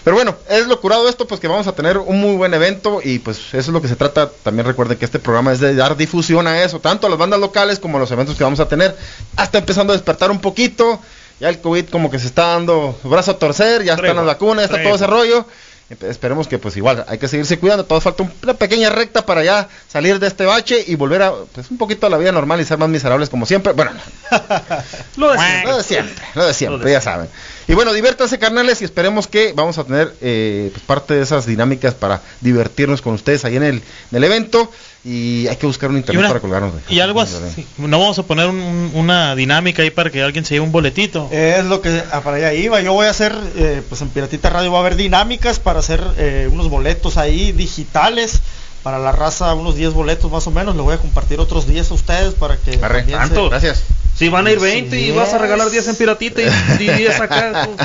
Pero 0.05 0.17
bueno, 0.17 0.35
es 0.49 0.67
lo 0.67 0.81
curado 0.81 1.09
esto, 1.09 1.27
pues 1.27 1.41
que 1.41 1.49
vamos 1.49 1.67
a 1.67 1.73
tener 1.73 1.99
un 1.99 2.21
muy 2.21 2.35
buen 2.37 2.53
evento 2.55 3.01
y 3.05 3.19
pues 3.19 3.39
eso 3.39 3.59
es 3.59 3.69
lo 3.69 3.81
que 3.83 3.89
se 3.89 3.97
trata. 3.97 4.31
También 4.43 4.67
recuerden 4.67 4.99
que 4.99 5.05
este 5.05 5.19
programa 5.19 5.53
es 5.53 5.61
de 5.61 5.75
dar 5.75 5.97
difusión 5.97 6.47
a 6.47 6.63
eso, 6.63 6.81
tanto 6.81 7.07
a 7.07 7.11
las 7.11 7.19
bandas 7.19 7.39
locales 7.41 7.79
como 7.79 7.97
a 7.97 8.01
los 8.01 8.11
eventos 8.11 8.37
que 8.37 8.45
vamos 8.45 8.61
a 8.61 8.69
tener. 8.69 8.97
Hasta 9.37 9.59
empezando 9.59 9.93
a 9.93 9.97
despertar 9.97 10.31
un 10.31 10.41
poquito. 10.41 11.01
Ya 11.41 11.49
el 11.49 11.61
COVID 11.61 11.87
como 11.89 12.11
que 12.11 12.19
se 12.19 12.27
está 12.27 12.49
dando 12.49 12.99
brazo 13.03 13.33
a 13.33 13.39
torcer, 13.39 13.83
ya 13.83 13.95
están 13.95 14.17
las 14.17 14.27
vacunas, 14.27 14.57
ya 14.59 14.65
está 14.65 14.77
todo 14.85 14.95
ese 14.97 15.07
rollo. 15.07 15.47
Espe- 15.91 16.09
Esperemos 16.09 16.47
que 16.47 16.59
pues 16.59 16.77
igual 16.77 17.05
hay 17.09 17.19
que 17.19 17.27
seguirse 17.27 17.59
cuidando, 17.59 17.85
todo 17.85 18.01
falta 18.01 18.23
un- 18.23 18.33
una 18.45 18.55
pequeña 18.55 18.91
recta 18.91 19.27
para 19.27 19.43
ya 19.43 19.69
salir 19.89 20.21
de 20.21 20.29
este 20.29 20.45
bache 20.45 20.85
y 20.87 20.95
volver 20.95 21.23
a 21.23 21.33
pues 21.53 21.69
un 21.71 21.79
poquito 21.79 22.07
a 22.07 22.11
la 22.11 22.17
vida 22.19 22.31
normal 22.31 22.61
y 22.61 22.65
ser 22.65 22.79
más 22.79 22.89
miserables 22.91 23.29
como 23.29 23.45
siempre. 23.45 23.73
Bueno, 23.73 23.91
Lo 25.17 25.31
de 25.33 25.37
lo 25.65 25.77
de 25.79 25.83
siempre, 25.83 26.25
lo 26.35 26.47
de 26.47 26.55
siempre, 26.55 26.93
ya 26.93 27.01
saben. 27.01 27.29
Y 27.67 27.75
bueno, 27.75 27.93
diviértanse 27.93 28.39
carnales 28.39 28.83
y 28.83 28.85
esperemos 28.85 29.27
que 29.27 29.53
vamos 29.55 29.79
a 29.79 29.85
tener 29.85 30.15
eh, 30.21 30.71
pues, 30.73 30.85
parte 30.85 31.15
de 31.15 31.23
esas 31.23 31.47
dinámicas 31.47 31.95
para 31.95 32.21
divertirnos 32.41 33.03
con 33.03 33.15
ustedes 33.15 33.45
ahí 33.45 33.57
en 33.57 33.63
el, 33.65 33.77
en 33.77 34.17
el 34.17 34.25
evento. 34.25 34.71
Y 35.03 35.47
hay 35.49 35.57
que 35.57 35.67
buscar 35.67 35.89
un 35.89 35.97
internet 35.97 36.21
una- 36.21 36.29
para 36.29 36.41
colgarnos. 36.41 36.73
güey. 36.73 36.83
Y 36.89 37.01
algo 37.01 37.23
así. 37.23 37.35
No 37.79 37.99
vamos 37.99 38.19
a 38.19 38.23
poner 38.25 38.47
un- 38.49 38.91
una 38.95 39.35
dinámica 39.35 39.83
ahí 39.83 39.91
para 39.91 40.11
que 40.11 40.23
alguien 40.23 40.45
se 40.45 40.55
lleve 40.55 40.67
un 40.67 40.73
boletito. 40.73 41.29
Es 41.31 41.65
lo 41.65 41.81
que 41.81 42.03
ah, 42.13 42.21
para 42.21 42.37
allá 42.37 42.53
iba. 42.53 42.81
Yo 42.83 42.93
voy 42.93 43.07
a 43.07 43.11
hacer, 43.11 43.35
eh, 43.57 43.83
pues 43.89 44.03
en 44.03 44.11
Piratita 44.11 44.51
Radio 44.51 44.73
va 44.73 44.79
a 44.79 44.81
haber 44.83 44.97
dinámicas 44.97 45.59
para 45.59 45.79
hacer 45.79 46.03
eh, 46.19 46.49
unos 46.53 46.69
boletos 46.69 47.17
ahí 47.17 47.53
digitales. 47.53 48.41
Para 48.83 48.99
la 48.99 49.13
raza, 49.13 49.53
unos 49.55 49.75
10 49.77 49.93
boletos 49.93 50.31
más 50.31 50.47
o 50.47 50.51
menos. 50.51 50.75
Le 50.75 50.83
voy 50.83 50.95
a 50.95 50.99
compartir 50.99 51.39
otros 51.39 51.67
10 51.67 51.91
a 51.91 51.95
ustedes 51.95 52.35
para 52.35 52.57
que. 52.57 52.73
se- 52.73 52.79
¿Tanto? 53.13 53.51
Gracias. 53.51 53.83
Si 54.17 54.29
van 54.29 54.47
a 54.47 54.51
ir 54.53 54.59
20 54.59 54.99
y 54.99 55.11
vas 55.13 55.33
a 55.35 55.39
regalar 55.39 55.71
10 55.71 55.89
en 55.89 55.97
piratita 55.97 56.43
y 56.43 56.47
y 56.79 56.89
10 56.89 57.21
acá. 57.21 57.69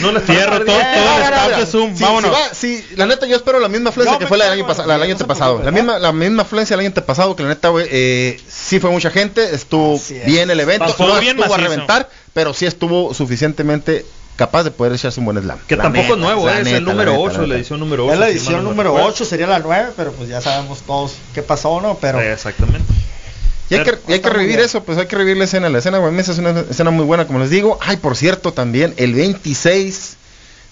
No 0.00 0.10
les 0.12 0.24
Fierro, 0.24 0.58
todo, 0.64 0.76
todo 0.76 1.16
el 1.16 1.22
staff 1.22 1.56
de 1.58 1.66
Zoom. 1.66 1.96
Sí, 1.96 2.02
Vámonos. 2.02 2.30
sí 2.30 2.42
va, 2.42 2.54
sí, 2.54 2.96
la 2.96 3.06
neta 3.06 3.24
yo 3.26 3.36
espero 3.36 3.60
la 3.60 3.68
misma 3.68 3.90
afluencia 3.90 4.14
Yo 4.14 4.18
que 4.18 4.26
fue 4.26 4.36
la 4.36 4.44
del 4.46 4.54
año, 4.54 4.66
pasado, 4.66 4.84
güey, 4.84 4.88
la 4.88 4.94
del 4.94 5.02
año 5.04 5.12
no 5.14 5.18
se 5.18 5.24
pasado. 5.24 5.62
La 5.62 5.70
misma, 5.70 5.98
la 5.98 6.12
misma 6.12 6.42
afluencia 6.42 6.76
del 6.76 6.86
año 6.86 6.94
pasado 6.94 7.36
que 7.36 7.44
la 7.44 7.50
neta, 7.50 7.68
güey, 7.68 7.86
eh, 7.90 8.40
sí 8.48 8.80
fue 8.80 8.90
mucha 8.90 9.10
gente, 9.10 9.54
estuvo 9.54 9.94
Así 9.96 10.16
es. 10.16 10.26
bien 10.26 10.50
el 10.50 10.58
evento, 10.60 10.86
Pasó 10.86 11.06
no 11.06 11.20
bien 11.20 11.36
estuvo 11.38 11.54
a 11.54 11.56
macizo. 11.56 11.70
reventar, 11.70 12.10
pero 12.34 12.52
sí 12.52 12.66
estuvo 12.66 13.14
suficientemente 13.14 14.04
capaz 14.36 14.64
de 14.64 14.70
poder 14.70 14.92
echarse 14.92 15.18
un 15.20 15.26
buen 15.26 15.40
slam. 15.40 15.58
Que 15.66 15.76
La 15.76 15.84
tampoco 15.84 16.02
neta, 16.02 16.14
es 16.14 16.20
nuevo, 16.20 16.50
es 16.50 16.66
el 16.66 16.84
número 16.84 17.12
la 17.12 17.18
neta, 17.18 17.38
8, 17.40 17.46
la 17.46 17.54
edición 17.56 17.80
número 17.80 18.04
8. 18.04 18.12
Es 18.14 18.18
la 18.20 18.28
edición 18.28 18.64
número 18.64 18.94
8, 18.94 19.24
sería 19.24 19.46
la 19.46 19.58
9, 19.58 19.90
pero 19.96 20.12
pues 20.12 20.28
ya 20.28 20.40
sabemos 20.40 20.80
todos 20.82 21.14
qué 21.34 21.42
pasó, 21.42 21.80
¿no? 21.80 21.96
Pero 22.00 22.20
Exactamente. 22.20 22.92
Y 23.68 23.74
hay 23.74 23.82
que, 23.82 23.98
y 24.06 24.12
hay 24.12 24.20
que 24.20 24.30
revivir 24.30 24.60
eso, 24.60 24.84
pues 24.84 24.96
hay 24.96 25.06
que 25.06 25.16
revivir 25.16 25.38
la 25.38 25.44
escena. 25.44 25.68
La 25.68 25.78
escena 25.78 25.98
guaymense 25.98 26.30
es 26.30 26.38
una 26.38 26.60
escena 26.70 26.90
muy 26.90 27.04
buena, 27.04 27.26
como 27.26 27.40
les 27.40 27.50
digo. 27.50 27.78
Ay, 27.82 27.96
por 27.96 28.16
cierto, 28.16 28.52
también 28.52 28.94
el 28.96 29.12
26 29.14 30.16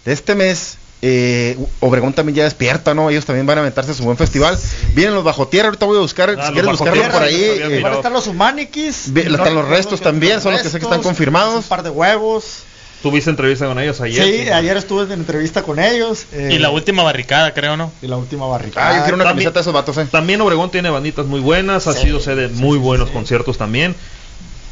de 0.05 0.12
este 0.12 0.37
mes, 0.37 0.77
eh, 1.03 1.59
Obregón 1.81 2.12
también 2.12 2.37
ya 2.37 2.45
despierta, 2.45 2.95
¿no? 2.95 3.11
Ellos 3.11 3.25
también 3.25 3.47
van 3.47 3.59
a 3.59 3.62
aventarse 3.62 3.95
su 3.95 4.05
buen 4.05 4.17
festival. 4.17 4.57
Vienen 4.95 5.12
los 5.15 5.25
bajo 5.25 5.49
tierra, 5.49 5.69
ahorita 5.71 5.87
voy 5.87 5.97
a 5.99 6.03
buscar, 6.03 6.31
Ah, 6.39 6.47
si 6.47 6.53
quieres 6.53 6.71
buscarlo 6.71 6.93
tierra, 6.95 7.12
por 7.12 7.23
ahí. 7.25 7.35
eh, 7.35 7.81
van 7.83 7.95
a 7.95 7.97
estar 7.97 8.12
los 8.12 8.29
humanikis. 8.29 9.12
Ve- 9.12 9.23
están 9.23 9.55
los 9.57 9.67
restos 9.69 10.01
también, 10.01 10.41
son 10.41 10.53
los 10.53 10.62
que 10.62 10.69
sé 10.69 10.79
que 10.79 10.85
están 10.85 11.03
confirmados. 11.03 11.57
Un 11.57 11.62
par 11.65 11.83
de 11.83 11.91
huevos. 11.91 12.59
Tuviste 13.05 13.29
entrevista 13.29 13.67
con 13.67 13.79
ellos 13.79 14.01
ayer. 14.01 14.25
Sí, 14.25 14.49
ayer 14.49 14.79
estuve 14.79 15.03
en 15.05 15.13
entrevista 15.13 15.63
con 15.63 15.79
ellos. 15.79 16.25
eh, 16.33 16.49
Y 16.55 16.59
la 16.59 16.71
última 16.71 17.03
barricada, 17.03 17.53
creo, 17.53 17.77
¿no? 17.77 17.93
y 18.01 18.07
la 18.07 18.17
última 18.17 18.47
barricada. 18.47 18.89
Ah, 18.89 18.97
yo 18.97 19.03
quiero 19.03 19.17
una 19.17 19.25
También- 19.25 19.45
camiseta 19.45 19.59
de 19.59 19.61
esos 19.61 19.75
vatos, 19.75 19.99
eh. 19.99 20.09
También 20.11 20.41
Obregón 20.41 20.71
tiene 20.71 20.89
banditas 20.89 21.27
muy 21.27 21.41
buenas, 21.41 21.87
ha 21.87 21.93
sido 21.93 22.19
sede 22.19 22.49
de 22.49 22.55
muy 22.55 22.79
buenos 22.79 23.11
conciertos 23.11 23.59
también, 23.59 23.95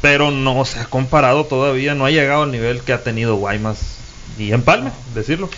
pero 0.01 0.31
no 0.31 0.65
se 0.65 0.79
ha 0.79 0.85
comparado 0.85 1.45
todavía, 1.45 1.93
no 1.93 2.07
ha 2.07 2.09
llegado 2.09 2.41
al 2.41 2.51
nivel 2.51 2.81
que 2.81 2.93
ha 2.93 3.03
tenido 3.03 3.35
Guaymas 3.35 3.77
y 4.37 4.51
Empalme, 4.51 4.91
decirlo. 5.13 5.49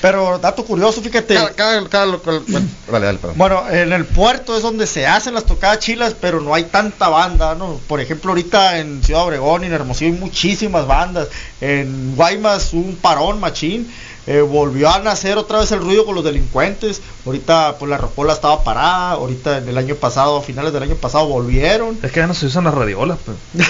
Pero 0.00 0.38
dato 0.38 0.64
curioso, 0.64 1.00
fíjate. 1.00 1.34
Cada, 1.34 1.50
cada- 1.52 1.88
cada 1.88 2.06
local- 2.06 2.42
bueno, 2.48 2.66
dale, 2.90 3.06
dale, 3.06 3.18
perdón. 3.18 3.38
Bueno, 3.38 3.68
en 3.70 3.92
el 3.92 4.04
puerto 4.04 4.56
es 4.56 4.62
donde 4.62 4.86
se 4.86 5.06
hacen 5.06 5.34
las 5.34 5.44
tocadas 5.44 5.78
chilas, 5.78 6.14
pero 6.20 6.40
no 6.40 6.52
hay 6.54 6.64
tanta 6.64 7.08
banda, 7.08 7.54
¿no? 7.54 7.80
Por 7.86 8.00
ejemplo, 8.00 8.30
ahorita 8.32 8.78
en 8.78 9.02
Ciudad 9.02 9.22
Obregón 9.24 9.62
y 9.64 9.66
en 9.68 9.72
Hermosillo 9.72 10.12
hay 10.12 10.18
muchísimas 10.20 10.86
bandas. 10.86 11.28
En 11.60 12.14
Guaymas 12.16 12.72
un 12.72 12.96
parón 13.00 13.40
machín. 13.40 13.90
Eh, 14.26 14.40
volvió 14.40 14.88
a 14.90 14.98
nacer 15.00 15.36
otra 15.38 15.58
vez 15.58 15.70
el 15.72 15.80
ruido 15.80 16.04
con 16.04 16.14
los 16.14 16.24
delincuentes. 16.24 17.02
Ahorita 17.26 17.76
pues 17.78 17.90
la 17.90 17.98
ropola 17.98 18.32
estaba 18.32 18.62
parada. 18.64 19.12
Ahorita 19.12 19.58
en 19.58 19.68
el 19.68 19.76
año 19.78 19.94
pasado, 19.96 20.36
a 20.38 20.42
finales 20.42 20.72
del 20.72 20.82
año 20.82 20.94
pasado, 20.96 21.26
volvieron. 21.26 21.98
Es 22.02 22.10
que 22.12 22.20
ya 22.20 22.26
no 22.26 22.34
se 22.34 22.46
usan 22.46 22.64
las 22.64 22.74
radiolas, 22.74 23.18
pues. 23.24 23.36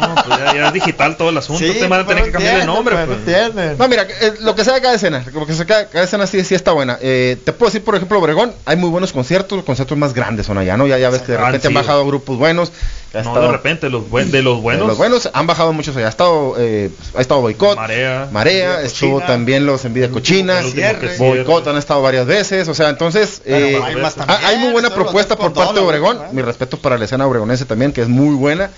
No, 0.00 0.14
pues 0.14 0.38
ya, 0.38 0.54
ya 0.54 0.66
es 0.68 0.72
digital 0.72 1.16
todo 1.16 1.30
el 1.30 1.38
asunto, 1.38 1.58
Sí, 1.60 1.72
te 1.72 1.88
van 1.88 2.00
a 2.02 2.06
tener 2.06 2.24
que 2.26 2.30
cambiar 2.30 2.60
de 2.60 2.66
nombre. 2.66 2.96
pues. 3.04 3.78
No, 3.78 3.88
mira, 3.88 4.06
eh, 4.20 4.34
lo 4.40 4.54
que 4.54 4.64
sea 4.64 4.74
de 4.74 4.80
cada 4.80 4.94
escena, 4.94 5.24
lo 5.32 5.44
que 5.44 5.52
sea 5.54 5.64
de 5.64 5.66
cada, 5.66 5.88
cada 5.88 6.04
escena 6.04 6.26
sí, 6.28 6.44
sí 6.44 6.54
está 6.54 6.70
buena. 6.72 6.98
Eh, 7.02 7.36
te 7.44 7.52
puedo 7.52 7.68
decir, 7.70 7.82
por 7.84 7.96
ejemplo, 7.96 8.18
Obregón, 8.20 8.52
hay 8.64 8.76
muy 8.76 8.90
buenos 8.90 9.12
conciertos, 9.12 9.56
los 9.56 9.64
conciertos 9.66 9.98
más 9.98 10.14
grandes 10.14 10.46
son 10.46 10.56
allá, 10.58 10.76
¿no? 10.76 10.86
Ya, 10.86 10.98
ya 10.98 11.10
ves 11.10 11.22
que 11.22 11.32
de 11.32 11.38
Han 11.38 11.46
repente 11.46 11.66
han 11.68 11.74
bajado 11.74 12.06
grupos 12.06 12.38
buenos. 12.38 12.70
No, 13.12 13.20
estado- 13.20 13.42
de 13.46 13.52
repente, 13.52 13.88
los 13.90 14.08
buen- 14.08 14.30
de 14.30 14.42
los 14.42 14.56
de 14.56 14.62
buenos. 14.62 14.86
los 14.86 14.98
buenos 14.98 15.30
han 15.32 15.46
bajado 15.46 15.72
muchos 15.72 15.96
allá. 15.96 16.06
Ha 16.06 16.10
estado, 16.10 16.54
eh, 16.58 16.90
ha 17.16 17.20
estado 17.20 17.40
Boicot, 17.40 17.76
Marea. 17.76 18.28
Marea, 18.30 18.82
estuvo 18.82 19.20
también 19.20 19.66
los 19.66 19.75
Envidia 19.84 20.10
Cochina, 20.10 20.60
El 20.60 20.66
último 20.66 21.00
que 21.00 21.16
Boicot 21.18 21.66
han 21.66 21.76
estado 21.76 22.02
varias 22.02 22.26
veces, 22.26 22.68
o 22.68 22.74
sea, 22.74 22.88
entonces 22.88 23.42
eh, 23.44 23.78
también, 24.16 24.40
hay 24.44 24.56
muy 24.58 24.72
buena 24.72 24.90
propuesta 24.90 25.36
por 25.36 25.52
parte 25.52 25.74
de 25.74 25.80
Obregón. 25.80 26.20
Mi 26.32 26.42
respeto 26.42 26.78
para 26.78 26.98
la 26.98 27.04
escena 27.04 27.26
obregonense 27.26 27.64
también, 27.64 27.92
que 27.92 28.02
es 28.02 28.08
muy 28.08 28.34
buena. 28.34 28.70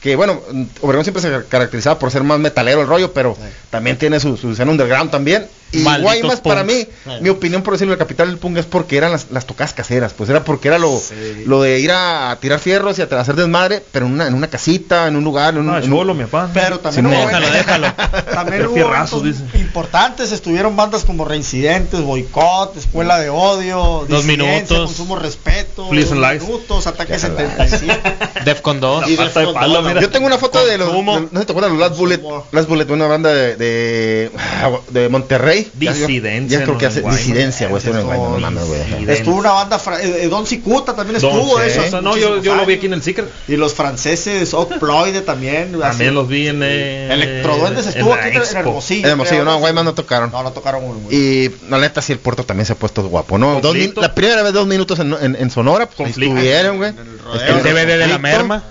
Que 0.00 0.14
bueno, 0.14 0.40
Obregón 0.82 1.04
siempre 1.04 1.22
se 1.22 1.46
caracterizaba 1.48 1.98
por 1.98 2.10
ser 2.10 2.22
más 2.22 2.38
metalero 2.38 2.82
el 2.82 2.86
rollo, 2.86 3.12
pero 3.12 3.36
también 3.70 3.96
tiene 3.98 4.20
su, 4.20 4.36
su 4.36 4.52
escena 4.52 4.70
underground 4.70 5.10
también. 5.10 5.46
Y 5.72 5.78
Malditos 5.78 6.04
Guaymas 6.04 6.40
para 6.40 6.62
mí, 6.62 6.86
mi 7.20 7.28
opinión 7.28 7.62
por 7.62 7.74
decirlo, 7.74 7.92
la 7.94 7.98
capital 7.98 8.28
del 8.28 8.38
punk 8.38 8.56
es 8.58 8.66
porque 8.66 8.96
eran 8.96 9.10
las, 9.12 9.26
las 9.32 9.46
tocadas 9.46 9.74
caseras, 9.74 10.12
pues 10.16 10.30
era 10.30 10.44
porque 10.44 10.68
era 10.68 10.78
lo, 10.78 11.02
lo 11.44 11.60
de 11.60 11.80
ir 11.80 11.90
a, 11.92 12.38
tirar 12.40 12.60
fierros 12.60 12.98
y 12.98 13.02
a 13.02 13.06
hacer 13.06 13.34
desmadre, 13.34 13.82
pero 13.92 14.06
en 14.06 14.12
una, 14.12 14.26
en 14.28 14.34
una 14.34 14.46
casita, 14.48 15.08
en 15.08 15.16
un 15.16 15.24
lugar, 15.24 15.54
en 15.54 15.60
un, 15.60 15.70
Ah, 15.70 15.80
en 15.82 15.92
un- 15.92 16.16
mi 16.16 16.24
papá. 16.24 16.50
Pero 16.54 16.78
también 16.78 17.06
Simón. 17.06 17.18
hubo 17.20 17.26
Déjalo, 17.26 17.50
déjalo. 17.52 17.94
También 18.32 18.66
hubo 18.66 18.74
fierrazos, 18.74 19.22
eventos 19.22 19.42
dice. 19.52 19.58
importantes, 19.60 20.30
estuvieron 20.32 20.76
bandas 20.76 21.04
como 21.04 21.24
Reincidentes, 21.24 22.00
Boicot, 22.00 22.76
Escuela 22.76 23.18
de 23.18 23.28
Odio, 23.30 24.06
Dos 24.08 24.24
minutos. 24.24 24.78
Consumo 24.86 25.16
Respeto, 25.16 25.88
Please 25.88 26.14
Dos 26.14 26.42
minutos, 26.42 26.86
Ataque 26.86 27.18
77. 27.18 28.00
Defcon 28.44 28.78
2. 28.80 29.10
La 29.10 29.16
falta 29.16 29.40
de 29.40 29.52
palo, 29.52 29.82
mira. 29.82 30.00
Yo 30.00 30.10
tengo 30.10 30.26
una 30.26 30.38
foto 30.38 30.64
de 30.64 30.78
los, 30.78 30.92
de- 30.92 31.02
no 31.02 31.20
sé 31.32 31.38
si 31.40 31.44
te 31.46 31.52
acuerdas, 31.52 31.72
los 31.72 31.80
Last 31.80 31.96
Bullet, 31.98 32.20
Last 32.52 32.68
Bullet, 32.68 32.84
una 32.90 33.06
banda 33.08 33.30
de, 33.34 33.56
de, 33.56 34.30
de 34.90 35.08
Monterrey. 35.08 35.56
Disidencia, 35.74 36.58
Ya 36.58 36.64
creo 36.64 36.78
que 36.78 36.86
hace 36.86 37.02
disidencia, 37.02 37.68
güey, 37.68 37.82
no 37.84 38.38
mames, 38.38 38.64
güey. 38.66 38.80
Estuvo 39.10 39.36
una 39.36 39.52
banda, 39.52 39.78
fra- 39.78 40.02
eh, 40.02 40.24
eh, 40.24 40.28
Don 40.28 40.46
Cicuta 40.46 40.94
también 40.94 41.20
Don 41.20 41.30
estuvo, 41.32 41.60
eso. 41.60 42.00
No, 42.00 42.16
yo, 42.16 42.40
yo 42.42 42.54
lo 42.54 42.66
vi 42.66 42.74
aquí 42.74 42.86
en 42.86 42.94
el 42.94 43.02
Secret. 43.02 43.28
Y 43.48 43.56
los 43.56 43.74
franceses, 43.74 44.54
Oploide 44.54 45.20
también. 45.22 45.74
así. 45.74 45.80
También 45.80 46.14
los 46.14 46.28
vi 46.28 46.48
en. 46.48 46.60
Eh, 46.62 47.12
Electroduendes 47.12 47.86
estuvo 47.86 48.14
aquí 48.14 48.36
en. 48.36 48.56
Hermosillo. 48.56 49.04
En 49.06 49.10
Hermosillo, 49.12 49.42
creo, 49.42 49.52
no, 49.52 49.58
Guaymas 49.58 49.84
no 49.84 49.94
tocaron. 49.94 50.30
No, 50.30 50.42
no 50.42 50.52
tocaron 50.52 50.82
muy, 50.82 50.98
muy. 50.98 51.14
Y 51.14 51.50
la 51.68 51.78
neta, 51.78 52.02
sí, 52.02 52.12
el 52.12 52.18
puerto 52.18 52.44
también 52.44 52.66
se 52.66 52.72
ha 52.72 52.76
puesto 52.76 53.02
guapo, 53.08 53.38
¿no? 53.38 53.60
La 53.96 54.14
primera 54.14 54.42
vez 54.42 54.52
dos 54.52 54.66
minutos 54.66 54.98
en, 54.98 55.14
en, 55.20 55.36
en 55.36 55.50
Sonora, 55.50 55.86
pues 55.88 56.10
estuvieron, 56.10 56.78
güey. 56.78 56.92
El 57.46 57.62
DVD 57.62 57.98
de 57.98 58.06
la 58.06 58.18
merma. 58.18 58.62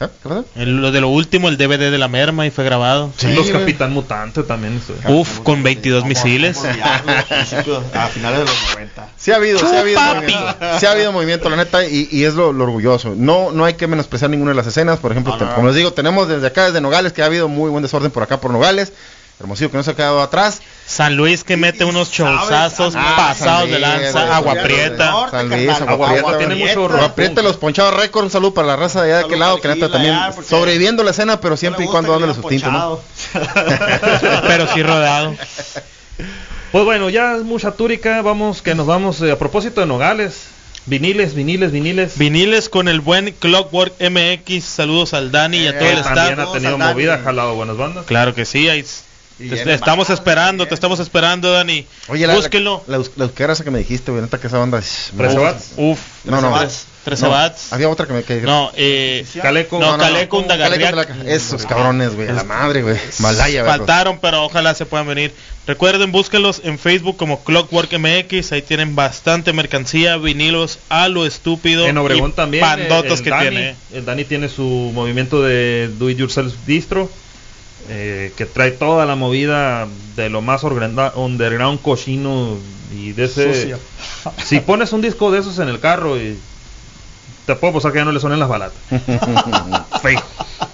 ¿Eh? 0.00 0.06
¿Qué 0.22 0.28
pasó? 0.28 0.44
El- 0.54 0.76
lo 0.80 0.92
de 0.92 1.00
lo 1.00 1.08
último, 1.08 1.48
el 1.48 1.56
DVD 1.56 1.90
de 1.90 1.98
la 1.98 2.06
merma 2.08 2.46
y 2.46 2.50
fue 2.50 2.64
grabado. 2.64 3.12
Sí, 3.16 3.26
los 3.32 3.50
güey. 3.50 3.60
Capitán 3.60 3.92
Mutante 3.92 4.42
también. 4.44 4.80
eso. 4.82 4.94
Uf, 5.12 5.40
con 5.40 5.62
22 5.62 6.04
misiles. 6.04 6.58
Olvidarlo, 6.58 7.82
a 7.94 8.06
finales 8.08 8.38
de 8.40 8.44
los 8.44 8.54
90. 8.74 9.08
Sí 9.16 9.32
ha 9.32 9.36
habido, 9.36 9.58
sí 9.58 9.66
ha 9.74 9.80
habido 9.80 10.00
movimiento. 10.00 10.56
Sí 10.78 10.86
ha 10.86 10.90
habido 10.92 11.12
movimiento, 11.12 11.50
la 11.50 11.56
neta, 11.56 11.84
y, 11.84 12.08
y 12.12 12.24
es 12.24 12.34
lo, 12.34 12.52
lo 12.52 12.64
orgulloso. 12.64 13.14
No, 13.16 13.50
no 13.52 13.64
hay 13.64 13.74
que 13.74 13.86
menospreciar 13.86 14.30
ninguna 14.30 14.52
de 14.52 14.56
las 14.56 14.66
escenas. 14.66 14.98
Por 14.98 15.10
ejemplo, 15.12 15.32
No, 15.32 15.38
te- 15.38 15.44
no, 15.44 15.50
no. 15.50 15.56
como 15.56 15.66
les 15.68 15.76
digo, 15.76 15.92
tenemos 15.92 16.28
desde 16.28 16.46
acá, 16.46 16.66
desde 16.66 16.80
Nogales, 16.80 17.12
que 17.12 17.22
ha 17.22 17.26
habido 17.26 17.48
muy 17.48 17.70
buen 17.70 17.82
desorden 17.82 18.10
por 18.10 18.22
acá 18.22 18.40
por 18.40 18.52
Nogales. 18.52 18.92
Hermosillo 19.40 19.70
que 19.70 19.76
no 19.76 19.82
se 19.84 19.92
ha 19.92 19.94
quedado 19.94 20.20
atrás. 20.20 20.60
San 20.86 21.16
Luis 21.16 21.44
que 21.44 21.56
mete 21.56 21.84
unos 21.84 22.10
showzazos 22.10 22.94
Ah, 22.96 23.14
pasados 23.16 23.70
de 23.70 23.78
lanza. 23.78 24.34
Agua 24.36 24.54
Prieta. 24.62 25.28
San 25.30 25.48
Luis. 25.48 25.68
Agua 25.80 26.08
Prieta. 26.08 26.20
Agua 26.28 26.38
tiene 26.38 26.54
mucho 26.56 26.86
Agua. 26.86 27.14
Prieta, 27.14 27.42
los 27.42 27.56
ponchados 27.56 27.94
récord, 27.94 28.24
un 28.24 28.30
saludo 28.30 28.52
para 28.54 28.66
la 28.66 28.76
raza 28.76 29.02
de 29.02 29.10
allá 29.12 29.18
de 29.20 29.24
aquel 29.26 29.38
lado, 29.38 29.60
que 29.60 29.68
neta 29.68 29.90
también 29.90 30.16
sobreviviendo 30.48 31.04
la 31.04 31.12
escena, 31.12 31.40
pero 31.40 31.56
siempre 31.56 31.84
y 31.84 31.88
cuando 31.88 32.10
dándole 32.12 32.32
le 32.34 32.42
su 32.42 32.48
digan 32.48 32.70
tinto, 32.72 32.72
¿no? 32.72 33.00
Pero 34.48 34.66
sí 34.74 34.82
rodado. 34.82 35.34
Pues 36.72 36.84
bueno, 36.84 37.08
ya 37.08 37.36
es 37.36 37.44
mucha 37.44 37.70
túrica. 37.72 38.20
Vamos, 38.22 38.60
que 38.60 38.74
nos 38.74 38.86
vamos 38.86 39.20
eh, 39.22 39.30
a 39.32 39.38
propósito 39.38 39.80
de 39.80 39.86
Nogales. 39.86 40.48
Viniles, 40.86 41.34
viniles, 41.34 41.70
viniles. 41.70 42.16
Viniles 42.18 42.68
con 42.68 42.88
el 42.88 43.00
buen 43.00 43.32
Clockwork 43.32 43.94
MX. 44.00 44.64
Saludos 44.64 45.14
al 45.14 45.30
Dani 45.30 45.58
y 45.58 45.66
a 45.68 45.72
todo 45.78 45.80
que 45.86 45.92
el 45.92 46.02
también 46.02 46.26
staff. 46.32 46.48
ha 46.48 46.52
tenido 46.52 46.78
movida, 46.78 47.20
jalado 47.22 47.54
buenas 47.54 47.76
bandas. 47.76 48.04
Claro 48.06 48.34
que 48.34 48.44
sí. 48.44 48.68
ahí- 48.68 48.84
Te- 49.38 49.72
estamos 49.74 50.10
esperando, 50.10 50.64
bien. 50.64 50.68
te 50.68 50.74
estamos 50.74 50.98
esperando, 51.00 51.52
Dani. 51.52 51.86
Oye, 52.08 52.26
la, 52.26 52.34
Búsquenlo. 52.34 52.82
La, 52.88 52.98
la, 52.98 53.04
la 53.16 53.24
euskera 53.24 53.52
esa 53.52 53.62
que 53.64 53.70
me 53.70 53.78
dijiste, 53.78 54.10
güey, 54.10 54.22
neta 54.22 54.38
que 54.40 54.48
esa 54.48 54.58
banda 54.58 54.78
es... 54.80 55.12
Uf. 55.16 55.34
watts. 55.36 55.72
Uf. 55.76 55.98
No, 56.24 56.40
no. 56.40 56.58
Tres- 56.58 56.86
Trece 57.04 57.22
No, 57.24 57.30
watts. 57.30 57.72
Había 57.72 57.88
otra 57.88 58.06
que 58.06 58.12
me... 58.12 58.22
Que, 58.24 58.40
No, 58.42 58.70
eh, 58.76 59.24
Caleco. 59.40 59.78
No, 59.78 59.94
Undagarriac. 59.94 60.90
Caleco, 60.94 61.12
Esos 61.24 61.64
cabrones, 61.64 62.14
güey, 62.14 62.28
a 62.28 62.32
la 62.32 62.44
madre, 62.44 62.82
güey. 62.82 62.96
Malaya, 63.20 63.62
güey. 63.62 63.76
Faltaron, 63.78 64.18
pero 64.20 64.44
ojalá 64.44 64.74
se 64.74 64.84
puedan 64.84 65.06
venir. 65.06 65.32
Recuerden, 65.66 66.12
búsquenlos 66.12 66.60
en 66.64 66.78
Facebook 66.78 67.16
como 67.16 67.44
Clockwork 67.44 67.92
MX. 67.98 68.52
Ahí 68.52 68.62
tienen 68.62 68.94
bastante 68.96 69.52
mercancía, 69.52 70.16
vinilos 70.16 70.78
a 70.88 71.08
lo 71.08 71.24
estúpido. 71.26 71.86
En 71.86 71.96
Obregón 71.96 72.30
y 72.30 72.34
también. 72.34 72.64
eh, 72.64 72.66
Pandotos 72.66 73.18
el 73.20 73.24
que 73.24 73.30
Dani, 73.30 73.48
tiene. 73.50 73.76
El 73.92 74.04
Dani 74.04 74.24
tiene 74.24 74.48
su 74.48 74.90
movimiento 74.94 75.42
de 75.42 75.90
Do 75.98 76.10
It 76.10 76.18
Yourself 76.18 76.52
Distro. 76.66 77.10
Eh, 77.88 78.32
que 78.36 78.46
trae 78.46 78.72
toda 78.72 79.06
la 79.06 79.16
movida 79.16 79.88
de 80.16 80.28
lo 80.28 80.42
más 80.42 80.62
underground 80.62 81.80
cochino 81.80 82.56
y 82.94 83.12
de 83.12 83.24
ese. 83.24 83.54
Sucio. 83.54 83.78
Si 84.44 84.60
pones 84.60 84.92
un 84.92 85.00
disco 85.00 85.30
de 85.30 85.40
esos 85.40 85.58
en 85.58 85.68
el 85.68 85.80
carro 85.80 86.18
y 86.18 86.38
te 87.46 87.54
puedo 87.54 87.74
posar 87.74 87.92
que 87.92 87.98
ya 87.98 88.04
no 88.04 88.12
le 88.12 88.20
suenen 88.20 88.38
las 88.38 88.48
balatas. 88.48 88.78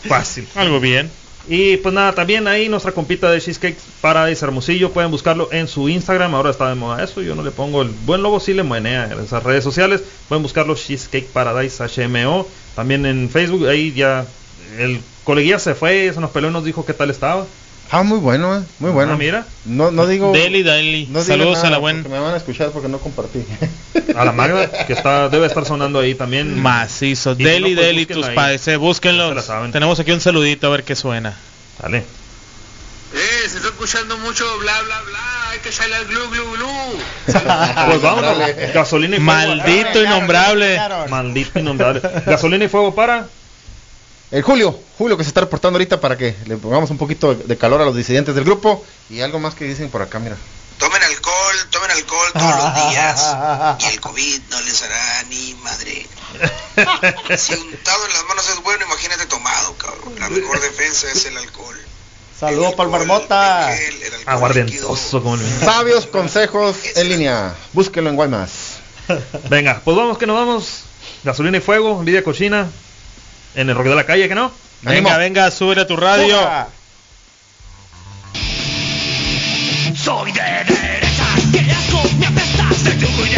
Fácil. 0.09 0.49
Algo 0.57 0.81
bien. 0.81 1.11
Y 1.47 1.77
pues 1.77 1.95
nada, 1.95 2.13
también 2.13 2.49
ahí 2.49 2.69
nuestra 2.71 2.93
compita 2.93 3.31
de 3.31 3.41
Cheesecake 3.41 3.77
Paradise 4.01 4.43
Hermosillo, 4.43 4.93
pueden 4.93 5.11
buscarlo 5.11 5.51
en 5.53 5.69
su 5.69 5.91
Instagram, 5.91 6.35
ahora 6.35 6.51
está 6.51 6.71
de 6.71 6.75
moda 6.75 7.05
eso, 7.05 7.21
yo 7.21 7.35
no 7.35 7.43
le 7.43 7.51
pongo 7.51 7.83
el 7.83 7.91
buen 7.91 8.23
lobo, 8.23 8.41
sí 8.41 8.55
le 8.55 8.63
menea 8.65 9.13
en 9.13 9.21
esas 9.21 9.43
redes 9.43 9.63
sociales, 9.63 10.03
pueden 10.27 10.43
buscarlo 10.43 10.75
Cheesecake 10.75 11.27
Paradise 11.27 11.85
HMO, 11.85 12.49
también 12.75 13.05
en 13.05 13.29
Facebook, 13.29 13.69
ahí 13.69 13.93
ya 13.93 14.27
el 14.79 15.01
coleguilla 15.25 15.59
se 15.59 15.75
fue, 15.75 16.13
se 16.13 16.21
nos 16.21 16.31
peleó 16.31 16.51
y 16.51 16.53
nos 16.53 16.65
dijo 16.65 16.85
qué 16.85 16.93
tal 16.95 17.11
estaba. 17.11 17.47
Ah, 17.91 18.03
muy 18.03 18.19
bueno, 18.19 18.57
eh, 18.57 18.63
muy 18.79 18.91
bueno. 18.91 19.13
Ah, 19.13 19.17
mira. 19.17 19.47
No, 19.65 19.91
no 19.91 20.07
digo... 20.07 20.33
Deli, 20.33 20.63
Deli. 20.63 21.07
no 21.11 21.23
Saludos 21.23 21.57
nada, 21.59 21.69
a 21.69 21.71
la 21.73 21.79
buena. 21.79 22.09
Me 22.09 22.19
van 22.19 22.35
a 22.35 22.39
escuchar 22.39 22.71
porque 22.71 22.89
no 22.89 22.99
compartí. 22.99 23.45
A 24.17 24.25
la 24.25 24.33
Magda, 24.33 24.87
que 24.87 24.93
está 24.93 25.29
debe 25.29 25.47
estar 25.47 25.65
sonando 25.65 26.01
ahí 26.01 26.15
también. 26.15 26.61
Macizo. 26.61 27.35
Si 27.37 27.45
Deli, 27.45 27.75
no, 27.75 27.77
pues, 27.77 27.87
Deli, 27.87 28.05
búsquenlo 28.05 28.27
tus 28.27 28.35
padres. 28.35 28.67
La 29.37 29.43
saben. 29.43 29.71
Tenemos 29.71 30.01
aquí 30.01 30.13
un 30.13 30.21
saludito 30.21 30.67
a 30.67 30.71
ver 30.71 30.85
qué 30.85 30.97
suena. 30.97 31.37
Dale. 31.81 31.99
Eh, 31.99 33.49
se 33.49 33.59
está 33.59 33.69
escuchando 33.69 34.19
mucho 34.19 34.45
bla 34.59 34.73
bla 34.83 35.01
bla, 35.03 35.51
hay 35.51 35.61
que 35.61 35.71
salir 35.71 35.95
al 35.95 36.05
glu 36.07 36.29
glu 36.31 36.51
glu. 36.57 36.67
Pues 37.87 38.03
vámonos. 38.03 38.39
Gasolina 38.75 39.17
y 39.17 39.21
fuego. 39.21 39.57
Maldito 39.57 40.03
innombrable. 40.03 40.81
Maldito 41.09 41.59
innombrable. 41.61 42.03
Gasolina 42.27 42.65
y 42.65 42.69
fuego 42.69 42.93
para. 42.93 43.29
El 44.35 44.43
Julio, 44.43 44.77
Julio 44.99 45.17
que 45.17 45.23
se 45.23 45.29
está 45.29 45.43
reportando 45.43 45.77
ahorita 45.77 46.01
para 46.01 46.19
que 46.19 46.35
le 46.47 46.57
pongamos 46.57 46.91
un 46.91 46.99
poquito 46.99 47.37
de 47.37 47.57
calor 47.57 47.81
a 47.81 47.85
los 47.85 47.95
disidentes 47.95 48.35
del 48.35 48.43
grupo 48.43 48.85
y 49.09 49.21
algo 49.21 49.39
más 49.39 49.55
que 49.55 49.65
dicen 49.65 49.91
por 49.91 50.03
acá, 50.03 50.19
mira. 50.19 50.37
Tomen 50.77 51.01
alcohol, 51.05 51.55
tomen 51.71 51.91
alcohol 51.93 52.33
todos 52.33 52.57
los 52.57 52.91
días 52.91 53.37
y 53.79 53.85
el 53.95 54.01
COVID 54.01 54.41
no 54.51 54.61
les 54.63 54.83
hará 54.83 55.23
ni 55.29 55.55
madre. 55.63 56.09
Si 57.39 57.55
untado 57.55 58.07
en 58.07 58.13
las 58.13 58.25
manos 58.25 58.49
es 58.49 58.61
bueno, 58.65 58.85
imagínate 58.85 59.25
tomado, 59.27 59.73
cabrón. 59.77 60.19
La 60.19 60.29
mejor 60.29 60.61
defensa 60.61 61.09
es 61.13 61.27
el 61.27 61.37
alcohol. 61.39 61.77
Saludos 62.37 62.75
para 62.75 62.89
el 62.89 62.91
marmota. 62.91 63.71
Aguardientoso. 64.27 65.23
Como 65.23 65.39
Sabios 65.61 66.07
consejos 66.13 66.77
en 66.97 67.09
línea. 67.09 67.55
Búsquenlo 67.73 68.11
en 68.11 68.17
Guaymas. 68.17 68.51
Venga, 69.49 69.81
pues 69.85 69.97
vamos 69.97 70.19
que 70.19 70.27
nos 70.27 70.37
vamos. 70.37 70.81
Gasolina 71.23 71.59
y 71.59 71.61
fuego, 71.61 72.01
envidia 72.01 72.25
cochina 72.25 72.69
en 73.55 73.69
el 73.69 73.75
rock 73.75 73.87
de 73.87 73.95
la 73.95 74.05
calle, 74.05 74.29
que 74.29 74.35
no. 74.35 74.53
Venga, 74.83 75.17
venga, 75.17 75.51
sube 75.51 75.81
a 75.81 75.87
tu 75.87 75.97
radio. 75.97 76.39
Soy 79.97 80.33
de 80.33 80.41
derecha, 80.41 81.27
que 81.53 81.73
asco 81.73 82.03
me 82.19 82.27
apestas 82.27 82.85
de 82.85 82.95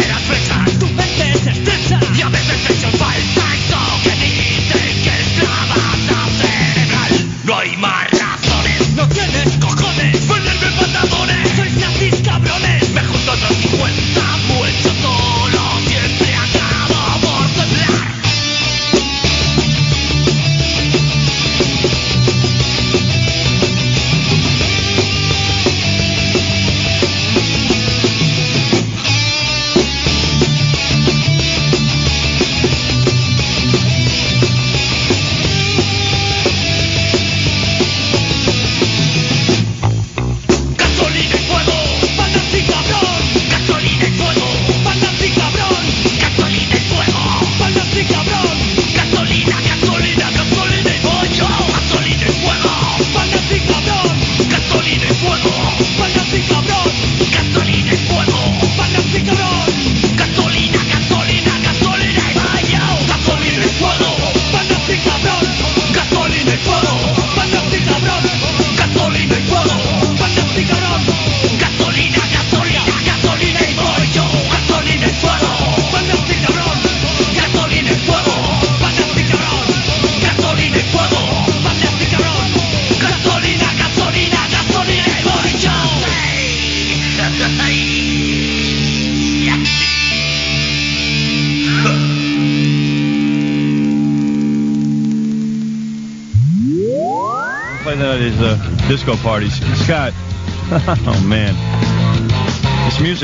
las 0.07 0.21
flechas. 0.21 0.79
Tu 0.79 0.87
mente 0.87 1.29
es 1.29 1.47
estrecha 1.47 1.99
y 2.17 2.21
a 2.21 2.29
veces 2.29 2.81
te 2.81 2.97
falta 2.97 3.55
eso 3.55 3.79
que 4.03 4.11
dicen 4.25 5.03
que 5.03 5.09
es 5.09 5.43
lavada 5.43 6.27
cerebral. 6.41 7.25
No 7.45 7.57
hay 7.57 7.77
mar. 7.77 8.16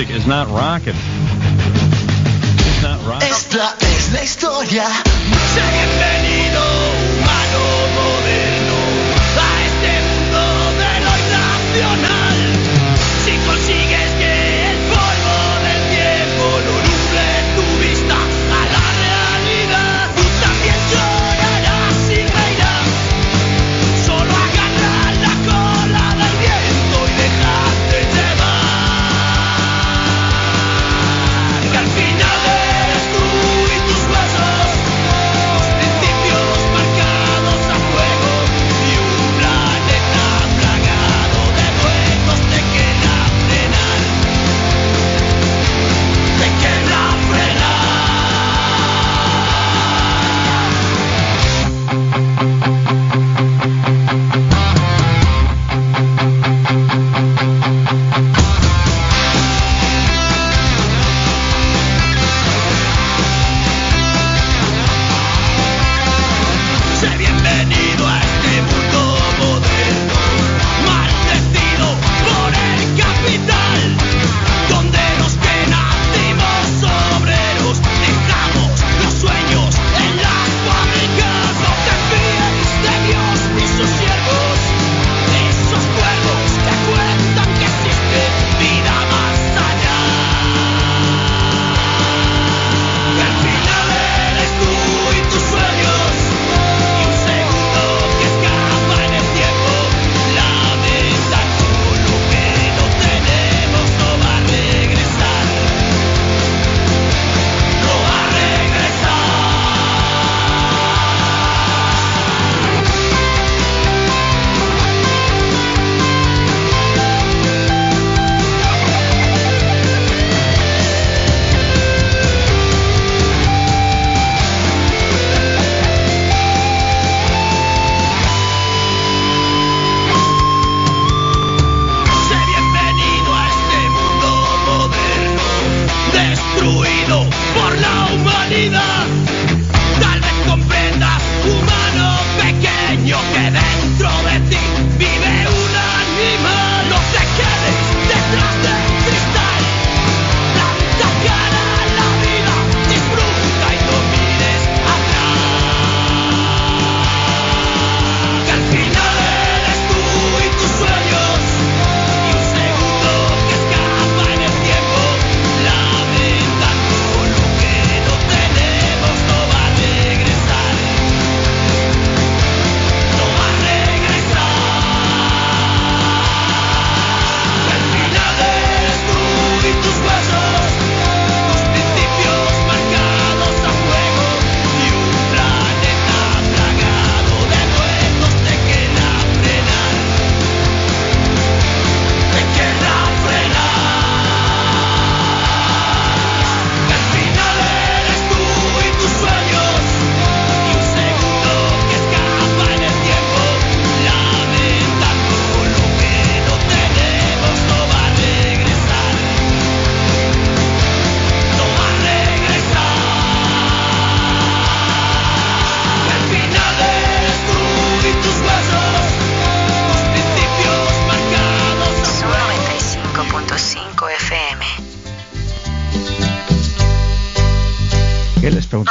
music 0.08 0.22
is 0.22 0.28
not 0.28 0.48
rocking. 0.50 1.13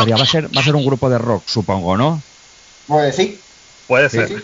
Preguntaría, 0.05 0.17
¿va 0.17 0.23
a 0.23 0.27
ser, 0.27 0.45
va 0.57 0.61
a 0.61 0.65
ser 0.65 0.77
un 0.77 0.85
grupo 0.85 1.09
de 1.11 1.19
rock, 1.19 1.45
supongo, 1.47 1.97
no? 1.97 2.23
Pues 2.87 3.17
sí. 3.17 3.39
Puede 3.87 4.09
Sí, 4.09 4.17
ser. 4.19 4.29
sí. 4.29 4.35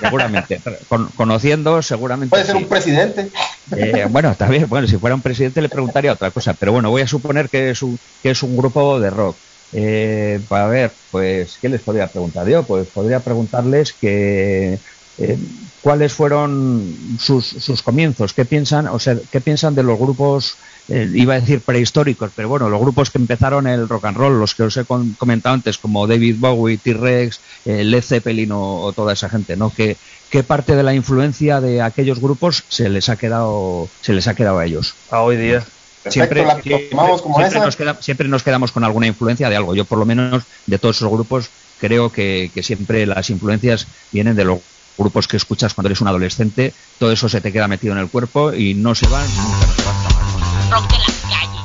Seguramente. 0.00 0.62
Con- 0.88 1.08
conociendo, 1.08 1.82
seguramente. 1.82 2.30
Puede 2.30 2.44
ser 2.44 2.56
un 2.56 2.68
presidente. 2.68 3.30
Eh, 3.76 4.06
bueno, 4.10 4.30
está 4.30 4.48
bien. 4.48 4.68
Bueno, 4.68 4.86
si 4.86 4.96
fuera 4.98 5.14
un 5.14 5.22
presidente 5.22 5.60
le 5.60 5.68
preguntaría 5.68 6.12
otra 6.12 6.30
cosa, 6.30 6.54
pero 6.54 6.72
bueno, 6.72 6.90
voy 6.90 7.02
a 7.02 7.06
suponer 7.06 7.48
que 7.50 7.70
es 7.70 7.82
un, 7.82 7.98
que 8.22 8.30
es 8.30 8.42
un 8.42 8.56
grupo 8.56 9.00
de 9.00 9.10
rock. 9.10 9.40
Eh, 9.72 10.40
para 10.48 10.68
ver, 10.68 10.98
pues, 11.10 11.58
¿qué 11.60 11.68
les 11.68 11.82
podría 11.82 12.10
preguntar 12.12 12.48
yo? 12.48 12.64
Pues 12.66 12.86
podría 12.92 13.24
preguntarles 13.24 13.96
que 14.00 14.80
eh, 15.18 15.38
cuáles 15.80 16.12
fueron 16.12 17.16
sus, 17.18 17.46
sus 17.46 17.82
comienzos, 17.82 18.32
qué 18.34 18.44
piensan, 18.44 18.86
o 18.88 18.98
sea, 18.98 19.16
qué 19.30 19.40
piensan 19.40 19.74
de 19.74 19.82
los 19.82 19.98
grupos, 19.98 20.56
eh, 20.88 21.08
iba 21.14 21.34
a 21.34 21.40
decir 21.40 21.62
prehistóricos, 21.64 22.30
pero 22.34 22.48
bueno, 22.48 22.68
los 22.68 22.80
grupos 22.80 23.10
que 23.10 23.18
empezaron 23.18 23.66
el 23.66 23.88
rock 23.88 24.06
and 24.06 24.16
roll, 24.16 24.38
los 24.38 24.54
que 24.54 24.64
os 24.64 24.76
he 24.76 24.84
comentado 24.84 25.54
antes, 25.54 25.78
como 25.78 26.06
David 26.06 26.36
Bowie, 26.38 26.78
T-Rex, 26.78 27.40
eh, 27.64 27.84
Led 27.84 28.02
Zeppelin 28.02 28.52
o, 28.52 28.60
o 28.80 28.92
toda 28.92 29.12
esa 29.14 29.28
gente, 29.28 29.56
¿no? 29.56 29.70
Que, 29.70 29.98
¿Qué 30.30 30.42
parte 30.44 30.76
de 30.76 30.82
la 30.82 30.94
influencia 30.94 31.60
de 31.60 31.80
aquellos 31.82 32.20
grupos 32.20 32.64
se 32.68 32.88
les 32.88 33.08
ha 33.08 33.16
quedado, 33.16 33.88
se 34.00 34.12
les 34.12 34.26
ha 34.28 34.34
quedado 34.34 34.58
a 34.58 34.66
ellos? 34.66 34.94
A 35.10 35.20
hoy 35.22 35.36
día. 35.36 35.64
Siempre, 36.06 36.44
la 36.44 36.60
siempre- 36.60 36.88
tomamos 36.90 37.22
como 37.22 37.36
siempre 37.36 37.56
esa. 37.56 37.64
nos 37.64 37.76
queda- 37.76 37.98
siempre 38.02 38.28
nos 38.28 38.42
quedamos 38.42 38.72
con 38.72 38.84
alguna 38.84 39.06
influencia 39.06 39.48
de 39.48 39.56
algo. 39.56 39.74
Yo, 39.74 39.86
por 39.86 39.98
lo 39.98 40.04
menos, 40.04 40.44
de 40.66 40.78
todos 40.78 40.96
esos 40.96 41.10
grupos, 41.10 41.50
creo 41.78 42.12
que, 42.12 42.50
que 42.54 42.62
siempre 42.62 43.06
las 43.06 43.30
influencias 43.30 43.86
vienen 44.12 44.36
de 44.36 44.44
los 44.44 44.58
grupos 44.98 45.26
que 45.26 45.38
escuchas 45.38 45.72
cuando 45.72 45.88
eres 45.88 46.02
un 46.02 46.08
adolescente. 46.08 46.74
Todo 46.98 47.10
eso 47.10 47.28
se 47.30 47.40
te 47.40 47.52
queda 47.52 47.68
metido 47.68 47.94
en 47.94 48.00
el 48.00 48.10
cuerpo 48.10 48.52
y 48.52 48.74
no 48.74 48.94
se 48.94 49.08
van 49.08 49.26
nunca. 49.34 49.66
no 49.66 49.72
se 49.72 49.82
van. 49.84 50.23
Rock 50.70 50.90
de 50.90 50.98
la 50.98 51.04
calle. 51.30 51.60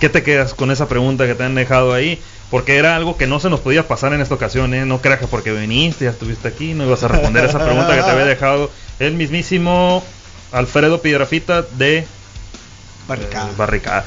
¿Qué 0.00 0.08
te 0.08 0.22
quedas 0.22 0.54
con 0.54 0.70
esa 0.70 0.88
pregunta 0.88 1.26
que 1.26 1.34
te 1.34 1.44
han 1.44 1.54
dejado 1.54 1.92
ahí? 1.94 2.20
Porque 2.50 2.76
era 2.76 2.94
algo 2.96 3.16
que 3.16 3.26
no 3.26 3.40
se 3.40 3.50
nos 3.50 3.60
podía 3.60 3.88
pasar 3.88 4.12
en 4.12 4.20
esta 4.20 4.34
ocasión, 4.34 4.72
¿eh? 4.74 4.86
No 4.86 5.00
creas 5.00 5.18
que 5.18 5.26
porque 5.26 5.52
viniste, 5.52 6.04
ya 6.04 6.10
estuviste 6.10 6.46
aquí, 6.48 6.74
no 6.74 6.84
ibas 6.84 7.02
a 7.02 7.08
responder 7.08 7.44
esa 7.44 7.58
pregunta 7.64 7.96
que 7.96 8.02
te 8.02 8.10
había 8.10 8.24
dejado 8.24 8.70
el 8.98 9.14
mismísimo 9.14 10.04
Alfredo 10.52 11.02
Piedrafita 11.02 11.62
de 11.62 12.06
Barricada. 13.08 13.50
eh, 13.50 13.54
Barricada. 13.56 14.06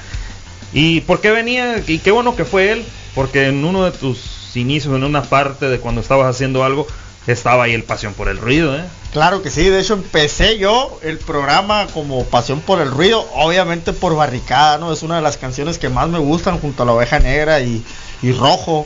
¿Y 0.72 1.02
por 1.02 1.20
qué 1.20 1.32
venía? 1.32 1.84
Y 1.86 2.00
qué 2.00 2.12
bueno 2.12 2.36
que 2.36 2.46
fue 2.46 2.72
él, 2.72 2.86
porque 3.14 3.48
en 3.48 3.66
uno 3.66 3.84
de 3.84 3.92
tus 3.92 4.56
inicios, 4.56 4.96
en 4.96 5.04
una 5.04 5.24
parte 5.24 5.68
de 5.68 5.80
cuando 5.80 6.00
estabas 6.02 6.28
haciendo 6.34 6.64
algo, 6.64 6.88
estaba 7.32 7.66
ahí 7.66 7.74
el 7.74 7.84
pasión 7.84 8.14
por 8.14 8.28
el 8.28 8.38
ruido, 8.38 8.76
¿eh? 8.76 8.84
Claro 9.12 9.42
que 9.42 9.50
sí, 9.50 9.64
de 9.64 9.80
hecho 9.80 9.96
empecé 9.96 10.60
yo 10.60 11.00
el 11.02 11.18
programa 11.18 11.88
como 11.88 12.26
Pasión 12.26 12.62
por 12.62 12.80
el 12.80 12.92
Ruido, 12.92 13.28
obviamente 13.34 13.92
por 13.92 14.16
Barricada, 14.16 14.78
¿no? 14.78 14.94
Es 14.94 15.02
una 15.02 15.16
de 15.16 15.24
las 15.24 15.38
canciones 15.38 15.80
que 15.80 15.90
más 15.90 16.08
me 16.10 16.20
gustan 16.20 16.60
junto 16.60 16.84
a 16.84 16.86
la 16.86 16.94
oveja 16.94 17.18
negra 17.18 17.60
y, 17.60 17.84
y 18.22 18.32
rojo. 18.34 18.86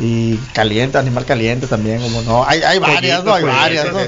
Y 0.00 0.38
caliente, 0.54 0.98
animal 0.98 1.24
caliente 1.24 1.68
también, 1.68 2.02
como 2.02 2.22
no. 2.22 2.44
Hay, 2.44 2.62
hay 2.62 2.80
varias, 2.80 3.22
¿no? 3.22 3.32
Hay 3.32 3.44
varias, 3.44 3.92
¿no? 3.92 4.00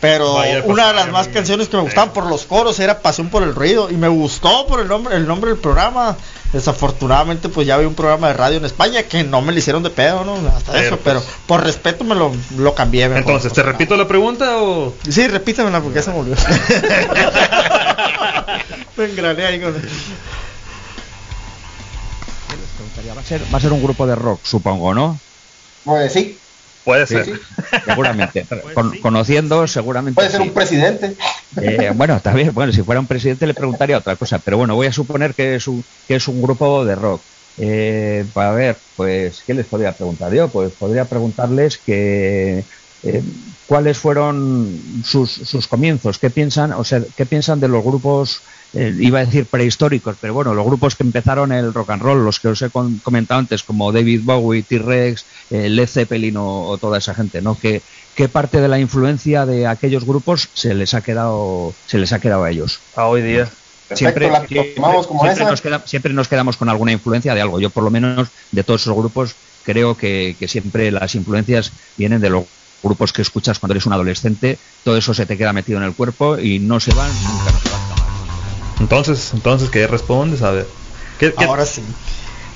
Pero 0.00 0.38
una 0.64 0.88
de 0.88 0.94
las 0.94 1.10
más 1.10 1.28
canciones 1.28 1.68
que 1.68 1.76
me 1.76 1.82
gustaban 1.82 2.14
por 2.14 2.24
los 2.24 2.46
coros 2.46 2.80
era 2.80 3.00
Pasión 3.00 3.28
por 3.28 3.42
el 3.42 3.54
Ruido. 3.54 3.90
Y 3.90 3.96
me 3.98 4.08
gustó 4.08 4.66
por 4.66 4.80
el 4.80 4.88
nombre, 4.88 5.14
el 5.14 5.26
nombre 5.26 5.50
del 5.50 5.58
programa. 5.58 6.16
Desafortunadamente, 6.56 7.50
pues 7.50 7.66
ya 7.66 7.74
había 7.74 7.86
un 7.86 7.94
programa 7.94 8.28
de 8.28 8.32
radio 8.32 8.56
en 8.56 8.64
España 8.64 9.02
que 9.02 9.22
no 9.24 9.42
me 9.42 9.52
lo 9.52 9.58
hicieron 9.58 9.82
de 9.82 9.90
pedo, 9.90 10.24
¿no? 10.24 10.36
Hasta 10.48 10.72
Pero, 10.72 10.86
eso, 10.86 10.96
pues- 10.96 11.02
pero 11.04 11.22
por 11.46 11.62
respeto 11.62 12.02
me 12.02 12.14
lo, 12.14 12.32
lo 12.56 12.74
cambié. 12.74 13.10
mejor. 13.10 13.24
Entonces, 13.24 13.52
¿te 13.52 13.62
repito 13.62 13.94
la 13.94 14.08
pregunta 14.08 14.62
o...? 14.62 14.94
Sí, 15.06 15.28
repítamela 15.28 15.82
porque 15.82 15.96
ya 15.96 16.02
se 16.02 16.12
me 16.12 16.20
olvidó. 16.20 16.36
me 18.96 19.04
engrané 19.04 19.44
ahí 19.44 19.60
con... 19.60 19.74
Va 23.14 23.20
a, 23.20 23.24
ser, 23.24 23.42
va 23.52 23.58
a 23.58 23.60
ser 23.60 23.72
un 23.74 23.82
grupo 23.82 24.06
de 24.06 24.14
rock, 24.14 24.40
supongo, 24.44 24.94
¿no? 24.94 25.20
Pues 25.84 26.10
sí. 26.14 26.40
Puede 26.86 27.04
Sí, 27.08 27.14
ser. 27.16 27.24
sí. 27.24 27.32
Seguramente. 27.84 28.46
Con- 28.74 28.96
Conociendo, 29.00 29.66
seguramente. 29.66 30.14
Puede 30.14 30.30
ser 30.30 30.40
sí. 30.42 30.48
un 30.48 30.54
presidente. 30.54 31.16
Eh, 31.60 31.90
bueno, 31.94 32.14
está 32.14 32.32
bien. 32.32 32.54
Bueno, 32.54 32.72
si 32.72 32.82
fuera 32.84 33.00
un 33.00 33.08
presidente 33.08 33.44
le 33.48 33.54
preguntaría 33.54 33.98
otra 33.98 34.14
cosa, 34.14 34.38
pero 34.38 34.56
bueno, 34.56 34.76
voy 34.76 34.86
a 34.86 34.92
suponer 34.92 35.34
que 35.34 35.56
es 35.56 35.66
un, 35.66 35.84
que 36.06 36.14
es 36.14 36.28
un 36.28 36.40
grupo 36.40 36.84
de 36.84 36.94
rock. 36.94 37.26
Eh, 37.56 38.26
para 38.32 38.52
ver, 38.52 38.82
pues, 38.94 39.42
¿qué 39.44 39.52
les 39.54 39.66
podría 39.66 39.96
preguntar 39.96 40.32
yo? 40.32 40.52
Pues 40.52 40.74
podría 40.74 41.08
preguntarles 41.08 41.82
que 41.84 42.66
eh, 43.02 43.22
cuáles 43.64 43.98
fueron 43.98 45.00
sus, 45.02 45.32
sus 45.32 45.66
comienzos, 45.66 46.20
qué 46.20 46.30
piensan, 46.30 46.72
o 46.72 46.84
sea, 46.84 47.02
qué 47.16 47.26
piensan 47.26 47.58
de 47.58 47.66
los 47.68 47.82
grupos, 47.82 48.44
eh, 48.76 48.94
iba 49.00 49.20
a 49.20 49.24
decir 49.24 49.46
prehistóricos, 49.46 50.16
pero 50.20 50.34
bueno, 50.34 50.54
los 50.54 50.64
grupos 50.66 50.94
que 50.96 51.02
empezaron 51.04 51.52
el 51.52 51.72
rock 51.72 51.90
and 51.90 52.02
roll, 52.02 52.24
los 52.24 52.38
que 52.40 52.48
os 52.48 52.60
he 52.62 52.70
comentado 52.70 53.40
antes, 53.40 53.62
como 53.62 53.90
David 53.92 54.20
Bowie, 54.24 54.62
T-Rex, 54.62 55.24
eh, 55.50 55.68
Led 55.68 55.86
Zeppelin 55.88 56.36
o, 56.36 56.46
o 56.68 56.78
toda 56.78 56.98
esa 56.98 57.14
gente, 57.14 57.40
¿no? 57.42 57.58
Que, 57.58 57.82
¿Qué 58.14 58.28
parte 58.28 58.60
de 58.60 58.68
la 58.68 58.78
influencia 58.78 59.46
de 59.46 59.66
aquellos 59.66 60.04
grupos 60.04 60.48
se 60.54 60.74
les 60.74 60.94
ha 60.94 61.00
quedado, 61.02 61.72
se 61.86 61.98
les 61.98 62.12
ha 62.12 62.18
quedado 62.20 62.44
a 62.44 62.50
ellos? 62.50 62.78
A 62.94 63.06
hoy 63.06 63.22
día. 63.22 63.48
Siempre, 63.94 64.28
Perfecto, 64.28 64.54
la 64.56 64.74
tomamos 64.74 65.06
como 65.06 65.20
siempre 65.20 65.42
esa. 65.42 65.50
nos 65.50 65.60
queda- 65.60 65.82
siempre 65.86 66.12
nos 66.12 66.26
quedamos 66.28 66.56
con 66.56 66.68
alguna 66.68 66.90
influencia 66.92 67.34
de 67.34 67.40
algo. 67.40 67.60
Yo, 67.60 67.70
por 67.70 67.84
lo 67.84 67.90
menos, 67.90 68.28
de 68.50 68.64
todos 68.64 68.82
esos 68.82 68.96
grupos, 68.96 69.36
creo 69.62 69.96
que, 69.96 70.36
que 70.40 70.48
siempre 70.48 70.90
las 70.90 71.14
influencias 71.14 71.70
vienen 71.96 72.20
de 72.20 72.30
los 72.30 72.44
grupos 72.82 73.12
que 73.12 73.22
escuchas 73.22 73.58
cuando 73.60 73.74
eres 73.74 73.86
un 73.86 73.92
adolescente. 73.92 74.58
Todo 74.82 74.96
eso 74.96 75.14
se 75.14 75.24
te 75.26 75.38
queda 75.38 75.52
metido 75.52 75.78
en 75.78 75.84
el 75.84 75.94
cuerpo 75.94 76.36
y 76.38 76.58
no 76.58 76.80
se 76.80 76.92
van 76.94 77.10
nunca. 77.22 77.52
No 77.52 77.60
se 77.60 77.68
van. 77.70 78.05
Entonces, 78.80 79.30
entonces, 79.32 79.70
¿qué 79.70 79.86
respondes? 79.86 80.42
A 80.42 80.50
ver. 80.50 80.66
¿Qué, 81.18 81.32
qué- 81.32 81.44
Ahora 81.44 81.64
sí. 81.66 81.82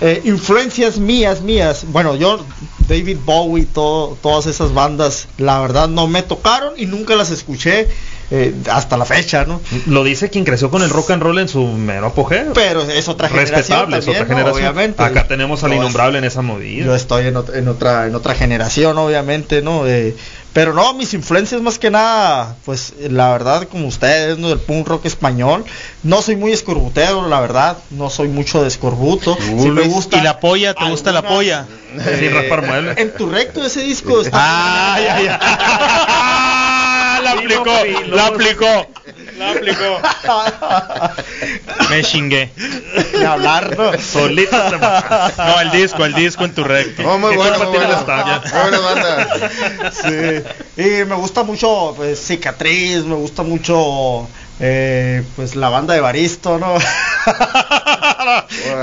Eh, 0.02 0.22
influencias 0.24 0.97
mías, 0.98 1.42
mías. 1.42 1.84
Bueno, 1.88 2.16
yo, 2.16 2.42
David 2.88 3.18
Bowie, 3.22 3.66
todo, 3.66 4.16
todas 4.22 4.47
esas 4.47 4.72
bandas, 4.72 5.28
la 5.36 5.60
verdad 5.60 5.88
no 5.88 6.06
me 6.06 6.22
tocaron 6.22 6.72
y 6.78 6.86
nunca 6.86 7.16
las 7.16 7.30
escuché 7.30 7.86
eh, 8.30 8.55
hasta 8.70 8.97
la 8.97 9.05
fecha, 9.05 9.44
¿no? 9.44 9.60
Lo 9.86 10.02
dice 10.02 10.30
quien 10.30 10.44
creció 10.44 10.70
con 10.70 10.80
el 10.82 10.88
rock 10.88 11.10
and 11.10 11.22
roll 11.22 11.38
en 11.38 11.48
su 11.48 11.66
mero 11.66 12.06
apogeo. 12.06 12.55
Pero 12.55 12.80
es 12.80 13.09
otra 13.09 13.28
generación 13.28 13.56
Respetable, 13.59 13.98
es 13.98 14.05
también, 14.06 14.22
otra 14.22 14.34
¿no? 14.34 14.38
generación. 14.40 14.70
obviamente. 14.72 15.02
Acá 15.02 15.28
tenemos 15.28 15.64
al 15.64 15.74
innombrable 15.74 16.16
en 16.16 16.24
esa 16.24 16.40
movida. 16.40 16.86
Yo 16.86 16.94
estoy 16.94 17.26
en, 17.26 17.36
en 17.55 17.68
otra 17.68 18.06
en 18.06 18.14
otra 18.14 18.34
generación, 18.34 18.97
obviamente, 18.97 19.60
¿no? 19.60 19.86
Eh, 19.86 20.16
pero 20.52 20.74
no, 20.74 20.94
mis 20.94 21.14
influencias 21.14 21.60
más 21.60 21.78
que 21.78 21.90
nada, 21.90 22.56
pues 22.64 22.94
la 22.98 23.31
verdad, 23.31 23.68
como 23.68 23.86
ustedes, 23.86 24.36
¿no? 24.39 24.48
Del 24.48 24.59
punk 24.59 24.89
rock 24.89 25.06
español. 25.06 25.64
No 26.02 26.22
soy 26.22 26.36
muy 26.36 26.52
escorbutero, 26.52 27.28
la 27.28 27.40
verdad. 27.40 27.78
No 27.90 28.10
soy 28.10 28.28
mucho 28.28 28.62
de 28.62 28.68
escorbuto. 28.68 29.36
Me 29.39 29.82
gusta. 29.82 30.18
¿Y 30.18 30.22
la 30.22 30.40
polla? 30.40 30.74
¿Te 30.74 30.89
gusta 30.89 31.12
la 31.12 31.22
polla? 31.22 31.66
Muebles. 32.66 32.98
En 32.98 33.14
tu 33.14 33.28
recto 33.28 33.64
ese 33.64 33.82
disco 33.82 34.20
está. 34.20 34.39
Ah, 34.40 35.01
ya, 35.01 35.22
ya. 35.22 36.36
la 37.22 37.32
aplicó, 37.32 37.72
la 38.09 38.27
aplicó, 38.27 38.86
la 39.40 39.50
aplicó. 39.52 40.00
Me 41.90 42.02
chingué. 42.02 42.50
Ni 43.18 43.24
hablar, 43.24 43.76
¿no? 43.76 43.98
Solito 43.98 44.70
se 44.70 44.76
mató. 44.78 45.32
No, 45.44 45.60
el 45.60 45.70
disco, 45.70 46.04
el 46.04 46.14
disco 46.14 46.44
en 46.44 46.54
tu 46.54 46.64
recto. 46.64 47.02
Oh, 47.08 47.18
muy 47.18 47.30
¿Qué 47.30 47.36
bueno, 47.36 47.58
muy 47.58 47.66
bueno. 47.66 47.98
estaca? 47.98 48.42
Muy 48.52 48.60
buena 48.60 48.78
banda. 48.80 49.92
Sí. 49.92 50.42
Y 50.76 51.04
me 51.04 51.14
gusta 51.16 51.42
mucho, 51.42 51.94
pues, 51.96 52.20
Cicatriz, 52.24 53.04
me 53.04 53.14
gusta 53.14 53.42
mucho, 53.42 54.28
eh, 54.60 55.22
pues, 55.36 55.56
la 55.56 55.68
banda 55.68 55.94
de 55.94 56.00
Baristo, 56.00 56.58
¿no? 56.58 56.74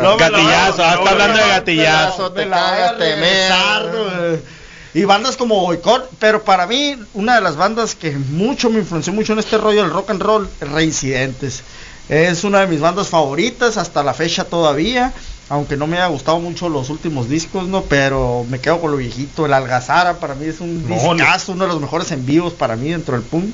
No 0.02 0.18
Gatillazo, 0.18 0.84
ah, 0.84 0.96
no 0.96 1.00
está 1.00 1.10
hablando 1.12 1.38
la 1.38 1.44
de 1.44 1.50
gatillazo. 1.50 2.32
Te 2.32 2.50
cagas, 2.50 2.98
te. 2.98 3.16
¿no? 3.16 4.57
Y 4.98 5.06
bandas 5.06 5.38
como 5.38 5.62
Boicot, 5.62 6.10
pero 6.18 6.44
para 6.44 6.66
mí, 6.66 6.96
una 7.14 7.36
de 7.36 7.42
las 7.42 7.56
bandas 7.56 7.94
que 7.94 8.12
mucho 8.12 8.72
me 8.72 8.80
influenció 8.80 9.14
mucho 9.14 9.34
en 9.34 9.40
este 9.40 9.60
rollo 9.60 9.84
del 9.84 9.92
rock 9.92 10.10
and 10.10 10.22
roll, 10.24 10.50
Reincidentes. 10.60 11.62
Es 12.10 12.44
una 12.44 12.62
de 12.62 12.68
mis 12.68 12.80
bandas 12.80 13.10
favoritas 13.10 13.78
hasta 13.78 14.02
la 14.04 14.16
fecha 14.16 14.46
todavía. 14.46 15.14
Aunque 15.50 15.78
no 15.78 15.86
me 15.86 15.98
haya 15.98 16.08
gustado 16.08 16.40
mucho 16.40 16.68
los 16.68 16.90
últimos 16.90 17.30
discos, 17.30 17.68
¿no? 17.68 17.84
Pero 17.84 18.44
me 18.50 18.60
quedo 18.60 18.82
con 18.82 18.90
lo 18.90 18.98
viejito. 18.98 19.46
El 19.46 19.54
Algazara 19.54 20.20
para 20.20 20.34
mí 20.34 20.46
es 20.48 20.62
un 20.62 20.90
No, 20.90 21.14
discazo, 21.14 21.52
uno 21.52 21.66
de 21.66 21.74
los 21.74 21.80
mejores 21.80 22.12
en 22.12 22.26
vivos 22.26 22.54
para 22.54 22.76
mí 22.76 22.90
dentro 22.90 23.14
del 23.14 23.24
punk. 23.24 23.54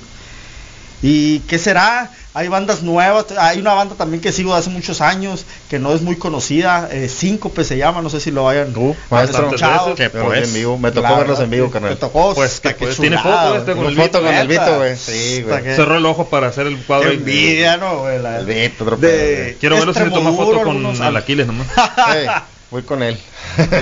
¿Y 1.02 1.40
qué 1.42 1.60
será? 1.60 2.10
Hay 2.36 2.48
bandas 2.48 2.82
nuevas, 2.82 3.26
hay 3.38 3.60
una 3.60 3.76
banda 3.76 3.94
también 3.94 4.20
que 4.20 4.32
sigo 4.32 4.54
de 4.54 4.60
hace 4.60 4.72
muchos 4.72 5.02
años, 5.02 5.46
que 5.70 5.78
no 5.78 5.94
es 5.94 6.02
muy 6.02 6.16
conocida, 6.16 6.90
eh, 6.92 7.08
Síncope 7.08 7.64
se 7.64 7.78
llama, 7.78 8.02
no 8.02 8.10
sé 8.10 8.20
si 8.20 8.32
lo 8.32 8.50
hayan 8.50 8.76
Uh, 8.76 8.96
maestro, 9.12 9.52
que 9.96 10.10
pues, 10.10 10.48
en 10.48 10.54
vivo. 10.56 10.80
Me 10.80 10.92
tocó 10.92 11.16
verlos 11.16 11.40
en 11.42 11.52
vivo, 11.52 11.70
carnal. 11.70 11.92
Me 11.92 11.96
tocó, 11.98 12.34
Pues, 12.34 12.60
que 12.60 12.70
que 12.70 12.86
pues, 12.86 12.98
tiene 12.98 13.20
foto 13.20 13.58
este 13.58 13.74
con 13.76 13.86
el 13.86 13.96
foto 13.96 14.08
Vito, 14.08 14.22
con 14.22 14.34
el 14.34 14.48
neta. 14.48 14.66
Vito, 14.66 14.78
güey. 14.78 14.92
Hasta 14.94 15.12
Sí, 15.12 15.42
güey. 15.44 15.64
que- 15.64 15.76
Cerró 15.76 15.98
el 15.98 16.06
ojo 16.08 16.28
para 16.30 16.48
hacer 16.48 16.66
el 16.66 16.78
cuadro. 16.84 17.10
Qué 17.10 17.16
envidia, 17.18 17.78
¿no? 17.78 18.00
güey? 18.00 18.20
La- 18.20 18.40
El 18.40 18.46
Vito, 18.48 18.84
otro 18.84 18.98
de- 18.98 19.10
pedo, 19.10 19.58
Quiero 19.60 19.76
verlo 19.78 19.94
si 19.94 20.00
se 20.00 20.10
toma 20.10 20.32
foto 20.34 20.64
con 20.64 20.86
el 20.86 21.18
Aquiles 21.18 21.46
nomás. 21.46 21.68
Eh, 22.16 22.28
voy 22.72 22.82
con 22.82 23.04
él. 23.04 23.16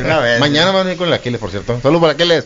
una 0.03 0.19
vez. 0.19 0.39
Mañana 0.41 0.71
van 0.71 0.87
a 0.87 0.91
ir 0.91 0.97
con 0.97 1.07
el 1.07 1.13
Aquiles, 1.13 1.39
por 1.39 1.51
cierto. 1.51 1.79
Solo 1.81 2.01
para 2.01 2.13
Aquiles. 2.13 2.45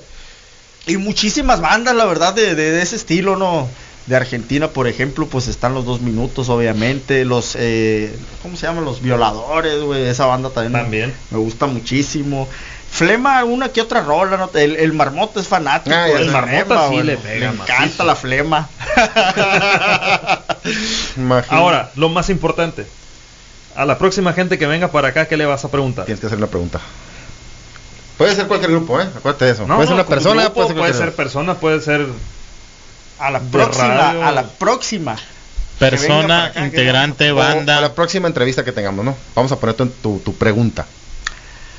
Y 0.86 0.98
muchísimas 0.98 1.62
bandas, 1.62 1.96
la 1.96 2.06
verdad, 2.06 2.34
de, 2.36 2.54
de- 2.54 2.72
de 2.72 2.82
ese 2.84 2.96
estilo, 2.96 3.36
¿no? 3.38 3.68
De 4.06 4.16
Argentina, 4.16 4.68
por 4.68 4.88
ejemplo, 4.88 5.28
pues 5.28 5.48
están 5.48 5.74
los 5.74 5.86
dos 5.86 6.02
minutos, 6.02 6.50
obviamente. 6.50 7.26
Los, 7.26 7.56
eh, 7.58 8.16
¿cómo 8.44 8.56
se 8.56 8.68
llaman? 8.68 8.86
Los 8.86 9.02
violadores, 9.02 9.82
güey. 9.82 10.04
Esa 10.08 10.28
banda 10.28 10.52
también, 10.52 10.74
me- 10.74 10.80
También. 10.80 11.14
Me, 11.32 11.40
gusta 11.40 11.66
muchísimo. 11.66 12.48
Flema, 12.92 13.44
una 13.44 13.70
que 13.70 13.82
otra 13.82 14.02
rola, 14.02 14.38
¿no? 14.38 14.52
El, 14.54 14.76
el 14.76 14.94
marmoto 14.94 15.40
es 15.40 15.48
fanático. 15.48 15.96
Ah, 15.96 16.06
sé. 16.08 16.26
Marmota 16.26 16.90
sí 16.90 17.02
le 17.02 17.18
pega, 17.18 17.52
Me 17.52 17.64
encanta 17.64 18.04
la 18.04 18.16
flema. 18.16 18.70
Ahora, 21.50 21.92
lo 21.96 22.10
más 22.10 22.30
importante. 22.30 22.86
A 23.76 23.86
la 23.86 23.98
próxima 23.98 24.32
gente 24.34 24.58
que 24.58 24.68
venga 24.68 24.90
para 24.90 25.10
acá, 25.10 25.28
¿qué 25.28 25.36
le 25.36 25.46
vas 25.46 25.66
a 25.66 25.72
preguntar? 25.72 26.06
Tienes 26.06 26.22
que 26.22 26.28
hacer 26.28 26.38
una 26.38 26.48
pregunta. 26.48 26.80
Puede 28.18 28.34
ser 28.36 28.48
cualquier 28.48 28.72
grupo, 28.72 29.02
¿eh? 29.02 29.08
Acuérdate 29.18 29.46
de 29.46 29.52
eso. 29.52 29.68
No, 29.68 29.76
puede 29.76 29.88
ser 29.88 29.98
no, 29.98 30.02
una 30.04 30.10
persona, 30.10 30.42
grupo, 30.44 30.54
puede 30.54 30.68
ser, 30.68 30.78
puede 30.78 30.94
ser 30.94 31.14
persona, 31.14 31.54
puede 31.56 31.82
ser 31.82 32.06
A 33.20 33.32
la 33.32 33.40
próxima, 33.40 33.88
radio. 33.96 34.26
a 34.26 34.32
la 34.32 34.44
próxima. 34.44 35.16
Persona, 35.80 36.46
acá, 36.46 36.60
que 36.62 36.66
integrante, 36.68 37.32
O 37.32 37.42
a 37.42 37.54
banda. 37.56 37.82
la 37.82 37.94
próxima 37.94 38.28
entrevista 38.28 38.64
que 38.64 38.72
tengamos, 38.72 39.04
¿no? 39.04 39.16
Vamos 39.36 39.52
a 39.52 39.60
poner 39.60 39.76
tu, 39.76 39.86
tu, 39.88 40.20
tu 40.20 40.34
pregunta. 40.36 40.86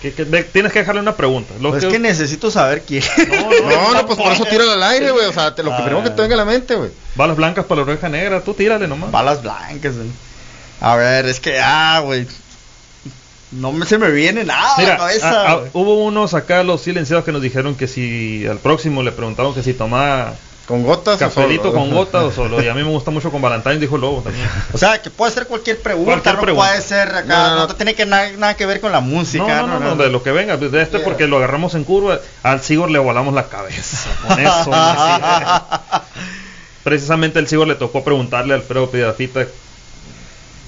que, 0.03 0.13
que 0.13 0.27
de- 0.27 0.45
tienes 0.45 0.73
que 0.73 0.81
dejarle 0.81 1.01
una 1.01 1.17
pregunta. 1.17 1.55
Lo 1.61 1.71
Pues 1.71 1.81
que- 1.81 1.87
es 1.87 1.93
que 1.95 1.99
necesito 1.99 2.51
saber 2.51 2.83
quién. 2.87 3.03
No, 3.69 3.95
no, 3.95 4.07
pues 4.07 4.19
por 4.19 4.31
eso 4.33 4.45
tíralo 4.45 4.73
al 4.73 4.83
aire, 4.83 5.11
güey. 5.11 5.25
O 5.27 5.33
sea, 5.33 5.55
te- 5.55 5.63
lo 5.63 5.71
que 5.71 5.77
Ah. 5.77 5.85
primero 5.85 6.03
que 6.05 6.11
te 6.11 6.21
venga 6.21 6.35
a 6.35 6.39
la 6.39 6.45
mente, 6.45 6.75
güey. 6.75 6.91
Balas 7.15 7.37
blancas 7.37 7.65
para 7.65 7.81
la 7.81 7.91
oreja 7.91 8.09
negra, 8.11 8.43
tú 8.43 8.53
tírale 8.53 8.87
nomás. 8.87 9.11
Balas 9.11 9.43
blancas, 9.43 9.97
güey. 9.97 10.09
A 10.83 10.95
ver, 10.97 11.25
es 11.27 11.41
que, 11.41 11.59
ah, 11.59 12.01
güey. 12.05 12.27
No 13.53 13.73
me, 13.73 13.87
se 13.87 13.97
me 13.97 14.11
viene 14.11 14.45
nada 14.45 14.75
a 14.75 14.79
Mira, 14.79 14.91
la 14.93 14.99
cabeza. 14.99 15.31
a- 15.31 15.51
a- 15.53 15.55
güey. 15.57 15.71
hubo 15.73 16.05
unos 16.05 16.35
acá, 16.35 16.63
los 16.63 16.83
silenciados, 16.83 17.25
que 17.25 17.33
nos 17.33 17.41
dijeron 17.41 17.75
que 17.77 17.89
si 17.89 18.47
al 18.47 18.59
próximo 18.59 19.03
le 19.03 19.13
preguntaron 19.13 19.55
que 19.55 19.63
si 19.63 19.73
tomaba 19.73 20.35
con 20.66 20.82
gotas 20.82 21.18
cafelito 21.18 21.68
o 21.68 21.72
solo? 21.72 21.78
con 21.80 21.90
gotas 21.90 22.22
o 22.24 22.32
solo. 22.32 22.62
Y 22.62 22.68
a 22.68 22.74
mí 22.74 22.82
me 22.82 22.90
gusta 22.90 23.10
mucho 23.10 23.30
con 23.30 23.40
Valentine, 23.40 23.78
dijo 23.78 23.97
Lobo 23.97 24.22
también. 24.22 24.48
O 24.72 24.78
sea, 24.78 25.01
que 25.01 25.10
puede 25.10 25.32
ser 25.32 25.47
cualquier 25.47 25.80
pregunta, 25.80 26.12
Cualquier 26.12 26.34
no 26.34 26.40
pregunta. 26.40 26.68
puede 26.68 26.82
ser 26.82 27.09
acá, 27.09 27.24
No, 27.24 27.48
no, 27.51 27.66
no, 27.68 27.76
tiene 27.76 27.94
que 27.94 28.05
nada, 28.05 28.30
nada 28.32 28.55
que 28.55 28.66
ver 28.66 28.80
con 28.80 28.93
la 28.93 29.01
música. 29.01 29.62
No, 29.62 29.66
no, 29.66 29.80
no, 29.80 29.97
de 29.97 30.10
lo 30.10 30.22
que 30.22 30.32
venga. 30.32 30.56
De 30.56 30.82
este 30.82 30.98
porque 30.98 31.26
lo 31.26 31.36
agarramos 31.36 31.74
en 31.74 31.84
curva, 31.84 32.20
al 32.43 32.62
Sigor 32.62 32.90
le 32.90 32.98
volamos 32.98 33.32
la 33.32 33.48
cabeza. 33.48 34.09
Con 34.26 34.40
eso. 34.40 34.70
Precisamente 36.84 37.38
el 37.38 37.48
Sigor 37.48 37.66
le 37.68 37.74
tocó 37.76 38.05
preguntarle 38.05 38.55
a 38.55 38.56
Alfredo 38.56 38.90
Piedrafita 38.90 39.47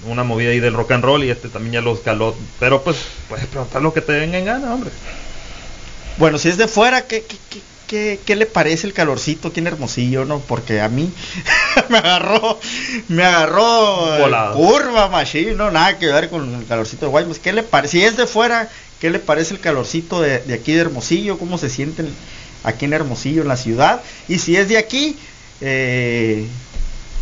una 0.07 0.25
movida 0.25 0.51
ahí 0.51 0.61
del 0.61 0.75
rock 0.75 0.93
and 0.93 1.05
roll 1.05 1.25
y 1.25 1.31
este 1.31 1.49
también 1.49 1.75
ya 1.75 1.81
lo 1.81 1.95
escaló. 1.95 2.35
Pero 2.61 2.83
pues 2.83 2.99
puedes 3.29 3.47
preguntar 3.47 3.83
lo 3.83 3.93
que 3.93 4.01
te 4.01 4.13
venga 4.13 4.39
en 4.39 4.45
gana, 4.45 4.73
hombre. 4.73 4.91
Bueno, 6.17 6.39
si 6.39 6.49
es 6.49 6.57
de 6.57 6.67
fuera, 6.67 7.03
¿qué, 7.03 7.23
qué, 7.23 7.37
qué, 7.51 7.61
qué- 7.89 8.21
qué 8.25 8.37
le 8.37 8.47
parece 8.47 8.87
el 8.87 8.93
calorcito 8.93 9.49
aquí 9.49 9.59
en 9.61 9.67
Hermosillo, 9.67 10.25
no? 10.25 10.39
Porque 10.41 10.81
a 10.81 10.89
mí 10.89 11.11
me 11.89 11.99
agarró, 11.99 12.61
me 13.09 13.25
agarró 13.25 14.19
Volado. 14.19 14.55
curva, 14.55 15.09
machine, 15.09 15.55
no, 15.55 15.71
nada 15.73 15.99
que 15.99 16.07
ver 16.07 16.31
con 16.31 16.55
el 16.55 16.67
calorcito 16.67 17.07
de 17.07 17.11
Guaymas. 17.11 17.39
¿Qué 17.41 17.53
le 17.53 17.63
parece? 17.65 17.99
Si 17.99 18.05
es 18.05 18.17
de 18.17 18.27
fuera, 18.27 18.69
¿qué 19.01 19.11
le 19.11 19.19
parece 19.19 19.55
el 19.55 19.61
calorcito 19.61 20.21
de, 20.21 20.39
de 20.41 20.55
aquí 20.55 20.73
de 20.73 20.81
Hermosillo? 20.83 21.39
¿Cómo 21.39 21.59
se 21.59 21.69
sienten 21.71 22.09
aquí 22.65 22.85
en 22.85 22.93
Hermosillo, 22.93 23.43
en 23.43 23.49
la 23.49 23.57
ciudad? 23.57 24.03
Y 24.29 24.39
si 24.39 24.57
es 24.57 24.69
de 24.69 24.79
aquí, 24.79 25.17
eh, 25.61 26.47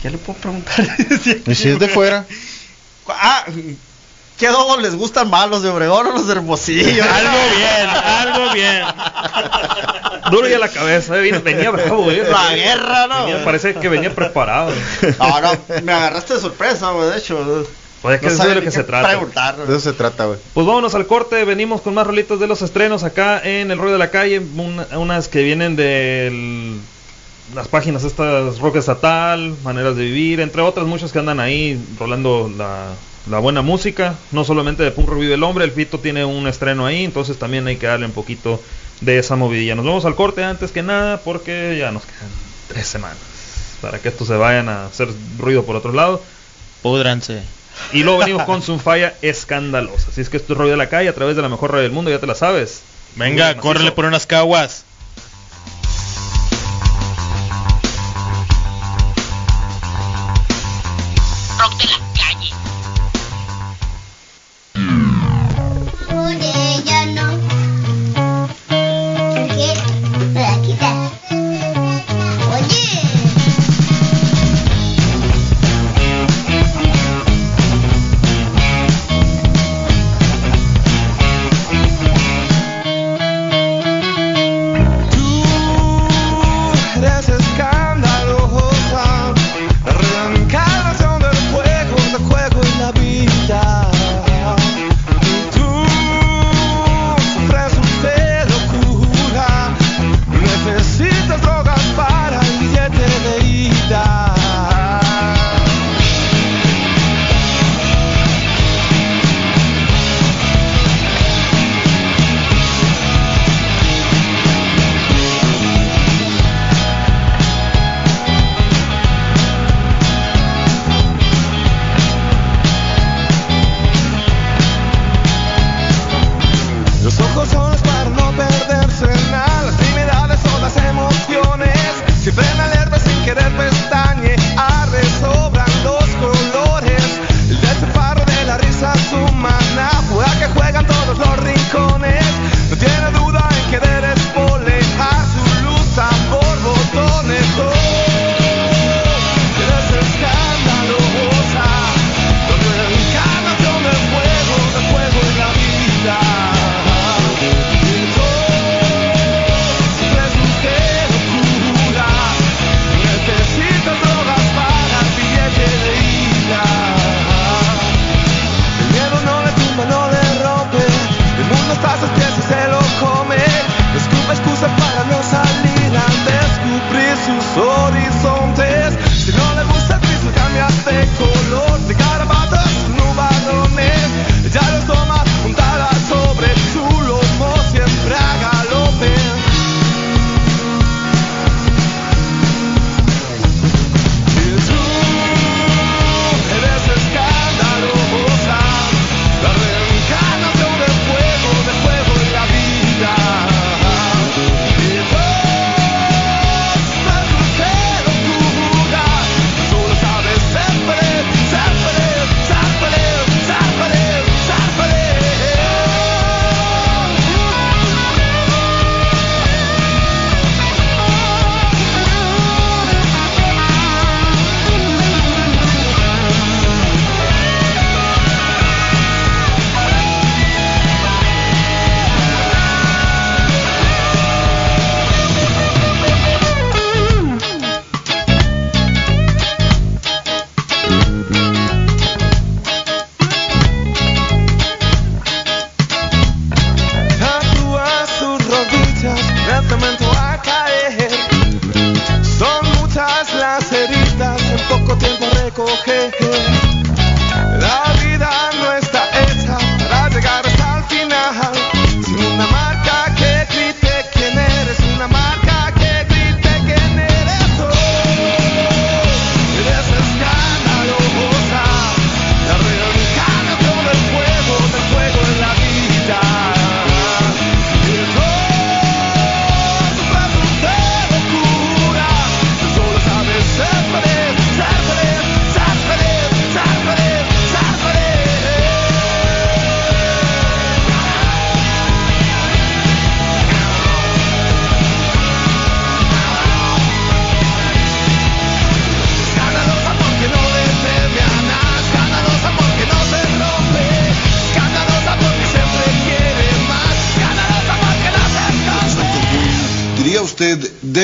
¿qué 0.03 0.11
le 0.11 0.19
puedo 0.19 0.39
preguntar? 0.39 0.75
¿Y 1.47 1.55
si 1.55 1.69
es 1.69 1.79
de 1.79 1.89
fuera? 1.89 2.27
Ah, 3.09 3.45
¿qué 4.39 4.49
dogos 4.49 4.81
les 4.83 4.95
gustan 4.97 5.31
más, 5.31 5.49
los 5.51 5.63
de 5.63 5.69
Obregón 5.71 6.07
o 6.09 6.13
los 6.13 6.27
de 6.27 6.33
Hermosillo? 6.33 7.05
Algo 7.15 7.39
bien, 7.57 7.89
algo 7.89 8.53
bien. 8.55 8.83
Duro 10.31 10.49
y 10.49 10.53
a 10.55 10.59
la 10.59 10.69
cabeza, 10.69 11.17
eh, 11.17 11.21
vino- 11.21 11.41
venía 11.43 11.71
bravo, 11.71 12.11
eh. 12.11 12.27
La 12.31 12.55
guerra, 12.55 13.07
¿no? 13.07 13.27
Venía- 13.27 13.45
parece 13.45 13.75
que 13.75 13.89
venía 13.89 14.13
preparado. 14.15 14.73
No, 15.19 15.41
no, 15.41 15.51
me 15.85 15.93
agarraste 15.93 16.35
de 16.35 16.41
sorpresa, 16.41 16.91
güey, 16.91 17.11
de 17.11 17.19
hecho. 17.19 17.65
Pues 18.03 18.17
es 18.17 18.21
que 18.21 18.27
No 18.27 18.33
es 18.33 18.39
sabía 18.39 18.51
de 18.51 18.55
lo 18.57 18.61
que 18.63 18.67
qué 18.67 18.71
se 18.73 18.85
trata. 18.85 19.09
preguntar, 19.09 19.57
De 19.57 19.65
eso 19.65 19.81
se 19.81 19.93
trata, 19.93 20.27
güey. 20.27 20.39
Pues 20.53 20.67
vámonos 20.67 20.95
al 20.97 21.07
corte, 21.07 21.45
venimos 21.45 21.81
con 21.81 21.95
más 21.95 22.07
rolitos 22.07 22.41
de 22.41 22.47
los 22.49 22.61
estrenos 22.63 23.05
acá 23.05 23.41
en 23.43 23.71
el 23.71 23.79
rollo 23.79 23.93
de 23.93 23.99
la 23.99 24.11
calle, 24.11 24.41
una- 24.57 24.87
unas 24.99 25.29
que 25.29 25.43
vienen 25.43 25.77
de 25.77 26.75
las 27.55 27.69
páginas 27.69 28.03
estas 28.03 28.59
Rock 28.59 28.77
Estatal, 28.77 29.55
Maneras 29.63 29.95
de 29.97 30.05
Vivir, 30.05 30.41
entre 30.41 30.63
otras 30.63 30.87
muchas 30.87 31.13
que 31.13 31.21
andan 31.21 31.39
ahí 31.39 31.81
rolando 32.01 32.51
la, 32.57 32.87
la 33.29 33.39
buena 33.39 33.63
música, 33.63 34.15
no 34.33 34.45
solamente 34.45 34.83
de 34.83 34.91
Punk 34.93 35.09
Revive 35.09 35.35
el 35.35 35.43
Hombre, 35.43 35.65
el 35.65 35.73
Fito 35.73 35.99
tiene 35.99 36.25
un 36.25 36.47
estreno 36.47 36.87
ahí, 36.87 37.05
entonces 37.05 37.39
también 37.39 37.67
hay 37.67 37.77
que 37.77 37.87
darle 37.87 38.07
un 38.07 38.13
poquito 38.13 38.63
de 39.01 39.19
esa 39.19 39.37
movidilla. 39.37 39.75
Nos 39.75 39.85
vamos 39.85 40.05
al 40.05 40.15
corte 40.15 40.45
antes 40.45 40.71
que 40.71 40.83
nada 40.83 41.19
porque 41.19 41.77
ya 41.79 41.91
nos 41.91 42.05
quedan 42.05 42.31
tres 42.69 42.87
semanas 42.87 43.19
para 43.81 43.99
que 43.99 44.09
estos 44.09 44.29
se 44.29 44.37
vayan 44.37 44.69
a 44.69 44.87
hacer 44.87 45.09
ruido 45.39 45.65
por 45.65 45.77
otro 45.77 45.93
lado. 45.93 46.23
Púdranse. 46.83 47.43
Y 47.93 48.05
luego 48.05 48.19
venimos 48.19 48.45
con 48.45 48.63
Sunfaya 48.63 49.15
escandalosa. 49.23 50.09
Así 50.11 50.21
es 50.21 50.29
que 50.29 50.37
esto 50.37 50.53
es 50.53 50.59
rollo 50.59 50.71
de 50.71 50.77
la 50.77 50.89
calle 50.89 51.09
a 51.09 51.15
través 51.15 51.37
de 51.37 51.43
la 51.43 51.49
mejor 51.49 51.73
radio 51.73 51.83
del 51.83 51.93
mundo, 51.93 52.11
ya 52.11 52.21
te 52.21 52.27
la 52.27 52.35
sabes. 52.35 52.83
Venga, 53.17 53.57
córrele 53.57 53.93
por 53.93 54.05
unas 54.05 54.27
caguas. 54.27 54.85
Rock 61.59 61.79
de 61.79 61.87
la 61.87 62.06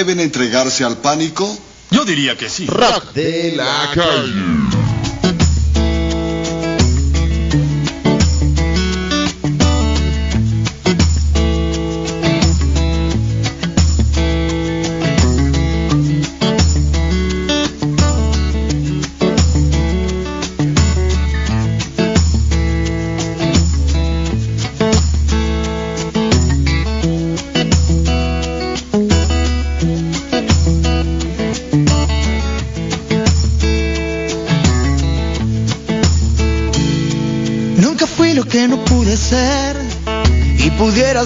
deben 0.05 0.19
entregarse 0.19 0.83
al 0.83 0.97
pánico? 0.97 1.57
Yo 1.93 2.05
diría 2.05 2.37
que 2.37 2.51
sí. 2.51 2.67
Rock 2.67 3.13
de 3.13 3.53
la 3.55 3.93
calle. 3.95 4.72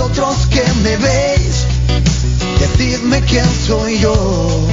Vosotros 0.00 0.46
que 0.46 0.62
me 0.82 0.96
veis, 0.96 1.66
decidme 2.58 3.20
quién 3.22 3.44
soy 3.66 3.98
yo. 3.98 4.69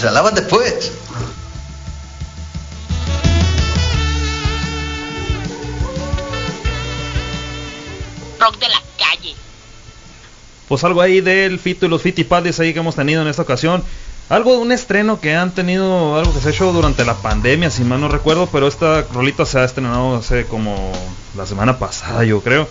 Se 0.00 0.06
las 0.06 0.14
lavan 0.14 0.34
después. 0.34 0.92
Rock 8.38 8.58
de 8.58 8.68
la 8.68 8.82
calle. 8.98 9.34
Pues 10.68 10.84
algo 10.84 11.02
ahí 11.02 11.20
del 11.20 11.58
Fito 11.58 11.84
y 11.84 11.90
los 11.90 12.00
Fitipaldis 12.00 12.58
ahí 12.60 12.72
que 12.72 12.78
hemos 12.78 12.96
tenido 12.96 13.20
en 13.20 13.28
esta 13.28 13.42
ocasión. 13.42 13.84
Algo 14.30 14.52
de 14.52 14.58
un 14.58 14.72
estreno 14.72 15.20
que 15.20 15.34
han 15.34 15.50
tenido, 15.50 16.16
algo 16.16 16.32
que 16.32 16.40
se 16.40 16.48
ha 16.48 16.52
hecho 16.52 16.72
durante 16.72 17.04
la 17.04 17.16
pandemia, 17.16 17.68
si 17.70 17.84
mal 17.84 18.00
no 18.00 18.08
recuerdo, 18.08 18.46
pero 18.46 18.68
esta 18.68 19.02
rolita 19.12 19.44
se 19.44 19.58
ha 19.58 19.64
estrenado 19.64 20.16
hace 20.16 20.46
como 20.46 20.92
la 21.36 21.44
semana 21.44 21.78
pasada, 21.78 22.24
yo 22.24 22.40
creo. 22.40 22.68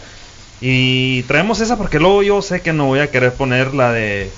Y 0.61 1.23
traemos 1.23 1.59
esa 1.59 1.77
porque 1.77 1.99
luego 1.99 2.23
yo 2.23 2.41
sé 2.41 2.61
que 2.61 2.73
no 2.73 2.85
voy 2.85 2.99
a 2.99 3.11
querer 3.11 3.33
poner 3.33 3.75
la 3.75 3.91
de 3.91 4.31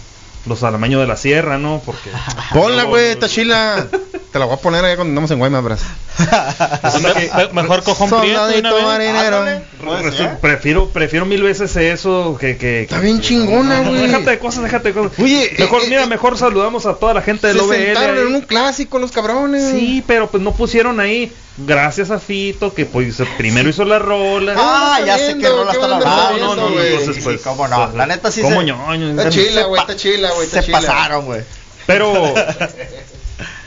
los 0.45 0.63
alamaños 0.63 1.01
de 1.01 1.07
la 1.07 1.17
sierra, 1.17 1.57
¿no? 1.57 1.81
Porque... 1.85 2.11
Ponla, 2.53 2.83
güey, 2.83 3.15
Tachila. 3.15 3.87
Te 4.31 4.39
la 4.39 4.45
voy 4.45 4.53
a 4.55 4.57
poner 4.57 4.85
ahí 4.85 4.95
cuando 4.95 5.09
andamos 5.11 5.29
en 5.31 5.39
Guaymas, 5.39 5.61
bras. 5.63 5.81
mejor 7.53 7.83
cojo 7.83 8.05
un 8.05 8.21
prieto 8.21 8.45
una 8.45 8.73
vez. 8.73 8.83
marinero. 8.85 9.45
Resu- 9.83 10.37
Prefiero, 10.39 10.87
prefiero 10.89 11.25
mil 11.25 11.43
veces 11.43 11.75
eso 11.75 12.37
que... 12.39 12.55
que 12.57 12.83
Está 12.83 12.99
bien 12.99 13.19
chingona, 13.19 13.81
güey. 13.81 14.07
Déjate 14.07 14.29
de 14.29 14.39
cosas, 14.39 14.63
déjate 14.63 14.89
de 14.89 14.93
cosas. 14.93 15.19
Oye, 15.19 15.53
mejor, 15.59 15.81
eh, 15.83 15.87
mira, 15.89 16.05
mejor 16.05 16.37
saludamos 16.37 16.85
a 16.85 16.93
toda 16.93 17.13
la 17.13 17.21
gente 17.21 17.47
del 17.47 17.57
Se 17.57 17.63
OBL. 17.63 17.73
sentaron 17.75 18.17
ahí. 18.17 18.21
en 18.27 18.35
un 18.35 18.41
clásico 18.41 18.99
los 18.99 19.11
cabrones. 19.11 19.69
Sí, 19.71 20.01
pero 20.07 20.29
pues 20.29 20.41
no 20.41 20.53
pusieron 20.53 21.01
ahí. 21.01 21.29
Gracias 21.57 22.09
a 22.11 22.17
Fito, 22.19 22.73
que 22.73 22.85
pues 22.85 23.17
primero 23.37 23.67
hizo 23.69 23.83
la 23.83 23.99
rola. 23.99 24.53
Ah, 24.57 24.99
ya 25.05 25.17
sé 25.17 25.37
qué 25.37 25.49
rola 25.49 25.73
están 25.73 25.91
hablando. 25.91 26.37
No, 26.37 26.55
no, 26.55 26.69
no, 26.69 26.81
Sí, 26.81 26.87
entonces, 26.87 27.15
sí, 27.17 27.21
pues, 27.21 27.41
cómo 27.41 27.67
no. 27.67 27.91
La 27.97 28.05
neta 28.05 28.31
sí 28.31 28.41
¿Cómo 28.41 28.61
se- 28.61 28.67
ñoño? 28.67 29.09
Está 29.09 29.29
chila, 29.29 29.63
güey, 29.65 29.81
está 29.81 29.95
chila, 29.97 30.31
güey. 30.31 30.47
está 30.47 30.61
Se 30.61 30.65
chila. 30.67 30.79
pasaron, 30.79 31.25
güey. 31.25 31.41
Pero, 31.85 32.13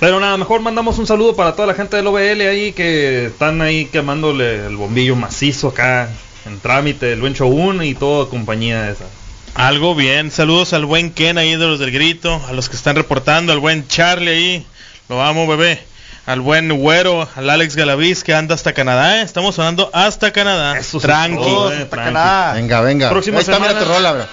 pero 0.04 0.20
nada, 0.20 0.36
mejor 0.36 0.60
mandamos 0.60 0.98
un 0.98 1.06
saludo 1.06 1.34
para 1.34 1.54
toda 1.54 1.66
la 1.66 1.72
gente 1.72 1.96
del 1.96 2.06
OBL 2.06 2.42
ahí 2.42 2.72
que 2.72 3.24
están 3.24 3.62
ahí 3.62 3.86
quemándole 3.86 4.66
el 4.66 4.76
bombillo 4.76 5.16
macizo 5.16 5.68
acá 5.68 6.10
en 6.44 6.60
trámite, 6.60 7.14
el 7.14 7.22
buen 7.22 7.32
show 7.32 7.48
1 7.48 7.82
y 7.84 7.94
toda 7.94 8.28
compañía 8.28 8.90
esa. 8.90 9.06
Algo 9.54 9.94
bien. 9.94 10.30
Saludos 10.30 10.74
al 10.74 10.84
buen 10.84 11.10
Ken 11.10 11.38
ahí 11.38 11.52
de 11.52 11.56
los 11.66 11.78
del 11.78 11.90
grito, 11.90 12.38
a 12.46 12.52
los 12.52 12.68
que 12.68 12.76
están 12.76 12.96
reportando, 12.96 13.50
al 13.54 13.60
buen 13.60 13.88
Charlie 13.88 14.28
ahí. 14.30 14.66
Lo 15.08 15.22
amo, 15.22 15.46
bebé. 15.46 15.82
Al 16.26 16.42
buen 16.42 16.68
Güero, 16.70 17.26
al 17.34 17.48
Alex 17.48 17.74
Galaviz 17.74 18.24
que 18.24 18.34
anda 18.34 18.54
hasta 18.54 18.74
Canadá. 18.74 19.20
¿eh? 19.20 19.22
Estamos 19.22 19.54
sonando 19.54 19.88
hasta 19.94 20.32
Canadá. 20.34 20.76
Eso 20.78 21.00
sí, 21.00 21.06
Tranqui. 21.06 21.42
todo, 21.42 21.72
eh, 21.72 21.76
Hasta 21.76 21.88
tranqui. 21.88 22.12
Canadá. 22.12 22.52
Venga, 22.52 22.80
venga. 22.82 23.08
Próxima 23.08 23.38
Ahí 23.38 23.40
está, 23.40 23.58
mira 23.58 23.70
semana. 23.70 23.86
tu 23.86 23.90
rola, 23.90 24.12
bro. 24.12 24.24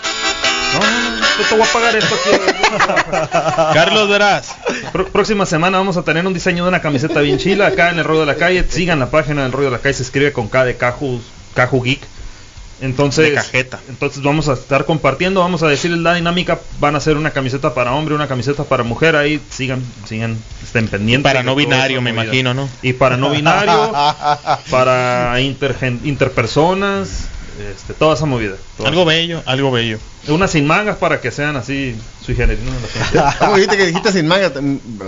No, 0.74 0.80
no, 0.80 1.00
no, 1.02 1.10
yo 1.11 1.11
te 1.48 1.56
voy 1.56 1.68
a 1.68 1.72
pagar 1.74 1.96
esto 1.96 2.16
aquí. 2.16 3.32
Carlos 3.74 4.10
Verás. 4.10 4.56
Pró- 4.94 5.08
próxima 5.12 5.46
semana 5.46 5.78
vamos 5.78 5.98
a 5.98 6.04
tener 6.04 6.26
un 6.26 6.34
diseño 6.34 6.64
de 6.64 6.70
una 6.70 6.82
camiseta 6.82 7.20
bien 7.22 7.38
chila 7.38 7.68
acá 7.68 7.90
en 7.90 8.00
el 8.00 8.06
rollo 8.06 8.22
de 8.22 8.26
la 8.28 8.36
calle. 8.36 8.66
Sigan 8.70 9.00
la 9.00 9.10
página 9.10 9.44
del 9.44 9.52
rollo 9.52 9.66
de 9.66 9.72
la 9.72 9.80
calle, 9.80 9.94
se 9.94 10.04
escribe 10.04 10.32
con 10.34 10.48
K 10.48 10.66
de 10.66 10.78
Caju, 10.78 11.22
Caju 11.54 11.82
Geek. 11.84 12.02
Entonces, 12.84 13.30
De 13.30 13.36
cajeta. 13.36 13.80
entonces 13.90 14.24
vamos 14.24 14.50
a 14.50 14.54
estar 14.54 14.86
compartiendo, 14.86 15.40
vamos 15.42 15.62
a 15.62 15.68
decirles 15.68 16.00
la 16.00 16.16
dinámica, 16.16 16.60
van 16.80 16.96
a 16.96 16.98
hacer 16.98 17.16
una 17.16 17.30
camiseta 17.30 17.76
para 17.76 17.92
hombre, 17.94 18.16
una 18.16 18.28
camiseta 18.28 18.64
para 18.64 18.82
mujer, 18.82 19.16
ahí 19.16 19.40
sigan, 19.52 19.84
sigan, 20.08 20.36
estén 20.64 20.88
pendientes. 20.88 21.22
Para 21.32 21.44
no 21.44 21.54
binario, 21.56 22.02
me 22.02 22.10
imagino, 22.10 22.56
¿no? 22.56 22.68
Y 22.82 22.94
para 22.94 23.18
no 23.18 23.30
binario, 23.30 23.92
para 24.72 25.40
intergen- 25.42 26.00
interpersonas, 26.06 27.26
este, 27.72 27.94
toda 27.94 28.16
esa 28.16 28.26
movida. 28.26 28.56
toda 28.78 28.90
Algo 28.90 29.06
bello, 29.06 29.44
algo 29.46 29.70
bello. 29.70 30.00
Unas 30.28 30.52
sin 30.52 30.68
mangas 30.68 30.98
para 30.98 31.20
que 31.20 31.32
sean 31.32 31.56
así 31.56 31.96
sui 32.24 32.36
generis. 32.36 32.62
¿Cómo 33.40 33.56
dijiste 33.56 33.78
que 33.78 33.88
dijiste 33.88 34.12
sin 34.12 34.28
manga? 34.28 34.52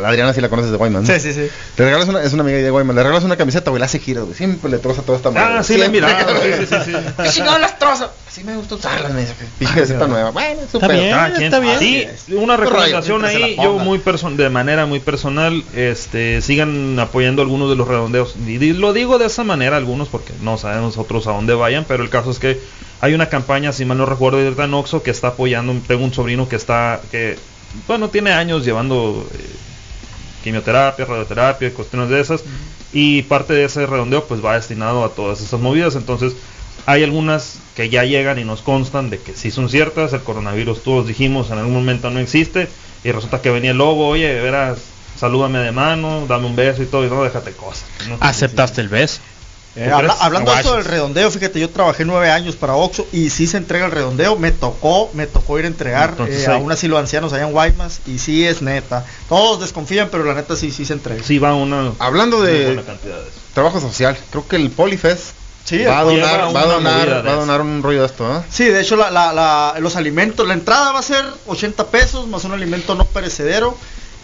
La 0.02 0.10
Adriana 0.10 0.34
sí 0.34 0.42
la 0.42 0.50
conoces 0.50 0.72
de 0.72 0.78
Guaymas. 0.78 1.04
¿no? 1.04 1.14
Sí, 1.14 1.20
sí, 1.20 1.34
sí. 1.34 1.50
Le 1.78 1.86
regalas 1.86 2.10
una, 2.10 2.24
es 2.24 2.34
una 2.34 2.42
amiga 2.42 2.58
de 2.58 2.70
Guaymas. 2.72 2.96
Le 2.96 3.04
regalas 3.04 3.24
una 3.24 3.38
camiseta, 3.38 3.70
güey, 3.70 3.80
la 3.80 3.86
hace 3.86 4.00
giros, 4.00 4.26
güey. 4.26 4.36
Siempre 4.36 4.72
le 4.72 4.80
troza 4.80 5.04
toda 5.04 5.18
esta 5.18 5.30
madre. 5.30 5.58
Ah, 5.60 5.64
sí, 5.64 5.78
la 5.78 5.86
he 5.86 5.90
mirado. 5.90 6.42
Sí, 6.42 6.50
sí, 6.60 6.66
sí, 6.66 6.76
sí. 6.86 6.92
¿Qué 7.24 7.30
chingados 7.30 7.62
las 7.62 7.78
trozas? 7.78 8.10
Así 8.28 8.44
me 8.44 8.56
gusta 8.56 8.74
usarlas, 8.74 9.14
me 9.14 9.22
dice. 9.22 9.36
Dije 9.60 9.82
receta 9.82 10.08
nueva. 10.08 10.32
Bueno, 10.32 10.62
es 10.62 10.74
Está 10.74 10.88
bien, 10.88 11.16
está 11.44 11.60
bien. 11.60 11.78
Sí, 11.78 12.08
una 12.34 12.58
recomendación 12.58 13.24
ahí, 13.24 13.56
yo 13.62 13.78
muy 13.78 14.00
person 14.00 14.36
de 14.36 14.50
manera 14.50 14.88
muy 14.88 15.00
personal, 15.00 15.64
este, 15.76 16.42
sigan 16.42 17.00
apoyando 17.00 17.44
algunos 17.44 17.70
de 17.70 17.76
los 17.76 17.88
redondeos. 17.88 18.36
Y 18.48 18.74
lo 18.74 18.94
digo 18.94 19.20
de 19.20 19.28
esa 19.28 19.44
manera 19.44 19.78
algunos 19.78 20.08
porque 20.08 20.34
no 20.42 20.58
sabemos 20.58 20.98
otros 20.98 21.28
a 21.28 21.32
dónde 21.32 21.54
vayan, 21.54 21.86
pero 21.88 22.02
el 22.02 22.10
caso 22.10 22.32
es 22.32 22.40
que 22.40 22.60
hay 23.04 23.14
una 23.14 23.28
campaña, 23.28 23.74
si 23.74 23.84
mal 23.84 23.98
no 23.98 24.06
recuerdo, 24.06 24.38
de 24.38 24.56
Danoxo 24.56 25.04
que 25.04 25.12
está 25.12 25.28
apoyando, 25.28 25.76
tengo 25.86 26.06
un 26.06 26.14
sobrino 26.14 26.48
que 26.48 26.56
está, 26.56 27.02
que, 27.12 27.38
bueno, 27.86 28.08
tiene 28.08 28.32
años 28.32 28.64
llevando 28.64 29.28
eh, 29.34 29.38
quimioterapia, 30.42 31.04
radioterapia, 31.04 31.74
cuestiones 31.74 32.08
de 32.08 32.22
esas, 32.22 32.46
y 32.94 33.24
parte 33.24 33.52
de 33.52 33.66
ese 33.66 33.86
redondeo 33.86 34.24
pues 34.24 34.44
va 34.44 34.56
destinado 34.56 35.04
a 35.04 35.10
todas 35.10 35.42
esas 35.42 35.60
movidas, 35.60 35.98
entonces 35.98 36.34
hay 36.86 37.04
algunas 37.04 37.60
que 37.76 37.90
ya 37.90 38.06
llegan 38.06 38.40
y 38.40 38.46
nos 38.46 38.62
constan 38.62 39.10
de 39.10 39.20
que 39.20 39.36
sí 39.36 39.52
son 39.52 39.68
ciertas, 39.68 40.14
el 40.14 40.22
coronavirus 40.22 40.82
todos 40.82 41.06
dijimos 41.06 41.52
en 41.52 41.58
algún 41.58 41.74
momento 41.74 42.10
no 42.10 42.22
existe, 42.22 42.70
y 43.04 43.12
resulta 43.12 43.42
que 43.42 43.50
venía 43.50 43.72
el 43.72 43.80
lobo, 43.80 44.08
oye, 44.08 44.34
verás, 44.40 44.78
salúdame 45.18 45.60
de 45.60 45.74
mano, 45.74 46.26
dame 46.26 46.46
un 46.46 46.56
beso 46.56 46.82
y 46.82 46.86
todo, 46.86 47.06
y 47.06 47.10
no, 47.10 47.22
déjate 47.22 47.52
cosas. 47.52 47.84
¿no? 48.08 48.16
¿Aceptaste 48.22 48.80
el 48.80 48.88
beso? 48.88 49.20
Eh, 49.76 49.90
hablando 49.92 50.52
de 50.52 50.60
eso 50.60 50.70
Guachos. 50.70 50.84
del 50.86 50.86
redondeo, 50.86 51.32
fíjate, 51.32 51.60
yo 51.60 51.70
trabajé 51.70 52.06
nueve 52.06 52.30
años 52.30 52.56
para 52.56 52.76
Oxxo 52.76 53.08
y 53.12 53.30
sí 53.32 53.48
se 53.48 53.58
entrega 53.58 53.86
el 53.86 53.92
redondeo. 53.92 54.36
Me 54.36 54.52
tocó, 54.52 55.10
me 55.14 55.26
tocó 55.26 55.58
ir 55.58 55.66
a 55.66 55.68
entregar 55.68 56.10
Entonces, 56.12 56.48
eh, 56.48 56.52
a 56.52 56.58
un 56.58 56.72
asilo 56.72 56.96
de 56.98 57.02
ancianos 57.02 57.34
allá 57.34 57.44
en 57.48 57.52
Guaymas 57.52 58.02
y 58.06 58.20
sí 58.20 58.46
es 58.46 58.62
neta. 58.62 59.04
Todos 59.30 59.62
desconfían, 59.62 60.10
pero 60.12 60.24
la 60.26 60.36
neta 60.36 60.56
sí, 60.56 60.70
sí 60.72 60.86
se 60.86 60.94
entrega. 60.94 61.24
Sí 61.24 61.40
va 61.40 61.56
una, 61.56 61.92
Hablando 62.00 62.38
una 62.38 62.46
de 62.50 62.66
buena 62.66 62.84
cantidad 62.84 63.16
de 63.16 63.30
eso. 63.30 63.40
trabajo 63.56 63.80
social, 63.82 64.16
creo 64.30 64.48
que 64.48 64.58
el 64.58 64.70
Polifest 64.70 65.32
Sí, 65.66 65.82
va 65.86 66.00
a 66.00 66.04
donar, 66.04 66.40
va 66.42 66.46
a 66.46 66.50
una 66.50 66.62
donar, 66.66 67.26
va 67.26 67.56
a 67.56 67.62
un 67.62 67.82
rollo 67.82 68.02
de 68.02 68.06
esto, 68.08 68.28
¿no? 68.28 68.44
Sí, 68.52 68.66
de 68.66 68.82
hecho 68.82 68.98
la, 68.98 69.10
la- 69.10 69.32
la- 69.32 69.76
los 69.80 69.96
alimentos, 69.96 70.46
la 70.46 70.56
entrada 70.56 70.92
va 70.92 71.00
a 71.00 71.04
ser 71.04 71.24
80 71.48 71.88
pesos 71.88 72.28
más 72.28 72.44
un 72.44 72.52
alimento 72.52 72.96
no 72.96 73.06
perecedero 73.06 73.78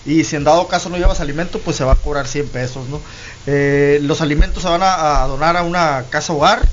y 0.10 0.24
si 0.24 0.36
en 0.36 0.44
dado 0.44 0.68
caso 0.68 0.90
no 0.90 0.98
llevas 0.98 1.20
alimento 1.20 1.60
pues 1.60 1.78
se 1.78 1.84
va 1.84 1.94
a 1.94 1.96
cobrar 1.96 2.28
100 2.28 2.50
pesos, 2.50 2.90
¿no? 2.90 3.00
Eh, 3.46 4.00
los 4.02 4.22
alimentos 4.22 4.64
se 4.64 4.70
van 4.70 4.82
a, 4.82 5.24
a 5.24 5.28
donar 5.28 5.56
a 5.56 5.64
una 5.64 6.06
casa 6.10 6.34
hogar 6.34 6.68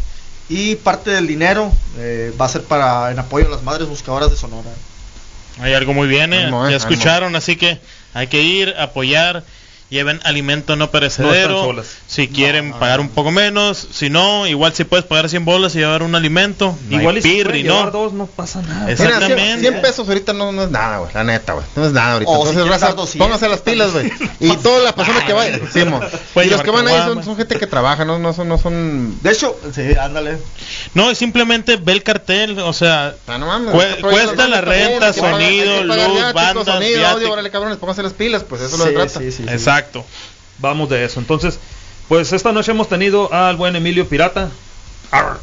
y 0.48 0.76
parte 0.76 1.10
del 1.10 1.26
dinero 1.26 1.72
eh, 1.98 2.32
va 2.40 2.46
a 2.46 2.48
ser 2.48 2.62
para 2.62 3.10
en 3.10 3.18
apoyo 3.18 3.46
a 3.46 3.50
las 3.50 3.62
madres 3.62 3.88
buscadoras 3.88 4.30
de 4.30 4.36
Sonora. 4.36 4.70
Hay 5.60 5.74
algo 5.74 5.92
muy 5.94 6.06
bien, 6.06 6.32
¿eh? 6.34 6.50
Ya 6.50 6.76
escucharon, 6.76 7.34
así 7.34 7.56
que 7.56 7.80
hay 8.14 8.26
que 8.28 8.42
ir, 8.42 8.74
apoyar. 8.78 9.44
Lleven 9.88 10.20
alimento 10.24 10.74
no 10.74 10.90
perecedero. 10.90 11.72
No 11.72 11.82
si 12.08 12.26
quieren 12.26 12.72
pagar 12.72 12.98
un 12.98 13.08
poco 13.08 13.30
menos, 13.30 13.86
si 13.92 14.10
no, 14.10 14.44
igual 14.48 14.74
si 14.74 14.82
puedes 14.82 15.06
pagar 15.06 15.28
100 15.28 15.44
bolas 15.44 15.76
y 15.76 15.78
llevar 15.78 16.02
un 16.02 16.16
alimento. 16.16 16.76
No 16.88 17.00
Igual 17.00 17.22
si 17.22 17.28
pirri, 17.28 17.62
¿no? 17.62 17.88
dos, 17.92 18.12
no 18.12 18.26
pasa 18.26 18.62
nada. 18.62 18.90
Es- 18.90 18.98
Mira, 18.98 19.12
Exactamente. 19.12 19.44
100, 19.44 19.60
100 19.60 19.82
pesos 19.82 20.08
ahorita 20.08 20.32
no, 20.32 20.50
no 20.50 20.64
es 20.64 20.70
nada, 20.70 20.98
güey. 20.98 21.10
La 21.14 21.22
neta, 21.22 21.52
güey. 21.52 21.64
No 21.76 21.86
es 21.86 21.92
nada 21.92 22.14
ahorita. 22.14 22.30
O 22.30 22.34
si 22.34 22.38
Entonces, 22.40 22.62
quieres 22.64 22.72
raza, 22.80 22.86
dar 22.86 22.96
200. 22.96 23.24
pónganse 23.26 23.48
las 23.48 23.60
pilas, 23.60 23.92
güey. 23.92 24.12
Y 24.40 24.56
todas 24.56 24.82
las 24.82 24.92
personas 24.92 25.22
que 25.22 25.32
vayan. 25.32 25.60
Sí, 25.72 25.84
mo. 25.84 26.00
Pueden 26.34 26.50
y 26.50 26.52
los 26.52 26.62
que 26.62 26.70
van 26.72 26.88
ahí 26.88 27.22
son, 27.24 27.36
gente 27.36 27.56
que 27.56 27.66
trabaja, 27.68 28.04
no, 28.04 28.18
no 28.18 28.32
son. 28.32 28.48
No 28.48 28.58
son 28.58 29.16
De 29.22 29.30
hecho, 29.30 29.56
sí, 29.72 29.82
ándale. 30.00 30.38
No, 30.94 31.10
es 31.12 31.18
simplemente 31.18 31.76
ve 31.76 31.92
el 31.92 32.02
cartel, 32.02 32.58
o 32.58 32.72
sea, 32.72 33.14
Ah, 33.28 33.38
no 33.38 33.46
mames, 33.46 33.72
cuesta 34.00 34.48
la 34.48 34.60
renta, 34.60 35.12
sonido, 35.12 35.84
luz, 35.84 35.96
bandas, 36.34 36.64
sonido, 36.66 37.06
audio, 37.06 37.32
órale, 37.32 37.50
cabrones, 37.50 37.78
pónganse 37.78 38.02
las 38.02 38.12
pilas, 38.14 38.42
pues 38.42 38.62
eso 38.62 38.74
es 38.76 38.94
lo 38.94 39.00
trata. 39.00 39.20
sí. 39.20 39.44
Exacto. 39.76 40.04
Vamos 40.58 40.88
de 40.88 41.04
eso. 41.04 41.20
Entonces, 41.20 41.58
pues 42.08 42.32
esta 42.32 42.52
noche 42.52 42.70
hemos 42.70 42.88
tenido 42.88 43.32
al 43.32 43.56
buen 43.56 43.76
Emilio 43.76 44.08
Pirata. 44.08 44.48
Arr. 45.10 45.38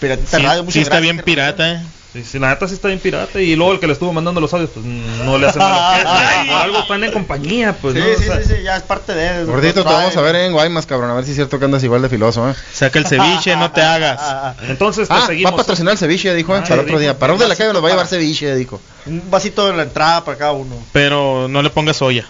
Piratita 0.00 0.38
Sí, 0.38 0.44
Radio, 0.44 0.62
muchas 0.64 0.74
sí 0.74 0.80
está 0.80 0.96
gracias, 0.96 1.14
bien 1.14 1.24
pirata, 1.24 1.72
¿eh? 1.72 1.82
Sí, 2.12 2.24
sí, 2.24 2.38
la 2.38 2.50
neta 2.50 2.68
sí 2.68 2.74
está 2.74 2.88
bien 2.88 3.00
pirata. 3.00 3.40
Y 3.40 3.56
luego 3.56 3.72
el 3.72 3.80
que 3.80 3.86
le 3.86 3.94
estuvo 3.94 4.12
mandando 4.12 4.40
los 4.40 4.52
audios, 4.52 4.70
pues 4.74 4.84
mm, 4.84 5.24
no 5.24 5.38
le 5.38 5.46
hace 5.48 5.58
mal. 5.58 6.06
Algo 6.50 6.80
están 6.80 7.02
en 7.04 7.12
compañía, 7.12 7.74
pues. 7.80 7.94
Sí, 7.94 8.00
¿no? 8.00 8.06
O 8.06 8.18
sí, 8.18 8.24
sea, 8.24 8.42
sí, 8.42 8.54
sí, 8.56 8.62
ya 8.62 8.76
es 8.76 8.82
parte 8.82 9.14
de 9.14 9.44
Gordito, 9.44 9.82
te 9.82 9.92
vamos 9.92 10.16
a 10.16 10.20
ver 10.20 10.36
en 10.36 10.52
Guaymas, 10.52 10.84
cabrón, 10.84 11.10
a 11.10 11.14
ver 11.14 11.24
si 11.24 11.30
es 11.30 11.36
cierto 11.36 11.58
que 11.58 11.64
andas 11.64 11.82
igual 11.84 12.02
de 12.02 12.08
filoso, 12.10 12.50
¿eh? 12.50 12.54
Saca 12.72 12.98
el 12.98 13.06
ceviche, 13.06 13.56
no 13.56 13.70
te 13.72 13.80
hagas. 13.82 14.56
Entonces 14.68 15.08
te 15.08 15.14
Ah, 15.14 15.28
va 15.44 15.50
a 15.50 15.56
patrocinar 15.56 15.92
el 15.92 15.98
ceviche, 15.98 16.34
dijo, 16.34 16.54
¿eh? 16.56 16.60
Ah, 16.62 16.68
para 16.68 16.82
otro 16.82 16.98
día. 16.98 17.18
Para 17.18 17.34
de 17.34 17.48
la 17.48 17.56
calle 17.56 17.72
nos 17.72 17.82
va 17.82 17.88
a 17.88 17.90
llevar 17.92 18.06
ceviche, 18.06 18.54
dijo. 18.56 18.80
Un 19.06 19.30
vasito 19.30 19.66
de 19.68 19.76
la 19.76 19.84
entrada 19.84 20.24
para 20.24 20.36
cada 20.36 20.52
uno. 20.52 20.76
Pero 20.92 21.48
no 21.48 21.62
le 21.62 21.70
pongas 21.70 21.96
soya. 21.96 22.26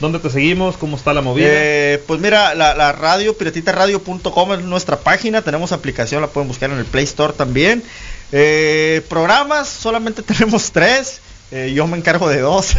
dónde 0.00 0.18
te 0.18 0.30
seguimos, 0.30 0.76
cómo 0.76 0.96
está 0.96 1.12
la 1.14 1.22
movida. 1.22 1.48
Eh, 1.50 2.02
pues 2.06 2.20
mira, 2.20 2.54
la, 2.54 2.74
la 2.74 2.92
radio, 2.92 3.36
piratitaradio.com 3.36 4.52
es 4.52 4.60
nuestra 4.60 4.98
página, 4.98 5.42
tenemos 5.42 5.72
aplicación, 5.72 6.20
la 6.20 6.28
pueden 6.28 6.48
buscar 6.48 6.70
en 6.70 6.78
el 6.78 6.84
Play 6.84 7.04
Store 7.04 7.32
también. 7.32 7.82
Eh, 8.32 9.02
programas, 9.08 9.68
solamente 9.68 10.22
tenemos 10.22 10.70
tres, 10.72 11.20
eh, 11.50 11.72
yo 11.74 11.86
me 11.86 11.96
encargo 11.96 12.28
de 12.28 12.40
dos. 12.40 12.76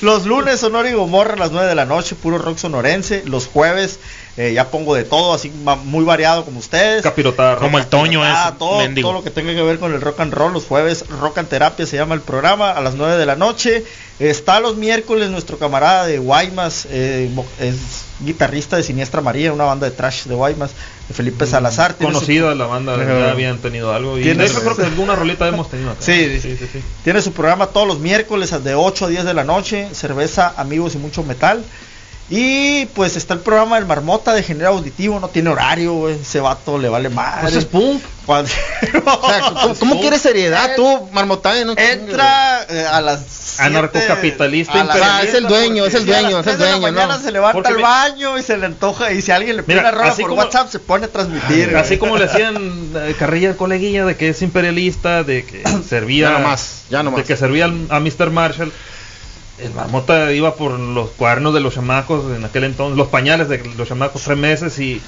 Los 0.00 0.26
lunes 0.26 0.60
Sonora 0.60 0.88
y 0.88 0.94
Gomorra 0.94 1.34
a 1.34 1.36
las 1.36 1.50
9 1.50 1.66
de 1.66 1.74
la 1.74 1.84
noche, 1.84 2.14
puro 2.14 2.38
rock 2.38 2.58
sonorense. 2.58 3.22
Los 3.26 3.46
jueves 3.46 3.98
Eh, 4.40 4.52
ya 4.54 4.70
pongo 4.70 4.94
de 4.94 5.02
todo, 5.02 5.34
así 5.34 5.50
muy 5.84 6.04
variado 6.04 6.44
como 6.44 6.60
ustedes. 6.60 7.02
Capirotada, 7.02 7.56
Como 7.56 7.76
el 7.76 7.86
Toño 7.88 8.22
Ah, 8.22 8.46
ese, 8.50 8.58
todo, 8.58 8.82
todo 9.02 9.12
lo 9.14 9.24
que 9.24 9.30
tenga 9.30 9.52
que 9.52 9.62
ver 9.62 9.80
con 9.80 9.92
el 9.92 10.00
rock 10.00 10.20
and 10.20 10.32
roll, 10.32 10.52
los 10.52 10.64
jueves 10.64 11.04
Rock 11.20 11.38
and 11.38 11.48
Terapia 11.48 11.84
se 11.86 11.96
llama 11.96 12.14
el 12.14 12.20
programa, 12.20 12.70
a 12.70 12.80
las 12.80 12.94
9 12.94 13.16
de 13.16 13.26
la 13.26 13.34
noche. 13.34 13.82
Está 14.20 14.60
los 14.60 14.76
miércoles 14.76 15.30
nuestro 15.30 15.58
camarada 15.58 16.06
de 16.06 16.18
Guaymas, 16.18 16.86
eh, 16.90 17.28
es 17.58 17.76
guitarrista 18.20 18.76
de 18.76 18.84
Siniestra 18.84 19.20
María, 19.20 19.52
una 19.52 19.64
banda 19.64 19.88
de 19.90 19.96
trash 19.96 20.24
de 20.26 20.34
Guaymas, 20.36 20.70
de 21.08 21.14
Felipe 21.14 21.44
Salazar. 21.44 21.94
tiene 21.94 22.12
su- 22.12 22.18
Conocido 22.20 22.48
de 22.48 22.54
la 22.54 22.66
banda, 22.66 22.96
ya 22.96 23.30
habían 23.32 23.58
tenido 23.58 23.92
algo. 23.92 24.18
Y 24.18 24.22
Tiene- 24.22 24.44
hecho 24.46 24.60
creo 24.60 24.76
que 24.76 24.82
alguna 24.84 25.16
rolita 25.16 25.48
hemos 25.48 25.68
tenido 25.68 25.90
acá. 25.90 26.00
Sí, 26.02 26.38
sí, 26.40 26.56
sí. 26.56 26.66
sí. 26.72 26.80
Tiene 27.02 27.22
su 27.22 27.32
programa 27.32 27.66
todos 27.68 27.88
los 27.88 27.98
miércoles 27.98 28.52
de 28.62 28.74
8 28.76 29.06
a 29.06 29.08
10 29.08 29.24
de 29.24 29.34
la 29.34 29.42
noche, 29.44 29.88
cerveza, 29.94 30.52
amigos 30.56 30.94
y 30.94 30.98
mucho 30.98 31.24
metal. 31.24 31.64
Y 32.30 32.84
pues 32.94 33.16
está 33.16 33.32
el 33.34 33.40
programa 33.40 33.76
del 33.76 33.86
Marmota 33.86 34.34
de 34.34 34.42
género 34.42 34.68
auditivo, 34.70 35.18
no 35.18 35.28
tiene 35.28 35.48
horario, 35.48 35.94
güey, 35.94 36.20
ese 36.20 36.40
vato 36.40 36.76
le 36.76 36.90
vale 36.90 37.08
más. 37.08 37.40
Pues 37.40 37.54
es 37.56 37.64
punk. 37.64 38.02
O 38.28 38.44
sea, 38.46 39.40
¿cómo, 39.62 39.74
cómo 39.74 40.00
quieres 40.02 40.20
seriedad 40.20 40.72
tú, 40.76 41.08
Marmotán? 41.12 41.66
No 41.66 41.72
Entra 41.78 42.62
eh, 42.68 42.84
a 42.86 43.00
las 43.00 43.58
Anarcocapitalista, 43.58 44.72
siete- 44.74 44.80
a 44.82 44.84
las 44.84 44.96
imperialista, 44.96 45.22
siete, 45.22 45.28
es 45.30 45.34
el 45.42 45.48
dueño, 45.48 45.86
es 45.86 45.94
el 45.94 46.04
dueño, 46.06 46.40
es 46.40 46.46
el 46.46 46.58
de 46.58 46.64
la 46.66 46.70
dueño, 46.72 46.92
mañana 46.92 47.16
¿no? 47.16 47.22
se 47.24 47.32
levanta 47.32 47.52
Porque 47.54 47.68
al 47.70 47.78
baño 47.82 48.36
y 48.38 48.42
se 48.42 48.58
le 48.58 48.66
antoja 48.66 49.12
y 49.12 49.22
si 49.22 49.32
alguien 49.32 49.56
le 49.56 49.62
pide 49.62 49.76
Mira, 49.76 49.88
una 49.88 49.98
rola 49.98 50.12
así 50.12 50.20
por 50.22 50.30
como- 50.32 50.42
WhatsApp 50.42 50.68
se 50.70 50.78
pone 50.78 51.06
a 51.06 51.08
transmitir. 51.08 51.74
Así 51.74 51.96
güey. 51.96 51.98
como 51.98 52.18
le 52.18 52.26
hacían 52.26 52.56
eh, 52.94 53.14
carrilla 53.18 53.48
al 53.48 53.56
coleguilla 53.56 54.04
de 54.04 54.16
que 54.16 54.28
es 54.28 54.42
imperialista, 54.42 55.24
de 55.24 55.44
que 55.46 55.62
servía. 55.88 56.30
Ya 56.32 56.38
no 56.38 56.44
más, 56.46 56.82
ya 56.90 57.02
no 57.02 57.10
De 57.12 57.24
que 57.24 57.36
servía 57.36 57.64
al- 57.64 57.86
a 57.88 57.98
Mr. 58.00 58.30
Marshall. 58.30 58.72
El 59.60 59.72
marmota 59.74 60.32
iba 60.32 60.54
por 60.54 60.78
los 60.78 61.10
cuadernos 61.10 61.52
de 61.54 61.60
los 61.60 61.74
chamacos 61.74 62.24
en 62.36 62.44
aquel 62.44 62.64
entonces, 62.64 62.96
los 62.96 63.08
pañales 63.08 63.48
de 63.48 63.58
los 63.76 63.88
chamacos 63.88 64.22
tres 64.22 64.38
meses 64.38 64.78
y, 64.78 65.02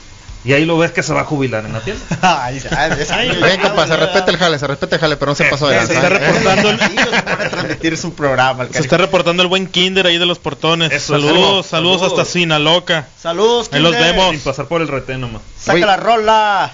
y 0.45 0.53
ahí 0.55 0.65
lo 0.65 0.77
ves 0.79 0.91
que 0.91 1.03
se 1.05 1.13
va 1.13 1.21
a 1.21 1.25
jubilar 1.25 1.65
en 1.67 1.73
la 1.73 1.81
tienda. 1.81 2.03
Ay, 2.23 2.59
ya, 2.59 2.87
esa- 2.89 3.19
Bien, 3.19 3.61
compa, 3.61 3.87
se 3.87 3.97
respeta 3.97 4.31
el 4.31 4.37
jale, 4.39 4.59
se 4.59 4.67
respeta 4.67 4.97
el 4.97 5.01
jale, 5.01 5.17
pero 5.17 5.31
no 5.33 5.35
se 5.37 5.45
pasó 5.45 5.69
de 5.69 5.87
se 5.87 5.93
está 5.95 6.09
reportando 6.09 6.71
el 6.71 6.79
transmitir 7.51 7.97
su 7.97 8.13
programa. 8.15 8.65
el 8.65 8.73
Se 8.75 8.81
está 8.81 8.97
reportando 8.97 9.43
el 9.43 9.49
buen 9.49 9.67
Kinder 9.69 10.07
ahí 10.07 10.19
de 10.19 10.27
los 10.27 10.39
portones. 10.41 10.91
Eso, 10.93 11.13
saludos, 11.13 11.67
saludos. 11.67 11.67
saludos 11.67 12.03
hasta 12.03 12.25
Sinaloca. 12.25 13.07
Saludos, 13.21 13.69
Ahí 13.73 13.81
los 13.81 13.93
Kinder. 13.95 14.15
vemos. 14.15 14.31
Sin 14.33 14.41
pasar 14.41 14.67
por 14.67 14.81
el 14.83 14.89
retén 14.89 15.21
nomás. 15.21 15.43
Saca 15.59 15.75
Oye. 15.77 15.87
la 15.87 15.97
rola. 15.97 16.73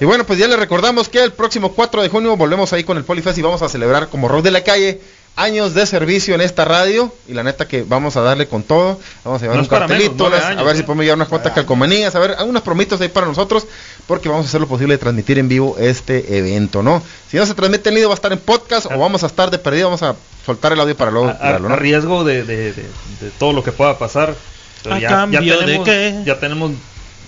Y 0.00 0.04
bueno, 0.04 0.24
pues 0.24 0.38
ya 0.38 0.46
les 0.46 0.58
recordamos 0.60 1.08
que 1.08 1.20
el 1.24 1.32
próximo 1.32 1.72
4 1.72 2.00
de 2.02 2.08
junio 2.08 2.36
volvemos 2.36 2.72
ahí 2.72 2.84
con 2.84 2.96
el 2.98 3.02
Polifest 3.02 3.36
y 3.38 3.42
vamos 3.42 3.62
a 3.62 3.68
celebrar 3.68 4.08
como 4.08 4.28
rock 4.28 4.44
de 4.44 4.52
la 4.52 4.62
calle 4.62 5.00
años 5.36 5.74
de 5.74 5.84
servicio 5.86 6.34
en 6.34 6.40
esta 6.40 6.64
radio 6.64 7.12
y 7.28 7.34
la 7.34 7.42
neta 7.42 7.68
que 7.68 7.82
vamos 7.82 8.16
a 8.16 8.22
darle 8.22 8.46
con 8.48 8.62
todo, 8.62 8.98
vamos 9.22 9.40
a 9.40 9.44
llevar 9.44 9.56
No 9.58 9.62
un 9.64 9.68
cartelito, 9.68 10.30
menos, 10.30 10.44
a 10.44 10.62
ver 10.62 10.76
si 10.76 10.80
¿eh? 10.80 10.84
podemos 10.84 11.04
llevar 11.04 11.16
unas 11.18 11.28
cuantas 11.28 11.52
calcomanías, 11.52 12.14
a 12.14 12.18
ver, 12.18 12.34
algunos 12.38 12.62
promitos 12.62 13.00
ahí 13.02 13.08
para 13.08 13.26
nosotros, 13.26 13.66
porque 14.06 14.28
vamos 14.30 14.46
a 14.46 14.48
hacer 14.48 14.60
lo 14.62 14.66
posible 14.66 14.94
de 14.94 14.98
transmitir 14.98 15.38
en 15.38 15.48
vivo 15.48 15.76
este 15.78 16.38
evento, 16.38 16.82
¿no? 16.82 17.02
Si 17.30 17.36
no 17.36 17.44
se 17.44 17.54
transmite 17.54 17.90
en 17.90 17.96
vivo 17.96 18.08
va 18.08 18.14
a 18.14 18.16
estar 18.16 18.32
en 18.32 18.38
podcast 18.38 18.86
o 18.86 18.98
vamos 18.98 19.22
a 19.24 19.26
estar 19.26 19.50
de 19.50 19.58
perdido, 19.58 19.88
vamos 19.88 20.02
a 20.02 20.16
soltar 20.46 20.72
el 20.72 20.80
audio 20.80 20.96
para 20.96 21.10
luego 21.10 21.28
A, 21.28 21.32
a- 21.32 21.38
tirarlo, 21.38 21.68
¿no? 21.68 21.74
a 21.74 21.78
riesgo 21.78 22.24
de, 22.24 22.42
de- 22.44 22.72
de- 22.72 22.82
de 23.20 23.30
todo 23.38 23.52
lo 23.52 23.62
que 23.62 23.72
pueda 23.72 23.98
pasar. 23.98 24.34
Pero 24.82 24.94
¿A 24.94 24.98
ya, 25.00 25.08
cambio 25.08 25.42
ya 25.42 25.52
de 25.54 25.58
tenemos, 25.60 25.84
qué? 25.84 26.22
ya 26.24 26.38
tenemos 26.40 26.70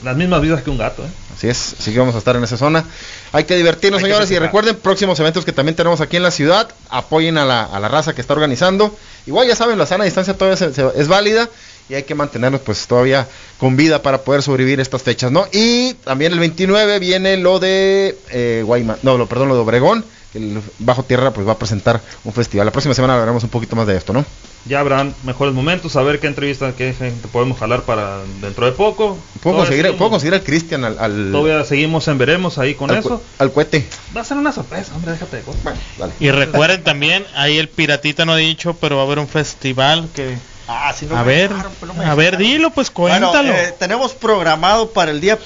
las 0.05 0.17
mismas 0.17 0.41
vidas 0.41 0.63
que 0.63 0.71
un 0.71 0.79
gato. 0.79 1.03
¿eh? 1.03 1.09
Así 1.37 1.49
es, 1.49 1.75
así 1.79 1.93
que 1.93 1.99
vamos 1.99 2.15
a 2.15 2.19
estar 2.19 2.37
en 2.37 2.45
esa 2.45 2.57
zona. 2.57 2.85
Hay 3.33 3.45
que 3.45 3.57
divertirnos, 3.57 3.99
Hay 3.99 4.05
que 4.05 4.11
señores, 4.11 4.31
y 4.31 4.39
recuerden 4.39 4.77
próximos 4.77 5.19
eventos 5.21 5.45
que 5.45 5.53
también 5.53 5.77
tenemos 5.77 6.01
aquí 6.01 6.17
en 6.17 6.23
la 6.23 6.31
ciudad. 6.31 6.69
Apoyen 6.89 7.37
a 7.39 7.45
la, 7.45 7.63
a 7.65 7.79
la 7.81 7.89
raza 7.89 8.15
que 8.15 8.21
está 8.21 8.33
organizando. 8.33 8.97
Igual 9.27 9.47
ya 9.49 9.55
saben, 9.57 9.77
la 9.79 9.87
sana 9.87 10.05
distancia 10.05 10.35
todavía 10.35 10.57
se- 10.57 10.73
se- 10.73 10.87
es 10.97 11.09
válida 11.09 11.49
y 11.91 11.95
hay 11.95 12.03
que 12.05 12.15
mantenernos 12.15 12.61
pues 12.63 12.87
todavía 12.87 13.27
con 13.59 13.77
vida 13.77 14.03
para 14.03 14.23
poder 14.23 14.43
sobrevivir 14.43 14.81
estas 14.81 15.03
fechas, 15.03 15.31
¿no? 15.33 15.47
Y 15.53 15.95
también 16.05 16.33
el 16.33 16.39
29 16.39 16.99
viene 16.99 17.37
lo 17.37 17.59
de 17.59 18.17
eh, 18.31 18.63
Guayma- 18.67 18.97
no, 19.03 19.19
lo, 19.19 19.27
perdón, 19.27 19.49
lo 19.49 19.55
de 19.55 19.61
Obregón. 19.61 20.05
que 20.33 20.39
El 20.39 20.61
Bajo 20.79 21.03
Tierra 21.03 21.31
pues 21.33 21.47
va 21.47 21.53
a 21.53 21.59
presentar 21.59 22.01
un 22.25 22.33
festival. 22.33 22.67
La 22.67 22.73
próxima 22.73 22.95
semana 22.95 23.15
hablaremos 23.15 23.43
un 23.45 23.51
poquito 23.51 23.77
más 23.77 23.87
de 23.87 23.97
esto, 23.97 24.13
¿no? 24.13 24.25
Ya 24.65 24.81
habrán 24.81 25.15
mejores 25.23 25.55
momentos, 25.55 25.97
a 25.97 26.03
ver 26.03 26.21
qué 26.21 26.27
entrevista, 26.27 26.75
qué 26.77 26.93
gente 26.93 27.27
podemos 27.29 27.59
jalar 27.59 27.83
para 27.83 28.19
dentro 28.43 28.67
de 28.67 28.73
poco. 28.73 29.17
¿Puedo 29.43 29.57
conseguir, 29.59 29.85
seguimos- 29.87 29.99
¿puedo 29.99 30.11
conseguir 30.11 30.35
al 30.35 30.43
Cristian 30.43 30.85
al, 30.85 30.99
al, 30.99 31.31
Todavía 31.33 31.65
seguimos 31.65 32.07
en 32.09 32.19
veremos 32.19 32.59
ahí 32.59 32.75
con 32.75 32.91
al, 32.91 32.99
eso. 32.99 33.23
al 33.39 33.51
cohete? 33.53 33.87
Va 34.15 34.21
a 34.21 34.25
ser 34.25 34.37
una 34.37 34.53
sorpresa, 34.53 34.95
hombre, 34.95 35.13
déjate 35.13 35.37
de 35.37 35.43
cosas. 35.43 35.63
Dale. 35.99 36.13
Y 36.21 36.31
recuerden 36.31 36.85
también, 36.85 37.25
ahí 37.35 37.57
el 37.57 37.69
piratita 37.71 38.27
no 38.27 38.33
ha 38.33 38.37
dicho, 38.37 38.75
pero 38.75 38.97
va 38.97 39.03
a 39.03 39.07
haber 39.07 39.21
un 39.21 39.29
festival 39.29 40.09
que... 40.15 40.37
Ah, 40.67 40.93
sí, 40.95 41.07
no 41.09 41.17
A 41.17 41.23
ver, 41.23 41.49
dejaron, 41.49 41.73
pues, 41.81 41.89
no 41.95 41.99
me 41.99 42.05
a 42.05 42.15
ver, 42.15 42.37
dilo, 42.37 42.71
pues 42.71 42.93
Bueno, 42.93 43.31
cuéntalo. 43.31 43.55
eh, 43.57 43.75
tenemos 43.79 44.13
programado 44.13 44.91
para 44.91 45.13
el 45.13 45.21
día 45.23 45.39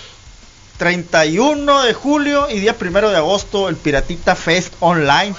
31 0.78 1.82
de 1.82 1.94
julio 1.94 2.48
y 2.50 2.58
día 2.58 2.74
1 2.80 3.10
de 3.10 3.16
agosto 3.16 3.68
el 3.68 3.76
Piratita 3.76 4.34
Fest 4.34 4.74
Online. 4.80 5.34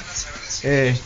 Eh, 0.63 0.97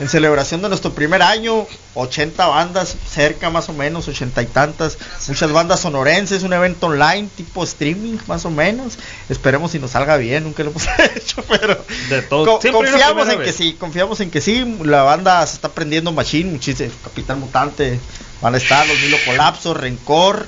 en 0.00 0.08
celebración 0.08 0.62
de 0.62 0.68
nuestro 0.68 0.92
primer 0.92 1.22
año, 1.22 1.66
80 1.94 2.46
bandas, 2.46 2.96
cerca 3.08 3.50
más 3.50 3.68
o 3.68 3.72
menos, 3.72 4.08
80 4.08 4.42
y 4.42 4.46
tantas, 4.46 4.98
muchas 5.28 5.52
bandas 5.52 5.80
sonorenses, 5.80 6.42
un 6.42 6.52
evento 6.52 6.86
online 6.86 7.28
tipo 7.36 7.62
streaming 7.64 8.18
más 8.26 8.44
o 8.44 8.50
menos. 8.50 8.98
Esperemos 9.28 9.72
si 9.72 9.78
nos 9.78 9.92
salga 9.92 10.16
bien, 10.16 10.44
nunca 10.44 10.62
lo 10.62 10.70
hemos 10.70 10.86
hecho, 11.16 11.42
pero 11.48 11.84
De 12.08 12.22
todo. 12.22 12.44
Co- 12.46 12.58
confiamos 12.72 13.28
en 13.28 13.38
que 13.42 13.52
sí, 13.52 13.76
confiamos 13.78 14.20
en 14.20 14.30
que 14.30 14.40
sí. 14.40 14.76
La 14.84 15.02
banda 15.02 15.46
se 15.46 15.56
está 15.56 15.68
prendiendo 15.70 16.12
machine, 16.12 16.50
muchísimo. 16.50 16.90
Capitán 17.02 17.40
Mutante, 17.40 18.00
van 18.40 18.54
a 18.54 18.58
estar 18.58 18.86
los 18.86 18.98
Milo 19.00 19.16
Colapso, 19.26 19.74
Rencor, 19.74 20.46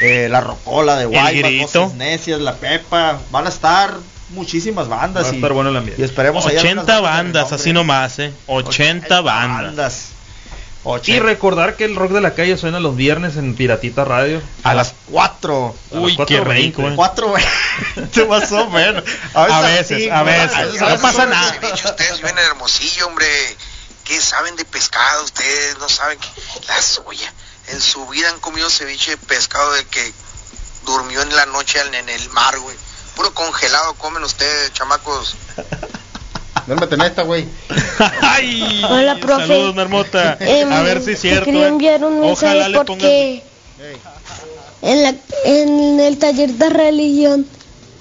eh, 0.00 0.28
la 0.30 0.40
Rocola 0.40 0.96
de 0.96 1.06
Guaymas, 1.06 1.34
Necias, 1.94 2.40
la 2.40 2.54
Pepa, 2.56 3.20
van 3.30 3.46
a 3.46 3.48
estar 3.48 3.94
muchísimas 4.32 4.88
bandas 4.88 5.24
Va 5.26 5.28
a 5.30 5.32
y, 5.32 5.36
estar 5.36 5.52
bueno 5.52 5.70
el 5.70 5.76
ambiente. 5.76 6.00
y 6.02 6.04
esperemos 6.04 6.44
hallar 6.44 6.60
80 6.64 6.82
unas 6.82 7.02
bandas, 7.02 7.52
así 7.52 7.72
nomás, 7.72 8.18
eh. 8.18 8.32
80 8.46 9.20
bandas. 9.20 10.08
Y 10.84 10.88
80. 10.88 11.24
recordar 11.26 11.76
que 11.76 11.84
el 11.84 11.94
rock 11.94 12.10
de 12.10 12.20
la 12.20 12.34
calle 12.34 12.56
suena 12.56 12.80
los 12.80 12.96
viernes 12.96 13.36
en 13.36 13.54
Piratita 13.54 14.04
Radio. 14.04 14.42
a 14.64 14.74
las 14.74 14.94
4. 15.12 15.76
A 15.92 15.94
las 15.94 16.02
Uy, 16.02 16.16
qué 16.26 16.40
4:20. 16.40 16.44
rico, 16.54 16.82
eh. 16.88 16.92
4 16.96 17.34
más 18.28 18.50
o 18.52 18.68
menos. 18.68 19.04
A 19.34 19.60
veces, 19.60 20.10
a 20.10 20.22
veces. 20.24 20.56
veces, 20.72 20.80
No 20.80 20.98
pasa 21.00 21.26
nada. 21.26 21.52
bicho, 21.60 21.88
ustedes 21.88 22.16
viven 22.16 22.36
en 22.38 22.44
Hermosillo, 22.44 23.06
hombre. 23.06 23.26
¿Qué 24.04 24.20
saben 24.20 24.56
de 24.56 24.64
pescado? 24.64 25.22
Ustedes 25.24 25.78
no 25.78 25.88
saben 25.88 26.18
que 26.18 26.28
la 26.66 26.82
soya. 26.82 27.32
En 27.68 27.80
su 27.80 28.04
vida 28.08 28.28
han 28.30 28.40
comido 28.40 28.68
ceviche 28.68 29.12
de 29.12 29.16
pescado 29.18 29.72
de 29.74 29.84
que 29.84 30.12
durmió 30.84 31.22
en 31.22 31.34
la 31.36 31.46
noche 31.46 31.78
en 31.80 31.94
en 31.94 32.08
el 32.08 32.28
mar, 32.30 32.58
güey. 32.58 32.76
Puro 33.16 33.32
congelado 33.34 33.94
comen 33.94 34.22
ustedes, 34.24 34.72
chamacos. 34.72 35.36
Duérmete 36.66 36.94
en 36.94 37.00
esta, 37.02 37.22
güey. 37.22 37.46
Ay, 38.22 38.82
Hola, 38.88 39.16
profe. 39.20 39.46
Saludos, 39.48 39.74
Marmota. 39.74 40.36
Em, 40.40 40.72
a 40.72 40.82
ver 40.82 41.02
si 41.02 41.12
es 41.12 41.20
cierto. 41.20 41.44
quería 41.46 41.64
eh. 41.64 41.68
enviar 41.68 42.04
un 42.04 42.22
Ojalá 42.22 42.68
mensaje 42.68 42.68
le 42.68 42.76
pongan. 42.78 42.86
porque 42.86 43.42
en, 44.82 45.02
la, 45.02 45.14
en 45.44 46.00
el 46.00 46.18
taller 46.18 46.50
de 46.50 46.70
religión, 46.70 47.46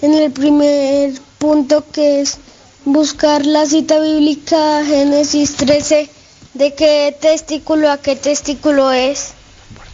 en 0.02 0.14
el 0.14 0.32
primer 0.32 1.14
punto 1.40 1.84
que 1.92 2.22
es 2.22 2.38
buscar 2.86 3.46
la 3.46 3.66
cita 3.66 4.00
bíblica 4.00 4.84
Génesis 4.86 5.56
13, 5.56 6.10
de 6.54 6.76
qué 6.76 7.16
testículo 7.20 7.90
a 7.92 7.98
qué 7.98 8.16
testículo 8.16 8.92
es. 8.92 9.34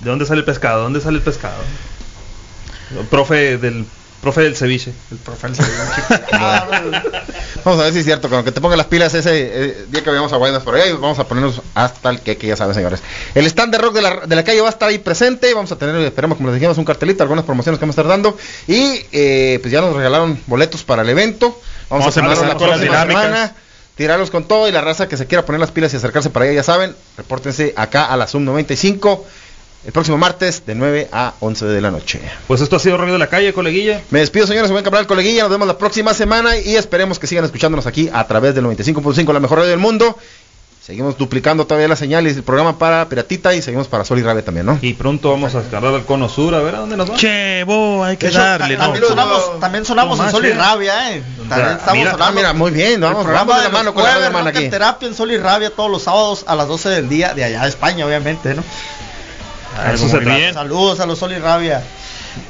¿De 0.02 0.10
dónde 0.10 0.26
sale 0.26 0.40
el 0.40 0.46
pescado? 0.46 0.84
¿Dónde 0.84 1.00
sale 1.02 1.18
el 1.18 1.24
pescado? 1.24 1.64
Profe 3.10 3.58
del 3.58 3.86
profe 4.22 4.42
del 4.42 4.56
ceviche. 4.56 4.94
El 5.12 5.18
profe 5.18 5.48
del 5.48 5.56
ceviche. 5.56 6.26
Vamos 7.64 7.80
a 7.82 7.84
ver 7.84 7.94
si 7.94 8.00
es 8.00 8.06
cierto, 8.06 8.30
con 8.30 8.44
que 8.44 8.52
te 8.52 8.62
pongan 8.62 8.78
las 8.78 8.88
pilas 8.88 9.14
ese 9.14 9.32
eh, 9.34 9.86
día 9.90 10.04
que 10.04 10.10
vayamos 10.10 10.32
a 10.32 10.38
Guaymas 10.38 10.64
por 10.64 10.76
ahí, 10.76 10.92
vamos 10.94 11.20
a 11.20 11.28
ponernos 11.28 11.62
hasta 11.74 12.10
el 12.10 12.22
que, 12.22 12.38
que 12.38 12.48
ya 12.48 12.56
saben, 12.56 12.74
señores. 12.74 13.02
El 13.36 13.46
stand 13.48 13.74
de 13.74 13.78
rock 13.78 13.94
de 13.96 14.02
la, 14.02 14.22
de 14.26 14.36
la 14.36 14.44
calle 14.44 14.62
va 14.62 14.68
a 14.68 14.72
estar 14.72 14.88
ahí 14.90 15.00
presente, 15.00 15.54
vamos 15.54 15.72
a 15.72 15.78
tener, 15.78 15.96
esperemos, 15.98 16.38
como 16.38 16.50
les 16.50 16.56
dijimos, 16.60 16.78
un 16.78 16.86
cartelito, 16.86 17.24
algunas 17.24 17.46
promociones 17.46 17.80
que 17.80 17.86
vamos 17.86 17.98
a 17.98 18.02
estar 18.02 18.10
dando, 18.10 18.38
y 18.68 19.06
eh, 19.12 19.60
pues 19.62 19.72
ya 19.72 19.82
nos 19.82 19.96
regalaron 19.96 20.40
boletos 20.48 20.84
para 20.84 21.02
el 21.02 21.10
evento, 21.10 21.60
vamos, 21.90 22.06
Vamos 22.06 22.18
a 22.18 22.22
tenerlos 22.22 22.48
la 22.48 22.58
próxima 22.58 22.78
dinámicas. 22.84 23.24
semana, 23.24 23.56
tirarlos 23.96 24.30
con 24.32 24.48
todo, 24.48 24.70
y 24.70 24.72
la 24.72 24.82
raza 24.82 25.08
que 25.08 25.18
se 25.18 25.26
quiera 25.26 25.46
poner 25.46 25.60
las 25.60 25.72
pilas 25.72 25.94
y 25.94 25.98
acercarse 25.98 26.30
para 26.30 26.46
allá, 26.46 26.54
ya 26.54 26.64
saben, 26.64 26.96
repórtense 27.18 27.74
acá 27.76 28.06
a 28.06 28.16
la 28.16 28.28
Zoom 28.28 28.46
95, 28.46 29.26
el 29.86 29.92
próximo 29.92 30.18
martes 30.18 30.66
de 30.66 30.76
9 30.76 31.10
a 31.12 31.34
11 31.40 31.66
de 31.66 31.82
la 31.82 31.92
noche. 31.92 32.20
Pues 32.48 32.62
esto 32.62 32.76
ha 32.76 32.80
sido 32.80 32.98
rock 32.98 33.10
de 33.10 33.18
la 33.18 33.28
calle, 33.28 33.54
coleguilla. 33.54 34.02
Me 34.10 34.20
despido, 34.20 34.48
señores. 34.48 34.72
Buen 34.72 34.84
Cabral, 34.84 35.08
coleguilla. 35.08 35.44
Nos 35.44 35.52
vemos 35.52 35.68
la 35.68 35.78
próxima 35.78 36.14
semana 36.14 36.58
y 36.58 36.76
esperemos 36.76 37.20
que 37.20 37.28
sigan 37.28 37.46
escuchándonos 37.46 37.88
aquí 37.88 38.10
a 38.12 38.26
través 38.28 38.54
del 38.56 38.66
95.5, 38.66 39.32
la 39.34 39.40
mejor 39.40 39.60
radio 39.60 39.72
del 39.72 39.80
mundo. 39.80 40.18
Seguimos 40.88 41.18
duplicando 41.18 41.66
todavía 41.68 41.90
la 41.90 41.98
señal 41.98 42.26
y 42.28 42.30
el 42.30 42.44
programa 42.44 42.80
para 42.80 43.10
Piratita 43.10 43.54
y 43.54 43.62
seguimos 43.62 43.90
para 43.90 44.06
Sol 44.06 44.20
y 44.20 44.24
Rabia 44.24 44.46
también, 44.46 44.66
¿no? 44.66 44.80
Y 44.82 44.94
pronto 44.94 45.30
vamos 45.32 45.54
a 45.54 45.60
escalar 45.60 45.94
al 45.94 46.06
cono 46.06 46.30
sur, 46.30 46.56
a 46.56 46.60
ver 46.60 46.76
a 46.76 46.80
dónde 46.80 46.96
nos 46.96 47.12
va. 47.12 47.16
Che, 47.18 47.66
bo, 47.66 48.06
hay 48.06 48.16
que 48.16 48.28
hecho, 48.28 48.38
darle, 48.38 48.78
¿no? 48.78 48.86
también, 48.86 49.04
sonamos, 49.06 49.60
también 49.60 49.84
sonamos 49.86 50.18
No 50.18 50.24
en 50.24 50.32
Sol 50.32 50.46
y 50.46 50.50
eh. 50.50 50.54
Rabia, 50.54 51.12
¿eh? 51.12 51.24
También 51.50 51.72
estamos 51.78 51.98
mira, 51.98 52.12
sonando. 52.12 52.24
ah, 52.24 52.32
mira, 52.32 52.54
muy 52.54 52.72
bien, 52.72 53.02
vamos, 53.02 53.18
el 53.18 53.24
programa 53.26 53.46
vamos 53.48 53.56
de 53.58 53.64
la 53.64 53.70
de 53.70 53.74
mano 53.84 53.94
con 53.94 54.04
la 54.06 54.26
hermana 54.28 54.50
aquí. 54.52 54.70
Terapia 54.70 55.10
en 55.10 55.14
Sol 55.14 55.30
y 55.30 55.38
Rabia 55.38 55.72
todos 55.72 55.92
los 55.92 56.04
sábados 56.04 56.46
a 56.48 56.56
las 56.56 56.70
12 56.70 56.88
del 56.88 57.10
día 57.10 57.34
de 57.34 57.44
allá 57.44 57.64
de 57.64 57.68
España, 57.68 58.06
obviamente, 58.06 58.56
¿no? 58.56 58.64
A 59.78 59.94
eso 59.94 60.08
se 60.10 60.18
trata. 60.18 60.36
bien. 60.36 60.54
Saludos 60.54 61.00
a 61.00 61.06
los 61.06 61.20
Sol 61.20 61.32
y 61.34 61.40
Rabia. 61.40 61.84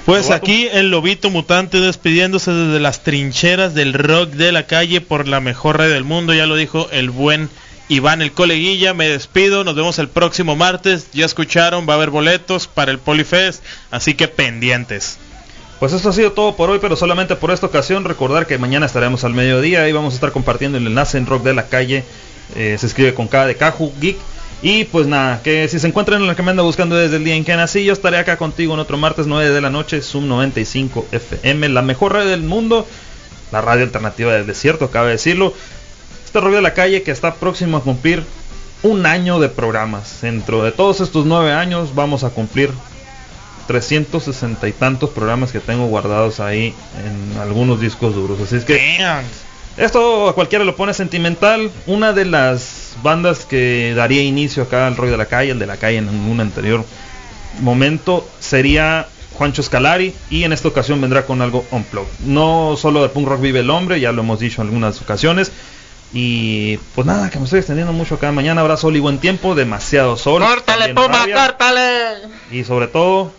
Pues 0.05 0.31
aquí 0.31 0.67
el 0.71 0.89
lobito 0.89 1.29
mutante 1.29 1.79
despidiéndose 1.79 2.51
desde 2.51 2.79
las 2.79 3.03
trincheras 3.03 3.73
del 3.73 3.93
rock 3.93 4.31
de 4.31 4.51
la 4.51 4.63
calle 4.63 5.01
por 5.01 5.27
la 5.27 5.39
mejor 5.39 5.77
red 5.77 5.91
del 5.91 6.03
mundo, 6.03 6.33
ya 6.33 6.45
lo 6.45 6.55
dijo 6.55 6.89
el 6.91 7.09
buen 7.09 7.49
Iván 7.89 8.21
el 8.21 8.33
coleguilla, 8.33 8.93
me 8.93 9.07
despido, 9.07 9.63
nos 9.63 9.75
vemos 9.75 9.97
el 9.97 10.09
próximo 10.09 10.57
martes, 10.57 11.07
ya 11.13 11.25
escucharon, 11.25 11.87
va 11.87 11.93
a 11.93 11.95
haber 11.95 12.09
boletos 12.09 12.67
para 12.67 12.91
el 12.91 12.99
Polifest, 12.99 13.63
así 13.91 14.13
que 14.13 14.27
pendientes. 14.27 15.17
Pues 15.79 15.93
eso 15.93 16.09
ha 16.09 16.13
sido 16.13 16.33
todo 16.33 16.55
por 16.55 16.69
hoy, 16.69 16.79
pero 16.81 16.97
solamente 16.97 17.35
por 17.35 17.51
esta 17.51 17.67
ocasión. 17.67 18.03
Recordar 18.03 18.45
que 18.45 18.57
mañana 18.57 18.85
estaremos 18.87 19.23
al 19.23 19.33
mediodía 19.33 19.87
y 19.87 19.91
vamos 19.91 20.13
a 20.13 20.15
estar 20.15 20.31
compartiendo 20.31 20.77
el 20.77 20.87
enlace 20.87 21.17
en 21.17 21.27
Rock 21.27 21.43
de 21.43 21.53
la 21.53 21.67
Calle. 21.67 22.03
Eh, 22.55 22.75
se 22.79 22.87
escribe 22.87 23.13
con 23.13 23.27
K 23.27 23.45
de 23.45 23.55
Caju 23.55 23.93
Geek. 24.01 24.17
Y 24.61 24.85
pues 24.85 25.05
nada, 25.05 25.41
que 25.43 25.67
si 25.67 25.79
se 25.79 25.88
encuentran 25.88 26.21
en 26.21 26.27
la 26.27 26.35
que 26.35 26.41
me 26.41 26.51
anda 26.51 26.63
buscando 26.63 26.95
desde 26.95 27.17
el 27.17 27.23
día 27.23 27.35
en 27.35 27.45
que 27.45 27.55
nací, 27.55 27.84
yo 27.84 27.93
estaré 27.93 28.17
acá 28.17 28.38
contigo 28.38 28.73
en 28.73 28.79
otro 28.79 28.97
martes 28.97 29.27
9 29.27 29.51
de 29.51 29.61
la 29.61 29.69
noche, 29.69 30.01
Zoom 30.01 30.27
95 30.27 31.07
FM, 31.11 31.69
la 31.69 31.84
mejor 31.84 32.13
radio 32.13 32.31
del 32.31 32.41
mundo, 32.41 32.88
la 33.51 33.61
radio 33.61 33.84
alternativa 33.84 34.34
del 34.34 34.47
desierto, 34.47 34.89
cabe 34.89 35.11
decirlo. 35.11 35.53
Este 36.25 36.39
rollo 36.39 36.55
de 36.57 36.61
la 36.63 36.73
calle 36.73 37.03
que 37.03 37.11
está 37.11 37.35
próximo 37.35 37.77
a 37.77 37.84
cumplir 37.84 38.23
un 38.81 39.05
año 39.05 39.39
de 39.39 39.49
programas. 39.49 40.21
Dentro 40.21 40.63
de 40.63 40.71
todos 40.71 41.01
estos 41.01 41.25
nueve 41.25 41.53
años 41.53 41.93
vamos 41.93 42.23
a 42.23 42.31
cumplir 42.31 42.71
360 43.67 44.67
y 44.67 44.71
tantos 44.71 45.11
programas 45.11 45.51
que 45.51 45.59
tengo 45.59 45.85
guardados 45.85 46.39
ahí 46.39 46.73
en 47.05 47.39
algunos 47.39 47.79
discos 47.79 48.15
duros. 48.15 48.39
Así 48.41 48.55
es 48.55 48.65
que 48.65 48.97
esto 49.77 50.29
a 50.29 50.33
cualquiera 50.35 50.65
lo 50.65 50.75
pone 50.75 50.93
sentimental. 50.93 51.71
Una 51.85 52.13
de 52.13 52.25
las 52.25 52.95
bandas 53.03 53.45
que 53.45 53.93
daría 53.95 54.21
inicio 54.23 54.63
acá 54.63 54.87
al 54.87 54.97
rollo 54.97 55.11
de 55.11 55.17
la 55.17 55.27
calle, 55.27 55.51
el 55.51 55.59
de 55.59 55.67
la 55.67 55.77
calle 55.77 55.97
en 55.97 56.09
un 56.09 56.39
anterior 56.39 56.83
momento, 57.59 58.27
sería 58.39 59.07
Juancho 59.33 59.61
Scalari 59.61 60.13
y 60.29 60.43
en 60.43 60.53
esta 60.53 60.67
ocasión 60.67 60.99
vendrá 60.99 61.25
con 61.25 61.41
algo 61.41 61.65
unplugged. 61.71 62.19
No 62.25 62.75
solo 62.77 63.03
de 63.03 63.09
punk 63.09 63.27
rock 63.27 63.41
vive 63.41 63.59
el 63.59 63.69
hombre, 63.69 63.99
ya 63.99 64.11
lo 64.11 64.21
hemos 64.23 64.39
dicho 64.39 64.61
en 64.61 64.67
algunas 64.67 65.01
ocasiones. 65.01 65.51
Y 66.13 66.77
pues 66.95 67.05
nada, 67.05 67.29
que 67.29 67.37
me 67.37 67.43
estoy 67.43 67.59
extendiendo 67.59 67.93
mucho 67.93 68.15
acá. 68.15 68.31
Mañana 68.31 68.61
habrá 68.61 68.77
sol 68.77 68.95
y 68.95 68.99
buen 68.99 69.19
tiempo, 69.19 69.55
demasiado 69.55 70.15
sol. 70.17 70.41
¡Córtale, 70.41 70.93
Puma, 70.93 71.07
rabia, 71.09 71.35
córtale! 71.35 72.29
Y 72.49 72.63
sobre 72.63 72.87
todo, 72.87 73.31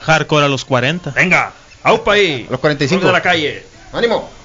Hardcore 0.00 0.46
a 0.46 0.48
los 0.48 0.64
40. 0.64 1.12
venga, 1.12 1.52
aupa 1.82 2.12
ahí. 2.14 2.46
Los 2.50 2.60
45. 2.60 3.00
Rock 3.00 3.06
de 3.06 3.12
la 3.12 3.22
calle. 3.22 3.64
¡Ánimo! 3.92 4.35